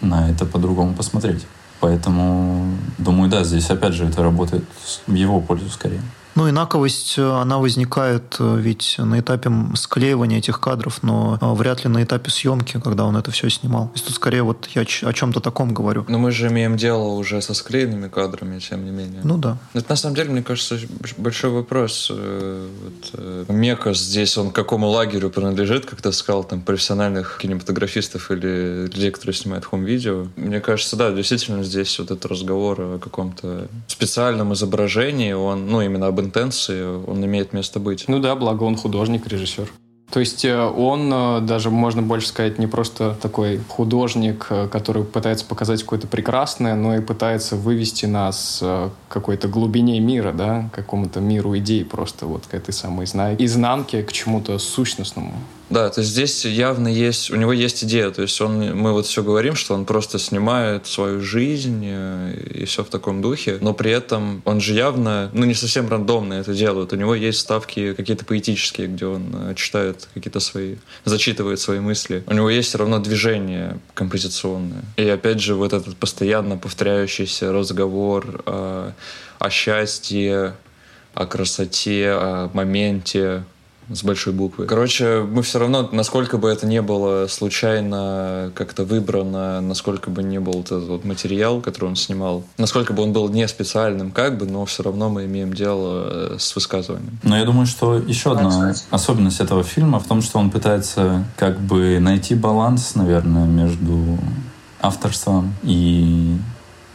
на 0.00 0.30
это 0.30 0.46
по-другому 0.46 0.94
посмотреть. 0.94 1.46
Поэтому, 1.80 2.76
думаю, 2.98 3.28
да, 3.28 3.42
здесь 3.42 3.68
опять 3.70 3.94
же 3.94 4.06
это 4.06 4.22
работает 4.22 4.64
в 5.06 5.14
его 5.14 5.40
пользу 5.40 5.68
скорее. 5.68 6.02
Ну, 6.34 6.48
инаковость, 6.48 7.18
э, 7.18 7.22
она 7.22 7.58
возникает 7.58 8.36
э, 8.38 8.56
ведь 8.58 8.96
на 8.98 9.20
этапе 9.20 9.50
склеивания 9.74 10.38
этих 10.38 10.60
кадров, 10.60 11.02
но 11.02 11.38
э, 11.40 11.52
вряд 11.54 11.84
ли 11.84 11.90
на 11.90 12.02
этапе 12.02 12.30
съемки, 12.30 12.80
когда 12.82 13.04
он 13.04 13.16
это 13.16 13.30
все 13.30 13.50
снимал. 13.50 13.88
То 13.88 13.92
есть 13.94 14.06
тут 14.06 14.14
скорее 14.16 14.42
вот 14.42 14.66
я 14.74 14.82
о 14.82 15.12
чем-то 15.12 15.40
таком 15.40 15.74
говорю. 15.74 16.04
Но 16.08 16.18
мы 16.18 16.30
же 16.30 16.48
имеем 16.48 16.76
дело 16.76 17.08
уже 17.08 17.42
со 17.42 17.54
склеенными 17.54 18.08
кадрами, 18.08 18.58
тем 18.58 18.84
не 18.84 18.90
менее. 18.90 19.20
Ну 19.24 19.36
да. 19.36 19.58
Это 19.74 19.90
на 19.90 19.96
самом 19.96 20.16
деле, 20.16 20.30
мне 20.30 20.42
кажется, 20.42 20.78
большой 21.18 21.50
вопрос. 21.50 22.10
Вот, 22.10 23.48
Мекас 23.48 23.98
здесь, 23.98 24.36
он 24.38 24.50
к 24.50 24.54
какому 24.54 24.88
лагерю 24.88 25.30
принадлежит, 25.30 25.86
как 25.86 26.00
ты 26.00 26.12
сказал, 26.12 26.44
там, 26.44 26.62
профессиональных 26.62 27.38
кинематографистов 27.40 28.30
или 28.30 28.86
людей, 28.86 29.10
которые 29.10 29.34
снимают 29.34 29.64
хом-видео. 29.64 30.28
Мне 30.36 30.60
кажется, 30.60 30.96
да, 30.96 31.10
действительно 31.10 31.62
здесь 31.62 31.98
вот 31.98 32.10
этот 32.10 32.24
разговор 32.26 32.80
о 32.80 32.98
каком-то 32.98 33.68
специальном 33.86 34.54
изображении, 34.54 35.32
он, 35.32 35.66
ну, 35.66 35.82
именно 35.82 36.06
об 36.06 36.21
интенции, 36.22 36.82
он 37.06 37.24
имеет 37.24 37.52
место 37.52 37.80
быть. 37.80 38.04
Ну 38.08 38.18
да, 38.18 38.34
благо 38.34 38.64
он 38.64 38.76
художник, 38.76 39.26
режиссер. 39.26 39.70
То 40.12 40.20
есть 40.20 40.44
э, 40.44 40.60
он 40.60 41.10
э, 41.10 41.40
даже, 41.40 41.70
можно 41.70 42.02
больше 42.02 42.28
сказать, 42.28 42.58
не 42.58 42.66
просто 42.66 43.16
такой 43.20 43.58
художник, 43.66 44.46
э, 44.50 44.68
который 44.68 45.04
пытается 45.04 45.46
показать 45.46 45.82
какое-то 45.82 46.06
прекрасное, 46.06 46.74
но 46.74 46.94
и 46.94 47.00
пытается 47.00 47.56
вывести 47.56 48.04
нас 48.04 48.58
к 48.60 48.92
какой-то 49.08 49.48
глубине 49.48 50.00
мира, 50.00 50.32
да, 50.32 50.68
к 50.70 50.74
какому-то 50.74 51.20
миру 51.20 51.56
идей 51.56 51.82
просто 51.86 52.26
вот 52.26 52.46
к 52.46 52.52
этой 52.52 52.72
самой 52.72 53.06
изнанке, 53.06 54.02
к 54.02 54.12
чему-то 54.12 54.58
сущностному. 54.58 55.32
Да, 55.72 55.88
то 55.88 56.02
есть 56.02 56.12
здесь 56.12 56.44
явно 56.44 56.86
есть, 56.86 57.30
у 57.30 57.36
него 57.36 57.50
есть 57.50 57.82
идея, 57.82 58.10
то 58.10 58.20
есть 58.20 58.38
он, 58.42 58.76
мы 58.76 58.92
вот 58.92 59.06
все 59.06 59.22
говорим, 59.22 59.54
что 59.54 59.72
он 59.72 59.86
просто 59.86 60.18
снимает 60.18 60.86
свою 60.86 61.22
жизнь 61.22 61.82
и 61.82 62.64
все 62.66 62.84
в 62.84 62.88
таком 62.88 63.22
духе, 63.22 63.56
но 63.62 63.72
при 63.72 63.90
этом 63.90 64.42
он 64.44 64.60
же 64.60 64.74
явно, 64.74 65.30
ну 65.32 65.46
не 65.46 65.54
совсем 65.54 65.88
рандомно 65.88 66.34
это 66.34 66.52
делает, 66.52 66.92
у 66.92 66.96
него 66.96 67.14
есть 67.14 67.40
ставки 67.40 67.94
какие-то 67.94 68.26
поэтические, 68.26 68.88
где 68.88 69.06
он 69.06 69.54
читает 69.56 70.08
какие-то 70.12 70.40
свои, 70.40 70.76
зачитывает 71.06 71.58
свои 71.58 71.80
мысли. 71.80 72.22
У 72.26 72.34
него 72.34 72.50
есть 72.50 72.68
все 72.68 72.78
равно 72.78 72.98
движение 72.98 73.80
композиционное. 73.94 74.82
И 74.98 75.08
опять 75.08 75.40
же, 75.40 75.54
вот 75.54 75.72
этот 75.72 75.96
постоянно 75.96 76.58
повторяющийся 76.58 77.50
разговор 77.50 78.42
о, 78.44 78.92
о 79.38 79.50
счастье, 79.50 80.54
о 81.14 81.24
красоте, 81.24 82.10
о 82.10 82.50
моменте, 82.52 83.44
с 83.90 84.02
большой 84.02 84.32
буквы. 84.32 84.66
Короче, 84.66 85.22
мы 85.22 85.42
все 85.42 85.58
равно, 85.58 85.88
насколько 85.92 86.38
бы 86.38 86.48
это 86.48 86.66
не 86.66 86.82
было 86.82 87.26
случайно 87.26 88.52
как-то 88.54 88.84
выбрано, 88.84 89.60
насколько 89.60 90.10
бы 90.10 90.22
не 90.22 90.40
был 90.40 90.60
этот 90.60 90.84
вот 90.84 91.04
материал, 91.04 91.60
который 91.60 91.86
он 91.90 91.96
снимал, 91.96 92.44
насколько 92.58 92.92
бы 92.92 93.02
он 93.02 93.12
был 93.12 93.28
не 93.28 93.46
специальным, 93.48 94.10
как 94.10 94.38
бы, 94.38 94.46
но 94.46 94.64
все 94.64 94.82
равно 94.82 95.08
мы 95.08 95.24
имеем 95.24 95.52
дело 95.52 96.34
э, 96.34 96.36
с 96.38 96.54
высказыванием. 96.54 97.18
Но 97.22 97.36
я 97.36 97.44
думаю, 97.44 97.66
что 97.66 97.98
еще 97.98 98.32
одна 98.32 98.74
особенность 98.90 99.40
этого 99.40 99.62
фильма 99.62 99.98
в 99.98 100.06
том, 100.06 100.22
что 100.22 100.38
он 100.38 100.50
пытается 100.50 101.24
как 101.36 101.58
бы 101.60 101.98
найти 102.00 102.34
баланс, 102.34 102.94
наверное, 102.94 103.46
между 103.46 104.18
авторством 104.80 105.54
и 105.62 106.36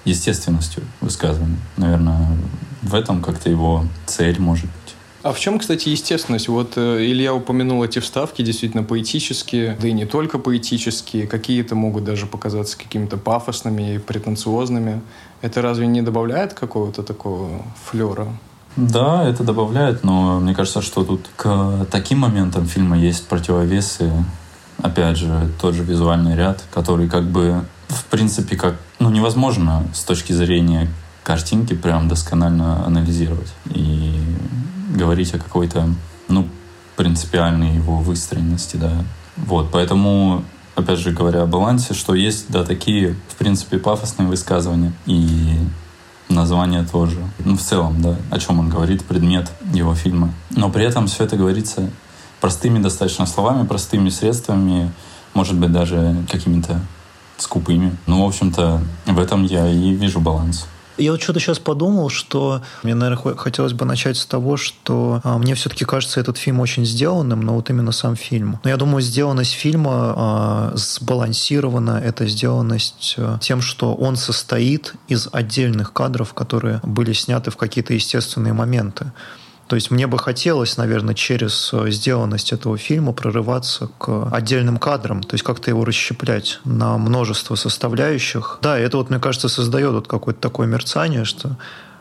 естественностью 0.06 0.84
высказывания. 1.02 1.58
Наверное, 1.76 2.38
в 2.82 2.96
этом 2.96 3.22
как-то 3.22 3.50
его 3.50 3.84
цель 4.06 4.40
может 4.40 4.66
быть. 4.66 4.87
А 5.28 5.34
в 5.34 5.40
чем, 5.42 5.60
кстати, 5.60 5.90
естественность? 5.90 6.48
Вот 6.48 6.78
э, 6.78 7.00
Илья 7.02 7.34
упомянул 7.34 7.84
эти 7.84 8.00
вставки, 8.00 8.42
действительно 8.42 8.84
поэтические, 8.84 9.76
да 9.78 9.90
и 9.90 9.92
не 9.92 10.06
только 10.06 10.40
поэтические, 10.40 11.28
какие-то 11.28 11.76
могут 11.76 12.06
даже 12.06 12.28
показаться 12.28 12.78
какими-то 12.78 13.18
пафосными 13.18 13.96
и 13.96 13.98
претенциозными. 13.98 15.02
Это 15.42 15.62
разве 15.62 15.86
не 15.86 16.02
добавляет 16.02 16.54
какого-то 16.54 17.04
такого 17.04 17.50
флера? 17.84 18.28
Да, 18.78 19.28
это 19.28 19.44
добавляет, 19.44 20.06
но 20.06 20.40
мне 20.40 20.56
кажется, 20.56 20.82
что 20.82 21.04
тут 21.04 21.30
к 21.36 21.86
таким 21.92 22.20
моментам 22.20 22.66
фильма 22.66 22.98
есть 22.98 23.28
противовесы. 23.28 24.10
Опять 24.82 25.18
же, 25.18 25.50
тот 25.60 25.76
же 25.76 25.84
визуальный 25.84 26.38
ряд, 26.38 26.64
который 26.74 27.10
как 27.10 27.26
бы 27.26 27.66
в 27.90 28.06
принципе 28.06 28.56
как 28.56 28.76
ну, 29.00 29.10
невозможно 29.10 29.84
с 29.94 30.06
точки 30.06 30.32
зрения 30.32 30.88
картинки 31.24 31.74
прям 31.74 32.08
досконально 32.08 32.86
анализировать. 32.86 33.54
И 33.76 34.14
говорить 34.98 35.34
о 35.34 35.40
какой-то, 35.40 35.90
ну, 36.28 36.48
принципиальной 36.96 37.76
его 37.76 37.98
выстроенности, 37.98 38.76
да. 38.78 38.92
Вот, 39.38 39.70
поэтому, 39.72 40.44
опять 40.76 41.00
же 41.00 41.12
говоря 41.12 41.44
о 41.44 41.46
балансе, 41.46 41.94
что 41.94 42.16
есть, 42.16 42.48
да, 42.50 42.64
такие, 42.64 43.16
в 43.30 43.36
принципе, 43.36 43.78
пафосные 43.78 44.28
высказывания 44.28 44.94
и 45.06 45.58
название 46.28 46.84
тоже. 46.84 47.20
Ну, 47.46 47.56
в 47.56 47.62
целом, 47.62 48.02
да, 48.02 48.18
о 48.32 48.40
чем 48.40 48.60
он 48.60 48.70
говорит, 48.70 49.06
предмет 49.06 49.52
его 49.74 49.96
фильма. 49.96 50.34
Но 50.50 50.70
при 50.70 50.84
этом 50.84 51.08
все 51.08 51.24
это 51.24 51.38
говорится 51.38 51.90
простыми 52.42 52.80
достаточно 52.80 53.26
словами, 53.26 53.66
простыми 53.66 54.10
средствами, 54.10 54.92
может 55.34 55.56
быть, 55.56 55.72
даже 55.72 56.16
какими-то 56.30 56.82
скупыми. 57.38 57.96
Ну, 58.08 58.24
в 58.24 58.28
общем-то, 58.28 58.82
в 59.06 59.20
этом 59.20 59.44
я 59.44 59.70
и 59.70 59.94
вижу 59.94 60.20
баланс. 60.20 60.68
Я 60.98 61.12
вот 61.12 61.22
что-то 61.22 61.40
сейчас 61.40 61.60
подумал, 61.60 62.10
что 62.10 62.62
мне, 62.84 62.96
наверное, 62.96 63.36
хотелось 63.36 63.74
бы 63.74 63.86
начать 63.86 64.18
с 64.18 64.26
того, 64.26 64.58
что 64.58 65.22
а, 65.24 65.38
мне 65.38 65.54
все-таки 65.56 65.86
кажется 65.86 66.20
этот 66.20 66.38
фильм 66.38 66.60
очень 66.60 66.86
сделанным, 66.86 67.42
но 67.42 67.56
вот 67.56 67.70
именно 67.70 67.92
сам 67.92 68.16
фильм. 68.16 68.60
Но 68.64 68.70
я 68.70 68.78
думаю, 68.78 69.02
сделанность 69.02 69.54
фильма 69.54 69.92
а, 69.92 70.72
сбалансирована, 70.76 72.02
это 72.04 72.28
сделанность 72.28 73.16
а, 73.18 73.38
тем, 73.40 73.62
что 73.62 73.94
он 73.94 74.16
состоит 74.16 74.96
из 75.08 75.30
отдельных 75.32 75.94
кадров, 75.94 76.34
которые 76.34 76.80
были 76.84 77.14
сняты 77.14 77.52
в 77.52 77.58
какие-то 77.58 77.94
естественные 77.94 78.54
моменты. 78.54 79.12
То 79.68 79.76
есть 79.76 79.92
мне 79.92 80.08
бы 80.08 80.18
хотелось, 80.18 80.78
наверное, 80.78 81.14
через 81.14 81.72
э, 81.74 81.92
сделанность 81.92 82.54
этого 82.54 82.78
фильма 82.78 83.12
прорываться 83.12 83.90
к 83.98 84.30
отдельным 84.32 84.78
кадрам, 84.78 85.22
то 85.22 85.34
есть 85.34 85.44
как-то 85.44 85.70
его 85.70 85.84
расщеплять 85.84 86.60
на 86.64 86.98
множество 86.98 87.56
составляющих. 87.56 88.60
Да, 88.62 88.80
это 88.80 88.98
вот, 88.98 89.10
мне 89.10 89.20
кажется, 89.20 89.50
создает 89.50 89.92
вот 89.92 90.08
какое-то 90.08 90.40
такое 90.40 90.68
мерцание, 90.68 91.26
что 91.26 91.58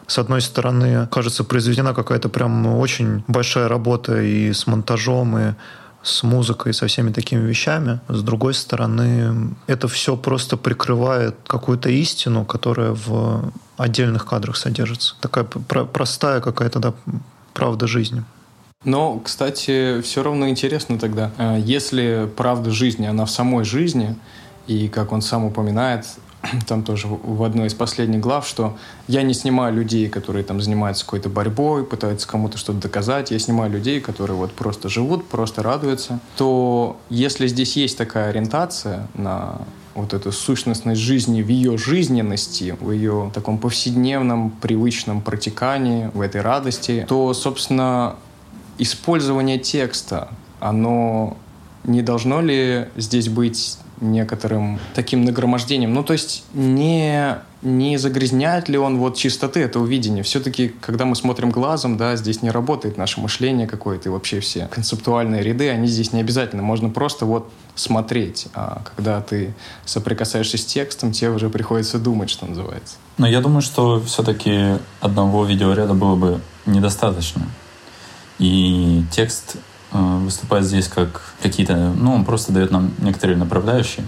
с 0.07 0.19
одной 0.19 0.41
стороны, 0.41 1.09
кажется, 1.09 1.43
произведена 1.43 1.93
какая-то 1.93 2.29
прям 2.29 2.67
очень 2.67 3.25
большая 3.27 3.67
работа 3.67 4.23
и 4.23 4.53
с 4.53 4.69
монтажом, 4.69 5.37
и 5.37 5.55
с 6.05 6.23
музыкой, 6.23 6.73
со 6.73 6.87
всеми 6.87 7.11
такими 7.11 7.41
вещами. 7.41 7.99
С 8.09 8.23
другой 8.23 8.55
стороны, 8.55 9.57
это 9.67 9.89
все 9.89 10.17
просто 10.17 10.57
прикрывает 10.57 11.35
какую-то 11.49 11.89
истину, 11.89 12.45
которая 12.45 12.93
в 12.93 13.53
отдельных 13.77 14.25
кадрах 14.25 14.57
содержится. 14.57 15.17
Такая 15.21 15.45
простая 15.45 16.41
какая-то 16.41 16.79
да, 16.79 16.95
правда 17.57 17.87
жизни. 17.87 18.23
Но, 18.85 19.19
кстати, 19.19 20.01
все 20.03 20.23
равно 20.23 20.49
интересно 20.49 20.99
тогда, 20.99 21.33
э, 21.39 21.59
если 21.65 22.29
правда 22.37 22.71
жизни, 22.71 23.07
она 23.07 23.25
в 23.25 23.31
самой 23.31 23.65
жизни, 23.65 24.15
и 24.69 24.89
как 24.89 25.13
он 25.13 25.23
сам 25.23 25.45
упоминает, 25.45 26.05
там 26.67 26.83
тоже 26.83 27.07
в 27.09 27.43
одной 27.43 27.69
из 27.69 27.75
последних 27.75 28.21
глав, 28.21 28.47
что 28.47 28.77
я 29.09 29.23
не 29.23 29.35
снимаю 29.35 29.75
людей, 29.75 30.09
которые 30.09 30.45
там 30.45 30.61
занимаются 30.61 31.05
какой-то 31.05 31.29
борьбой, 31.29 31.85
пытаются 31.85 32.27
кому-то 32.29 32.59
что-то 32.59 32.81
доказать, 32.81 33.31
я 33.31 33.39
снимаю 33.39 33.71
людей, 33.71 34.01
которые 34.01 34.37
вот 34.37 34.53
просто 34.53 34.89
живут, 34.89 35.27
просто 35.27 35.63
радуются, 35.63 36.21
то 36.37 36.99
если 37.11 37.47
здесь 37.47 37.77
есть 37.77 37.99
такая 37.99 38.31
ориентация 38.31 39.09
на 39.15 39.61
вот 39.95 40.13
эту 40.13 40.31
сущностность 40.31 41.01
жизни 41.01 41.41
в 41.43 41.49
ее 41.49 41.79
жизненности, 41.79 42.77
в 42.79 42.93
ее 42.93 43.31
таком 43.35 43.59
повседневном, 43.59 44.51
привычном 44.51 45.23
протекании, 45.23 46.11
в 46.13 46.21
этой 46.21 46.43
радости, 46.43 47.07
то, 47.09 47.33
собственно, 47.33 48.17
использование 48.79 49.59
текста, 49.59 50.29
оно 50.61 51.37
не 51.85 52.03
должно 52.03 52.43
ли 52.43 52.89
здесь 52.97 53.29
быть 53.29 53.79
некоторым 54.01 54.79
таким 54.95 55.25
нагромождением? 55.25 55.95
Ну, 55.95 56.03
то 56.03 56.13
есть 56.13 56.45
не 56.53 57.37
не 57.63 57.97
загрязняет 57.99 58.69
ли 58.69 58.79
он 58.79 58.99
вот 58.99 59.17
чистоты 59.17 59.61
этого 59.61 59.87
видения? 59.87 60.23
Все-таки, 60.23 60.69
когда 60.81 61.05
мы 61.05 61.17
смотрим 61.17 61.51
глазом, 61.51 61.97
да, 61.97 62.15
здесь 62.17 62.43
не 62.43 62.51
работает 62.51 62.97
наше 62.97 63.21
мышление 63.21 63.67
какое-то, 63.67 64.09
и 64.09 64.13
вообще 64.13 64.41
все 64.41 64.69
концептуальные 64.69 65.43
ряды, 65.43 65.69
они 65.71 65.87
здесь 65.87 66.13
не 66.13 66.21
обязательно. 66.21 66.63
Можно 66.63 66.91
просто 66.91 67.27
вот 67.27 67.51
смотреть. 67.75 68.47
А 68.55 68.83
когда 68.95 69.21
ты 69.21 69.55
соприкасаешься 69.85 70.59
с 70.59 70.65
текстом, 70.65 71.13
тебе 71.13 71.31
уже 71.31 71.51
приходится 71.51 71.99
думать, 71.99 72.31
что 72.31 72.47
называется. 72.47 72.97
Но 73.19 73.27
я 73.27 73.41
думаю, 73.41 73.63
что 73.63 74.01
все-таки 74.01 74.79
одного 75.01 75.45
видеоряда 75.45 75.95
было 75.95 76.15
бы 76.15 76.41
недостаточно. 76.67 77.43
И 78.39 79.03
текст 79.11 79.57
выступает 79.93 80.65
здесь 80.65 80.89
как 80.89 81.23
какие-то... 81.43 81.77
Ну, 81.77 82.15
он 82.15 82.25
просто 82.25 82.53
дает 82.53 82.71
нам 82.71 82.93
некоторые 82.99 83.37
направляющие 83.37 84.05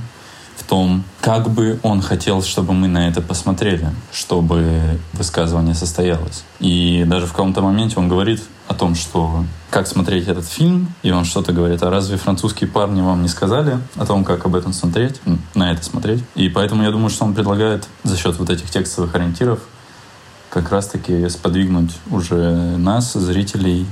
том, 0.68 1.02
как 1.20 1.48
бы 1.50 1.80
он 1.82 2.02
хотел, 2.02 2.42
чтобы 2.42 2.74
мы 2.74 2.88
на 2.88 3.08
это 3.08 3.22
посмотрели, 3.22 3.88
чтобы 4.12 5.00
высказывание 5.14 5.74
состоялось. 5.74 6.44
И 6.60 7.04
даже 7.06 7.26
в 7.26 7.30
каком-то 7.30 7.62
моменте 7.62 7.96
он 7.98 8.08
говорит 8.08 8.42
о 8.68 8.74
том, 8.74 8.94
что 8.94 9.44
как 9.70 9.86
смотреть 9.86 10.28
этот 10.28 10.46
фильм, 10.46 10.92
и 11.02 11.10
он 11.10 11.24
что-то 11.24 11.52
говорит, 11.52 11.82
а 11.82 11.90
разве 11.90 12.16
французские 12.16 12.68
парни 12.68 13.00
вам 13.00 13.22
не 13.22 13.28
сказали 13.28 13.78
о 13.96 14.06
том, 14.06 14.24
как 14.24 14.44
об 14.44 14.54
этом 14.54 14.72
смотреть, 14.72 15.20
на 15.54 15.72
это 15.72 15.82
смотреть? 15.82 16.22
И 16.34 16.48
поэтому 16.48 16.82
я 16.84 16.90
думаю, 16.90 17.10
что 17.10 17.24
он 17.24 17.34
предлагает 17.34 17.88
за 18.04 18.16
счет 18.16 18.38
вот 18.38 18.50
этих 18.50 18.70
текстовых 18.70 19.14
ориентиров 19.14 19.60
как 20.50 20.70
раз-таки 20.70 21.28
сподвигнуть 21.28 21.92
уже 22.10 22.76
нас, 22.78 23.12
зрителей, 23.12 23.86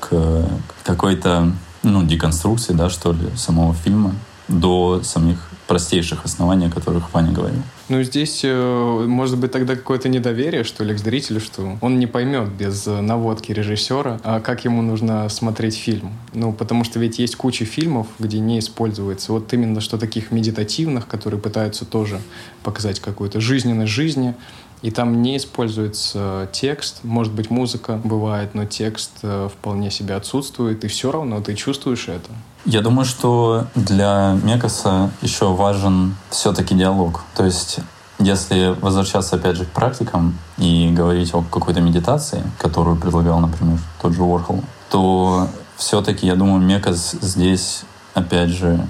к 0.00 0.44
какой-то 0.84 1.52
ну, 1.82 2.02
деконструкции, 2.04 2.72
да, 2.72 2.90
что 2.90 3.12
ли, 3.12 3.28
самого 3.36 3.74
фильма 3.74 4.14
до 4.48 5.02
самих 5.02 5.50
простейших 5.66 6.24
оснований, 6.24 6.66
о 6.66 6.70
которых 6.70 7.12
Ваня 7.12 7.32
говорил. 7.32 7.60
Ну, 7.88 8.02
здесь 8.02 8.40
э, 8.44 9.04
может 9.06 9.38
быть 9.38 9.52
тогда 9.52 9.74
какое-то 9.76 10.08
недоверие, 10.08 10.64
что 10.64 10.84
ли, 10.84 10.94
к 10.94 10.98
зрителю, 10.98 11.40
что 11.40 11.76
он 11.80 11.98
не 11.98 12.06
поймет 12.06 12.48
без 12.48 12.86
наводки 12.86 13.52
режиссера, 13.52 14.20
а 14.24 14.40
как 14.40 14.64
ему 14.64 14.82
нужно 14.82 15.28
смотреть 15.28 15.76
фильм. 15.76 16.12
Ну, 16.32 16.52
потому 16.52 16.84
что 16.84 16.98
ведь 16.98 17.18
есть 17.18 17.36
куча 17.36 17.64
фильмов, 17.64 18.06
где 18.18 18.38
не 18.38 18.58
используется 18.58 19.32
вот 19.32 19.52
именно 19.52 19.80
что 19.80 19.98
таких 19.98 20.30
медитативных, 20.30 21.06
которые 21.06 21.40
пытаются 21.40 21.84
тоже 21.84 22.20
показать 22.62 23.00
какую-то 23.00 23.40
жизненность 23.40 23.92
жизни, 23.92 24.34
и 24.82 24.90
там 24.90 25.22
не 25.22 25.36
используется 25.36 26.48
текст, 26.52 27.00
может 27.02 27.32
быть, 27.32 27.50
музыка 27.50 28.00
бывает, 28.02 28.54
но 28.54 28.64
текст 28.64 29.12
э, 29.22 29.48
вполне 29.52 29.90
себе 29.90 30.14
отсутствует, 30.14 30.84
и 30.84 30.88
все 30.88 31.10
равно 31.10 31.40
ты 31.40 31.54
чувствуешь 31.54 32.08
это. 32.08 32.30
Я 32.64 32.82
думаю, 32.82 33.04
что 33.04 33.66
для 33.74 34.36
Мекаса 34.42 35.10
еще 35.22 35.52
важен 35.52 36.16
все-таки 36.30 36.74
диалог. 36.74 37.22
То 37.34 37.44
есть 37.44 37.80
если 38.18 38.74
возвращаться 38.80 39.36
опять 39.36 39.56
же 39.56 39.64
к 39.64 39.68
практикам 39.68 40.38
и 40.58 40.90
говорить 40.90 41.34
о 41.34 41.42
какой-то 41.42 41.80
медитации, 41.80 42.42
которую 42.58 42.96
предлагал, 42.96 43.40
например, 43.40 43.78
тот 44.00 44.14
же 44.14 44.22
Уорхол, 44.22 44.62
то 44.90 45.48
все-таки, 45.76 46.26
я 46.26 46.34
думаю, 46.34 46.60
Мекас 46.60 47.12
здесь, 47.20 47.82
опять 48.14 48.48
же, 48.48 48.86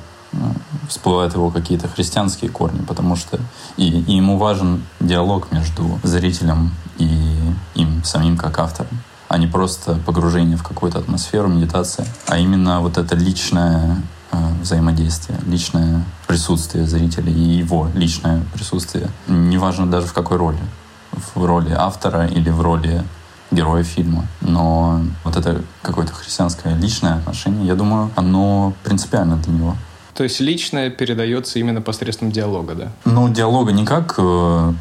всплывают 0.88 1.34
его 1.34 1.50
какие-то 1.50 1.88
христианские 1.88 2.50
корни, 2.50 2.82
потому 2.82 3.16
что 3.16 3.38
и, 3.76 3.88
и 3.88 4.16
ему 4.16 4.38
важен 4.38 4.84
диалог 5.00 5.52
между 5.52 5.98
зрителем 6.02 6.72
и 6.98 7.36
им 7.74 8.04
самим 8.04 8.36
как 8.36 8.58
автором, 8.58 9.00
а 9.28 9.38
не 9.38 9.46
просто 9.46 9.98
погружение 10.06 10.56
в 10.56 10.62
какую-то 10.62 10.98
атмосферу, 10.98 11.48
медитация, 11.48 12.06
а 12.26 12.38
именно 12.38 12.80
вот 12.80 12.98
это 12.98 13.14
личное 13.16 14.02
э, 14.30 14.36
взаимодействие, 14.62 15.38
личное 15.46 16.04
присутствие 16.26 16.86
зрителя 16.86 17.32
и 17.32 17.40
его 17.40 17.88
личное 17.94 18.42
присутствие. 18.54 19.08
Неважно 19.26 19.86
даже 19.90 20.06
в 20.06 20.12
какой 20.12 20.36
роли. 20.36 20.58
В 21.34 21.44
роли 21.44 21.72
автора 21.72 22.26
или 22.26 22.50
в 22.50 22.60
роли 22.60 23.02
героя 23.50 23.82
фильма. 23.82 24.26
Но 24.40 25.00
вот 25.24 25.36
это 25.36 25.62
какое-то 25.82 26.12
христианское 26.12 26.74
личное 26.74 27.16
отношение, 27.16 27.66
я 27.66 27.74
думаю, 27.74 28.10
оно 28.16 28.74
принципиально 28.84 29.36
для 29.36 29.52
него. 29.52 29.76
То 30.16 30.24
есть 30.24 30.40
личное 30.40 30.88
передается 30.88 31.58
именно 31.58 31.82
посредством 31.82 32.32
диалога, 32.32 32.74
да? 32.74 32.92
Ну, 33.04 33.28
диалога 33.28 33.72
не 33.72 33.84
как 33.84 34.14
э, 34.16 34.72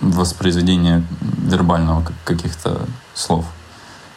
воспроизведение 0.00 1.02
вербального 1.38 2.04
каких-то 2.24 2.82
слов, 3.14 3.46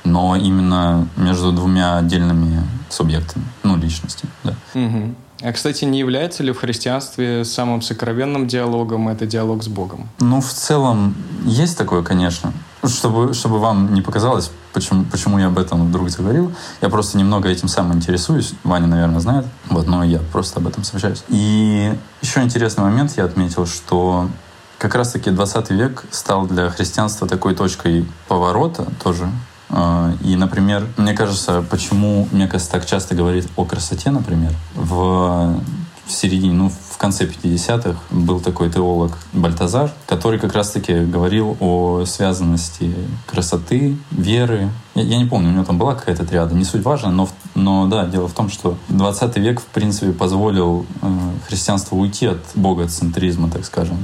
но 0.03 0.36
именно 0.36 1.07
между 1.15 1.53
двумя 1.53 1.97
отдельными 1.97 2.63
субъектами, 2.89 3.45
ну, 3.63 3.78
личности, 3.78 4.26
да. 4.43 4.55
Угу. 4.74 5.15
А, 5.43 5.53
кстати, 5.53 5.86
не 5.86 5.99
является 5.99 6.43
ли 6.43 6.51
в 6.51 6.59
христианстве 6.59 7.45
самым 7.45 7.82
сокровенным 7.82 8.47
диалогом 8.47 9.07
это 9.07 9.26
диалог 9.26 9.63
с 9.63 9.68
Богом? 9.68 10.09
Ну, 10.20 10.41
в 10.41 10.51
целом, 10.51 11.15
есть 11.45 11.78
такое, 11.78 12.03
конечно. 12.03 12.51
Чтобы, 12.88 13.33
чтобы 13.33 13.59
вам 13.59 13.93
не 13.93 14.01
показалось, 14.01 14.51
почему, 14.73 15.05
почему 15.05 15.39
я 15.39 15.47
об 15.47 15.57
этом 15.57 15.88
вдруг 15.88 16.09
заговорил, 16.09 16.53
я 16.81 16.89
просто 16.89 17.17
немного 17.17 17.49
этим 17.49 17.67
самым 17.67 17.97
интересуюсь. 17.97 18.53
Ваня, 18.63 18.88
наверное, 18.88 19.19
знает. 19.19 19.45
Вот, 19.69 19.88
но 19.88 20.03
я 20.03 20.19
просто 20.31 20.59
об 20.59 20.67
этом 20.67 20.83
сообщаюсь. 20.83 21.23
И 21.29 21.93
еще 22.21 22.41
интересный 22.41 22.83
момент 22.83 23.13
я 23.17 23.25
отметил, 23.25 23.65
что 23.65 24.29
как 24.77 24.95
раз-таки 24.95 25.31
20 25.31 25.71
век 25.71 26.05
стал 26.11 26.45
для 26.45 26.69
христианства 26.69 27.27
такой 27.27 27.55
точкой 27.55 28.05
поворота 28.27 28.88
тоже. 29.03 29.29
А, 29.69 30.13
и, 30.21 30.35
например, 30.35 30.88
мне 30.97 31.13
кажется, 31.13 31.63
почему 31.69 32.27
Мекас 32.31 32.67
так 32.67 32.85
часто 32.85 33.15
говорит 33.15 33.47
о 33.55 33.65
красоте, 33.65 34.11
например, 34.11 34.53
в 34.75 35.59
в 36.08 36.12
середине, 36.12 36.53
ну, 36.53 36.70
в 36.70 36.97
конце 36.97 37.26
50-х 37.26 37.99
был 38.10 38.39
такой 38.39 38.72
теолог 38.72 39.18
Бальтазар, 39.34 39.91
который 40.05 40.39
как 40.39 40.53
раз-таки 40.53 41.05
говорил 41.05 41.58
о 41.60 42.05
связанности 42.05 42.93
красоты, 43.26 43.97
веры. 44.12 44.70
Я, 44.95 45.03
я 45.03 45.18
не 45.18 45.26
помню, 45.26 45.49
у 45.49 45.53
него 45.53 45.66
там 45.66 45.78
была 45.78 45.95
какая-то 45.95 46.26
триада, 46.26 46.55
не 46.55 46.64
суть 46.64 46.84
важно, 46.84 47.12
но, 47.12 47.30
но 47.55 47.88
да, 47.88 48.05
дело 48.05 48.28
в 48.28 48.34
том, 48.34 48.49
что 48.49 48.78
20 48.89 49.38
век, 49.38 49.60
в 49.60 49.66
принципе, 49.66 50.12
позволил 50.12 50.86
э, 51.01 51.08
христианству 51.47 51.97
уйти 51.97 52.28
от 52.28 52.39
богоцентризма, 52.55 53.49
так 53.49 53.66
скажем 53.66 53.97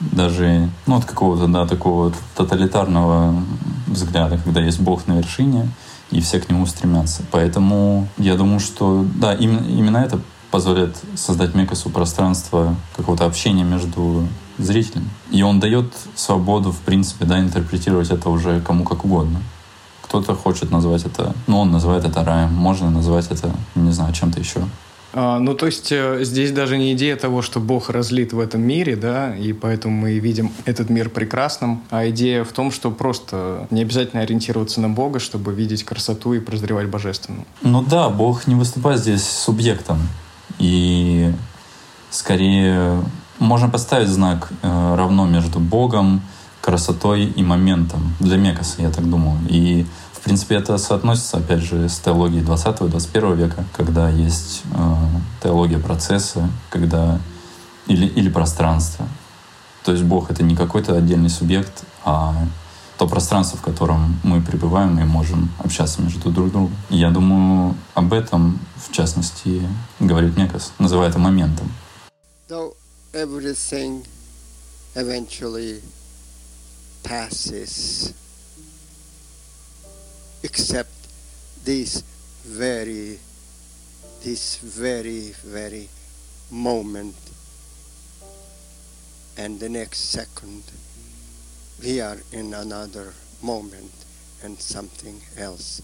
даже 0.00 0.68
ну, 0.86 0.96
от 0.96 1.04
какого-то 1.04 1.48
да, 1.48 1.66
такого 1.66 2.12
тоталитарного 2.36 3.34
взгляда, 3.86 4.38
когда 4.38 4.60
есть 4.60 4.80
Бог 4.80 5.06
на 5.06 5.14
вершине, 5.14 5.68
и 6.10 6.20
все 6.20 6.40
к 6.40 6.48
нему 6.48 6.66
стремятся. 6.66 7.22
Поэтому 7.30 8.08
я 8.16 8.36
думаю, 8.36 8.60
что 8.60 9.04
да, 9.16 9.34
именно, 9.34 9.66
именно 9.66 9.98
это 9.98 10.20
позволяет 10.50 10.96
создать 11.14 11.54
Мекасу 11.54 11.90
пространство 11.90 12.74
какого-то 12.96 13.26
общения 13.26 13.64
между 13.64 14.26
зрителем. 14.58 15.08
И 15.30 15.42
он 15.42 15.60
дает 15.60 15.92
свободу, 16.14 16.72
в 16.72 16.78
принципе, 16.78 17.24
да, 17.24 17.38
интерпретировать 17.38 18.10
это 18.10 18.28
уже 18.30 18.60
кому 18.60 18.84
как 18.84 19.04
угодно. 19.04 19.40
Кто-то 20.02 20.34
хочет 20.34 20.70
назвать 20.70 21.04
это, 21.04 21.34
ну, 21.46 21.60
он 21.60 21.70
называет 21.70 22.04
это 22.04 22.24
раем, 22.24 22.52
можно 22.52 22.90
назвать 22.90 23.30
это, 23.30 23.50
не 23.74 23.92
знаю, 23.92 24.12
чем-то 24.14 24.40
еще. 24.40 24.60
А, 25.12 25.38
ну, 25.38 25.54
то 25.54 25.66
есть 25.66 25.90
э, 25.90 26.22
здесь 26.22 26.52
даже 26.52 26.76
не 26.76 26.92
идея 26.92 27.16
того, 27.16 27.40
что 27.40 27.60
Бог 27.60 27.88
разлит 27.88 28.32
в 28.32 28.40
этом 28.40 28.60
мире, 28.60 28.94
да, 28.94 29.34
и 29.34 29.52
поэтому 29.52 29.96
мы 29.96 30.18
видим 30.18 30.52
этот 30.64 30.90
мир 30.90 31.08
прекрасным, 31.08 31.82
а 31.90 32.08
идея 32.10 32.44
в 32.44 32.52
том, 32.52 32.70
что 32.70 32.90
просто 32.90 33.66
не 33.70 33.82
обязательно 33.82 34.22
ориентироваться 34.22 34.80
на 34.80 34.88
Бога, 34.88 35.18
чтобы 35.18 35.52
видеть 35.54 35.84
красоту 35.84 36.34
и 36.34 36.40
прозревать 36.40 36.88
божественную. 36.88 37.44
Ну 37.62 37.82
да, 37.82 38.10
Бог 38.10 38.46
не 38.46 38.54
выступает 38.54 39.00
здесь 39.00 39.26
субъектом. 39.26 39.98
И 40.58 41.32
скорее 42.10 43.02
можно 43.38 43.68
поставить 43.68 44.08
знак 44.08 44.50
э, 44.62 44.94
равно 44.96 45.26
между 45.26 45.60
Богом, 45.60 46.22
красотой 46.60 47.24
и 47.24 47.42
моментом. 47.42 48.14
Для 48.20 48.36
Мекаса, 48.36 48.82
я 48.82 48.90
так 48.90 49.08
думаю. 49.08 49.38
И 49.48 49.86
в 50.12 50.20
принципе, 50.20 50.56
это 50.56 50.76
соотносится, 50.78 51.38
опять 51.38 51.60
же, 51.60 51.88
с 51.88 52.00
теологией 52.00 52.44
20-21 52.44 53.36
века, 53.36 53.64
когда 53.76 54.10
есть 54.10 54.62
э, 54.74 54.94
теология 55.42 55.78
процесса, 55.78 56.50
когда 56.70 57.20
или, 57.86 58.06
или 58.06 58.28
пространство. 58.28 59.06
То 59.84 59.92
есть 59.92 60.04
Бог— 60.04 60.30
это 60.32 60.42
не 60.42 60.56
какой-то 60.56 60.96
отдельный 60.96 61.30
субъект, 61.30 61.84
а 62.04 62.34
то 62.98 63.06
пространство, 63.06 63.56
в 63.56 63.62
котором 63.62 64.20
мы 64.24 64.42
пребываем 64.42 64.98
и 64.98 65.04
можем 65.04 65.50
общаться 65.58 66.02
между 66.02 66.30
друг 66.30 66.50
другом. 66.50 66.76
Я 66.90 67.10
думаю, 67.10 67.76
об 67.94 68.12
этом, 68.12 68.58
в 68.76 68.92
частности, 68.92 69.62
говорит 70.00 70.36
Мекас, 70.36 70.72
называя 70.80 71.08
это 71.08 71.18
моментом. 71.20 71.70
Though 72.48 72.74
everything 73.12 74.04
eventually 74.96 75.80
passes, 77.04 78.12
except 80.42 80.90
this 81.64 82.02
very, 82.44 83.20
this 84.24 84.58
very, 84.58 85.34
very 85.44 85.88
moment 86.50 87.14
and 89.36 89.60
the 89.60 89.68
next 89.68 90.10
second 90.10 90.64
we 91.82 92.00
are 92.00 92.18
in 92.32 92.54
another 92.54 93.12
moment 93.42 93.92
and 94.44 94.58
something 94.58 95.20
else. 95.36 95.82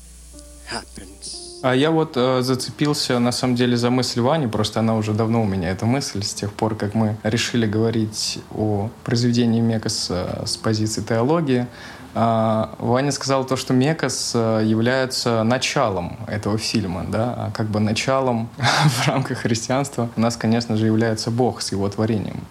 А 1.63 1.75
я 1.75 1.91
вот 1.91 2.17
э, 2.17 2.43
зацепился 2.43 3.19
на 3.19 3.33
самом 3.33 3.55
деле 3.55 3.77
за 3.77 3.91
мысль 3.91 4.21
Вани, 4.21 4.47
просто 4.47 4.81
она 4.81 4.97
уже 4.97 5.13
давно 5.13 5.43
у 5.43 5.45
меня 5.45 5.71
эта 5.71 5.87
мысль, 5.87 6.23
с 6.23 6.33
тех 6.33 6.53
пор, 6.53 6.75
как 6.75 6.95
мы 6.95 7.17
решили 7.23 7.67
говорить 7.67 8.39
о 8.51 8.91
произведении 9.05 9.61
Мекаса 9.61 10.43
с 10.47 10.57
позиции 10.57 11.03
теологии. 11.03 11.67
Э, 12.15 12.69
Ваня 12.79 13.13
сказал 13.13 13.45
то, 13.45 13.57
что 13.57 13.75
Мекас 13.75 14.33
э, 14.35 14.63
является 14.65 15.43
началом 15.43 16.19
этого 16.27 16.59
фильма, 16.59 17.05
да, 17.09 17.35
а 17.35 17.51
как 17.51 17.67
бы 17.67 17.81
началом 17.81 18.49
в 18.59 19.07
рамках 19.07 19.39
христианства 19.39 20.09
у 20.17 20.21
нас, 20.21 20.37
конечно 20.37 20.77
же, 20.77 20.87
является 20.87 21.31
Бог 21.31 21.61
с 21.61 21.73
его 21.73 21.89
творением. 21.89 22.45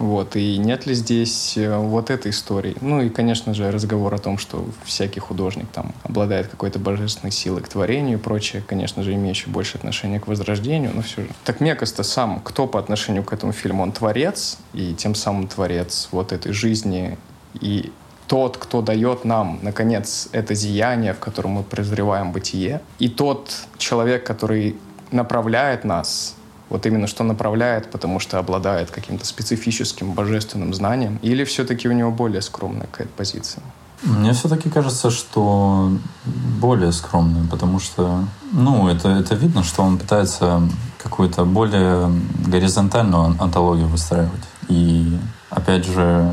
Вот, 0.00 0.34
и 0.34 0.56
нет 0.56 0.86
ли 0.86 0.94
здесь 0.94 1.58
э, 1.58 1.76
вот 1.76 2.08
этой 2.08 2.30
истории? 2.30 2.74
Ну 2.80 3.02
и, 3.02 3.10
конечно 3.10 3.52
же, 3.52 3.70
разговор 3.70 4.14
о 4.14 4.18
том, 4.18 4.38
что 4.38 4.66
всякий 4.82 5.20
художник 5.20 5.66
там 5.68 5.92
обладает 6.04 6.46
какой-то 6.46 6.78
божественной 6.78 7.30
силой 7.30 7.60
к 7.60 7.68
творению 7.68 8.16
и 8.16 8.20
прочее, 8.20 8.64
конечно 8.66 9.02
же, 9.02 9.12
имеющий 9.12 9.50
больше 9.50 9.76
отношения 9.76 10.18
к 10.18 10.26
возрождению, 10.26 10.92
но 10.94 11.02
все 11.02 11.20
же. 11.20 11.28
Так 11.44 11.60
Мекас-то 11.60 12.02
сам, 12.02 12.40
кто 12.40 12.66
по 12.66 12.80
отношению 12.80 13.24
к 13.24 13.34
этому 13.34 13.52
фильму? 13.52 13.82
Он 13.82 13.92
творец, 13.92 14.56
и 14.72 14.94
тем 14.94 15.14
самым 15.14 15.48
творец 15.48 16.08
вот 16.12 16.32
этой 16.32 16.52
жизни, 16.52 17.18
и 17.60 17.92
тот, 18.26 18.56
кто 18.56 18.80
дает 18.80 19.26
нам, 19.26 19.58
наконец, 19.60 20.30
это 20.32 20.54
зияние, 20.54 21.12
в 21.12 21.18
котором 21.18 21.50
мы 21.50 21.62
прозреваем 21.62 22.32
бытие, 22.32 22.80
и 22.98 23.10
тот 23.10 23.52
человек, 23.76 24.24
который 24.24 24.76
направляет 25.10 25.84
нас 25.84 26.36
вот 26.70 26.86
именно 26.86 27.06
что 27.06 27.24
направляет, 27.24 27.90
потому 27.90 28.20
что 28.20 28.38
обладает 28.38 28.90
каким-то 28.90 29.26
специфическим 29.26 30.12
божественным 30.12 30.72
знанием, 30.72 31.18
или 31.20 31.44
все-таки 31.44 31.88
у 31.88 31.92
него 31.92 32.10
более 32.10 32.40
скромная 32.40 32.86
какая-то 32.86 33.12
позиция? 33.16 33.62
Мне 34.02 34.32
все-таки 34.32 34.70
кажется, 34.70 35.10
что 35.10 35.92
более 36.24 36.92
скромный, 36.92 37.46
потому 37.46 37.80
что, 37.80 38.24
ну, 38.52 38.88
это, 38.88 39.10
это 39.10 39.34
видно, 39.34 39.62
что 39.62 39.82
он 39.82 39.98
пытается 39.98 40.62
какую-то 41.02 41.44
более 41.44 42.10
горизонтальную 42.46 43.36
антологию 43.38 43.88
выстраивать. 43.88 44.44
И, 44.68 45.18
опять 45.50 45.84
же, 45.84 46.32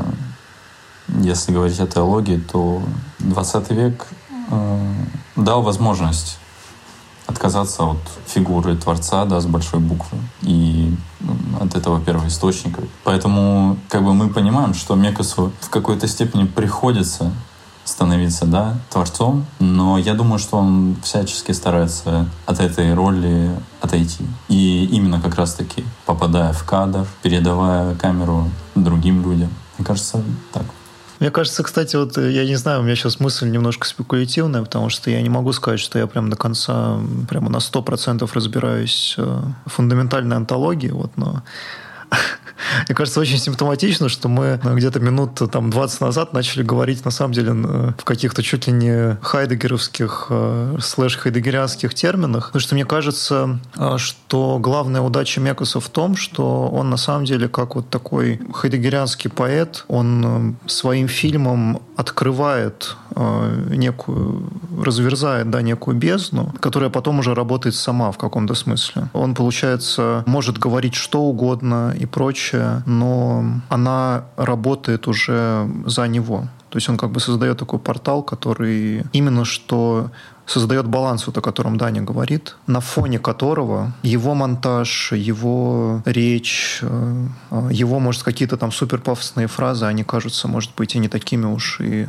если 1.20 1.52
говорить 1.52 1.80
о 1.80 1.86
теологии, 1.86 2.38
то 2.38 2.82
20 3.18 3.70
век 3.70 4.06
э, 4.50 4.92
дал 5.36 5.62
возможность 5.62 6.38
отказаться 7.28 7.84
от 7.84 7.98
фигуры 8.26 8.74
Творца, 8.76 9.24
да, 9.26 9.40
с 9.40 9.46
большой 9.46 9.80
буквы, 9.80 10.18
и 10.42 10.92
от 11.60 11.76
этого 11.76 12.00
первоисточника. 12.00 12.82
Поэтому 13.04 13.76
как 13.88 14.02
бы 14.02 14.14
мы 14.14 14.30
понимаем, 14.30 14.74
что 14.74 14.94
Мекасу 14.94 15.52
в 15.60 15.68
какой-то 15.68 16.08
степени 16.08 16.44
приходится 16.44 17.32
становиться, 17.84 18.46
да, 18.46 18.76
творцом, 18.90 19.46
но 19.58 19.98
я 19.98 20.14
думаю, 20.14 20.38
что 20.38 20.58
он 20.58 20.96
всячески 21.02 21.52
старается 21.52 22.26
от 22.46 22.60
этой 22.60 22.94
роли 22.94 23.50
отойти. 23.80 24.24
И 24.48 24.84
именно 24.86 25.20
как 25.20 25.36
раз-таки 25.36 25.84
попадая 26.06 26.52
в 26.52 26.64
кадр, 26.64 27.06
передавая 27.22 27.94
камеру 27.94 28.48
другим 28.74 29.22
людям. 29.22 29.50
Мне 29.78 29.86
кажется, 29.86 30.22
так. 30.52 30.64
Мне 31.20 31.30
кажется, 31.30 31.62
кстати, 31.62 31.96
вот 31.96 32.16
э, 32.16 32.30
я 32.30 32.44
не 32.44 32.56
знаю, 32.56 32.80
у 32.80 32.82
меня 32.82 32.94
сейчас 32.94 33.18
мысль 33.18 33.50
немножко 33.50 33.86
спекулятивная, 33.86 34.62
потому 34.62 34.88
что 34.88 35.10
я 35.10 35.20
не 35.20 35.28
могу 35.28 35.52
сказать, 35.52 35.80
что 35.80 35.98
я 35.98 36.06
прям 36.06 36.30
до 36.30 36.36
конца, 36.36 36.98
прямо 37.28 37.50
на 37.50 37.56
100% 37.56 38.28
разбираюсь 38.32 39.14
э, 39.18 39.22
в 39.66 39.70
фундаментальной 39.70 40.36
антологии, 40.36 40.90
вот, 40.90 41.16
но 41.16 41.42
мне 42.86 42.94
кажется, 42.94 43.20
очень 43.20 43.38
симптоматично, 43.38 44.08
что 44.08 44.28
мы 44.28 44.60
э, 44.62 44.74
где-то 44.74 45.00
минут 45.00 45.40
там 45.50 45.70
20 45.70 46.00
назад 46.00 46.32
начали 46.32 46.62
говорить, 46.62 47.04
на 47.04 47.10
самом 47.10 47.32
деле, 47.32 47.52
э, 47.52 47.92
в 47.98 48.04
каких-то 48.04 48.42
чуть 48.42 48.66
ли 48.66 48.72
не 48.72 49.16
хайдегеровских 49.22 50.26
э, 50.30 50.76
слэш-хайдегерианских 50.80 51.94
терминах. 51.94 52.46
Потому 52.46 52.60
что 52.60 52.74
мне 52.74 52.84
кажется, 52.84 53.60
что 53.96 54.58
главная 54.60 55.00
удача 55.00 55.40
Мекуса 55.40 55.80
в 55.80 55.88
том, 55.88 56.16
что 56.16 56.68
он 56.68 56.90
на 56.90 56.96
самом 56.96 57.24
деле 57.24 57.48
как 57.48 57.74
вот 57.74 57.88
такой 57.88 58.40
хайдегерианский 58.52 59.30
поэт, 59.30 59.84
он 59.88 60.56
своим 60.66 61.08
фильмом 61.08 61.80
открывает 61.98 62.96
э, 63.16 63.74
некую, 63.74 64.50
разверзает, 64.84 65.50
да, 65.50 65.62
некую 65.62 65.96
бездну, 65.96 66.54
которая 66.60 66.90
потом 66.90 67.18
уже 67.18 67.34
работает 67.34 67.74
сама 67.74 68.12
в 68.12 68.18
каком-то 68.18 68.54
смысле. 68.54 69.08
Он, 69.12 69.34
получается, 69.34 70.22
может 70.26 70.58
говорить 70.58 70.94
что 70.94 71.22
угодно 71.22 71.92
и 71.98 72.06
прочее, 72.06 72.47
но 72.86 73.44
она 73.68 74.24
работает 74.36 75.06
уже 75.08 75.68
за 75.86 76.08
него. 76.08 76.48
То 76.70 76.76
есть 76.76 76.88
он 76.88 76.96
как 76.96 77.10
бы 77.10 77.20
создает 77.20 77.58
такой 77.58 77.78
портал, 77.78 78.22
который 78.22 79.04
именно 79.12 79.44
что 79.44 80.10
создает 80.46 80.86
баланс, 80.86 81.26
вот 81.26 81.36
о 81.36 81.40
котором 81.40 81.76
Даня 81.76 82.02
говорит, 82.02 82.56
на 82.66 82.80
фоне 82.80 83.18
которого 83.18 83.92
его 84.02 84.34
монтаж, 84.34 85.12
его 85.12 86.02
речь, 86.04 86.78
э, 86.82 87.26
его, 87.70 87.98
может, 87.98 88.22
какие-то 88.22 88.56
там 88.56 88.72
супер 88.72 89.00
пафосные 89.00 89.46
фразы, 89.46 89.84
они 89.86 90.04
кажутся, 90.04 90.48
может 90.48 90.72
быть, 90.76 90.94
и 90.94 90.98
не 90.98 91.08
такими 91.08 91.44
уж 91.44 91.80
и 91.80 92.08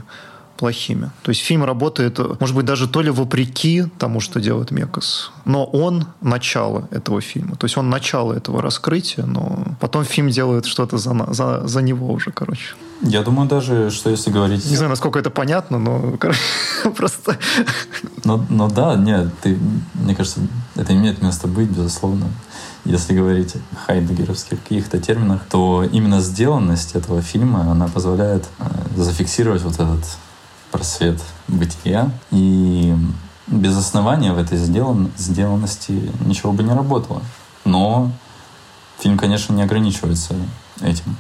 плохими. 0.59 1.09
То 1.23 1.29
есть 1.31 1.41
фильм 1.41 1.63
работает, 1.63 2.19
может 2.39 2.55
быть, 2.55 2.65
даже 2.65 2.87
то 2.87 3.01
ли 3.01 3.09
вопреки 3.09 3.85
тому, 3.97 4.19
что 4.19 4.41
делает 4.41 4.71
Мекас, 4.71 5.31
но 5.45 5.63
он 5.63 6.05
начало 6.21 6.87
этого 6.91 7.21
фильма. 7.21 7.55
То 7.55 7.65
есть 7.65 7.77
он 7.77 7.89
начало 7.89 8.33
этого 8.33 8.61
раскрытия, 8.61 9.25
но 9.25 9.63
потом 9.79 10.03
фильм 10.03 10.29
делает 10.29 10.65
что-то 10.65 10.97
за, 10.97 11.33
за, 11.33 11.67
за 11.67 11.81
него 11.81 12.11
уже, 12.11 12.31
короче. 12.31 12.75
Я 13.01 13.23
думаю 13.23 13.47
даже, 13.47 13.89
что 13.89 14.09
если 14.09 14.31
говорить... 14.31 14.65
Не 14.69 14.75
знаю, 14.75 14.89
насколько 14.89 15.17
это 15.17 15.29
понятно, 15.29 15.79
но 15.79 16.17
короче, 16.19 16.41
просто... 16.97 17.37
Ну, 18.25 18.45
ну 18.49 18.67
да, 18.67 18.95
нет, 18.95 19.29
ты, 19.41 19.57
мне 19.93 20.13
кажется, 20.13 20.41
это 20.75 20.93
имеет 20.93 21.21
место 21.21 21.47
быть, 21.47 21.69
безусловно. 21.69 22.25
Если 22.83 23.15
говорить 23.15 23.55
о 23.55 23.75
хайдегеровских 23.87 24.61
каких-то 24.61 24.99
терминах, 24.99 25.41
то 25.49 25.85
именно 25.89 26.19
сделанность 26.19 26.95
этого 26.95 27.21
фильма, 27.21 27.71
она 27.71 27.87
позволяет 27.87 28.43
э, 28.59 28.63
зафиксировать 28.97 29.61
вот 29.61 29.75
этот 29.75 30.03
просвет 30.71 31.21
бытия. 31.47 32.11
И 32.31 32.93
без 33.47 33.77
основания 33.77 34.33
в 34.33 34.37
этой 34.37 34.57
сделан, 34.57 35.11
сделанности 35.17 36.11
ничего 36.25 36.51
бы 36.51 36.63
не 36.63 36.73
работало. 36.73 37.21
Но 37.65 38.11
фильм, 38.99 39.17
конечно, 39.17 39.53
не 39.53 39.63
ограничивается 39.63 40.35
этим. 40.81 41.15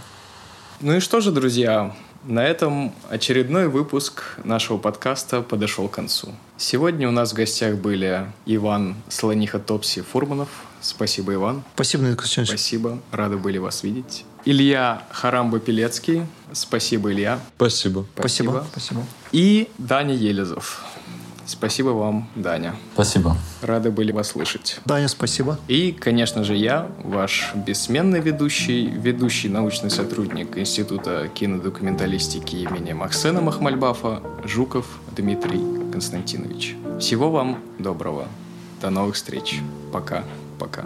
Ну 0.81 0.95
и 0.95 0.99
что 0.99 1.19
же, 1.19 1.31
друзья, 1.31 1.93
на 2.23 2.45
этом 2.45 2.93
очередной 3.09 3.67
выпуск 3.67 4.37
нашего 4.43 4.77
подкаста 4.77 5.41
подошел 5.41 5.87
к 5.87 5.91
концу. 5.91 6.29
Сегодня 6.57 7.07
у 7.07 7.11
нас 7.11 7.31
в 7.31 7.35
гостях 7.35 7.75
были 7.75 8.31
Иван 8.45 8.95
Слониха 9.09 9.59
Топси 9.59 10.01
Фурманов. 10.01 10.49
Спасибо, 10.81 11.33
Иван. 11.33 11.63
Спасибо, 11.75 12.03
Николай 12.03 12.45
Спасибо, 12.45 12.99
рады 13.11 13.37
были 13.37 13.57
вас 13.57 13.83
видеть. 13.83 14.25
Илья 14.45 15.03
Харамба-Пелецкий. 15.11 16.25
Спасибо, 16.53 17.11
Илья. 17.11 17.39
Спасибо. 17.55 18.05
Спасибо. 18.17 18.65
Спасибо. 18.71 19.03
И 19.31 19.69
Даня 19.77 20.13
Елизов. 20.13 20.83
Спасибо 21.45 21.89
вам, 21.89 22.29
Даня. 22.35 22.75
Спасибо. 22.93 23.35
Рады 23.61 23.89
были 23.89 24.11
вас 24.11 24.29
слышать. 24.29 24.79
Даня, 24.85 25.07
спасибо. 25.07 25.57
И, 25.67 25.91
конечно 25.91 26.43
же, 26.43 26.55
я, 26.55 26.87
ваш 27.03 27.53
бессменный 27.55 28.19
ведущий, 28.19 28.85
ведущий 28.85 29.49
научный 29.49 29.89
сотрудник 29.89 30.57
Института 30.57 31.27
кинодокументалистики 31.33 32.55
имени 32.57 32.93
Максена 32.93 33.41
Махмальбафа, 33.41 34.21
Жуков 34.45 34.85
Дмитрий 35.15 35.91
Константинович. 35.91 36.75
Всего 36.99 37.31
вам 37.31 37.63
доброго. 37.79 38.27
До 38.79 38.91
новых 38.91 39.15
встреч. 39.15 39.59
Пока. 39.91 40.23
Пока. 40.59 40.85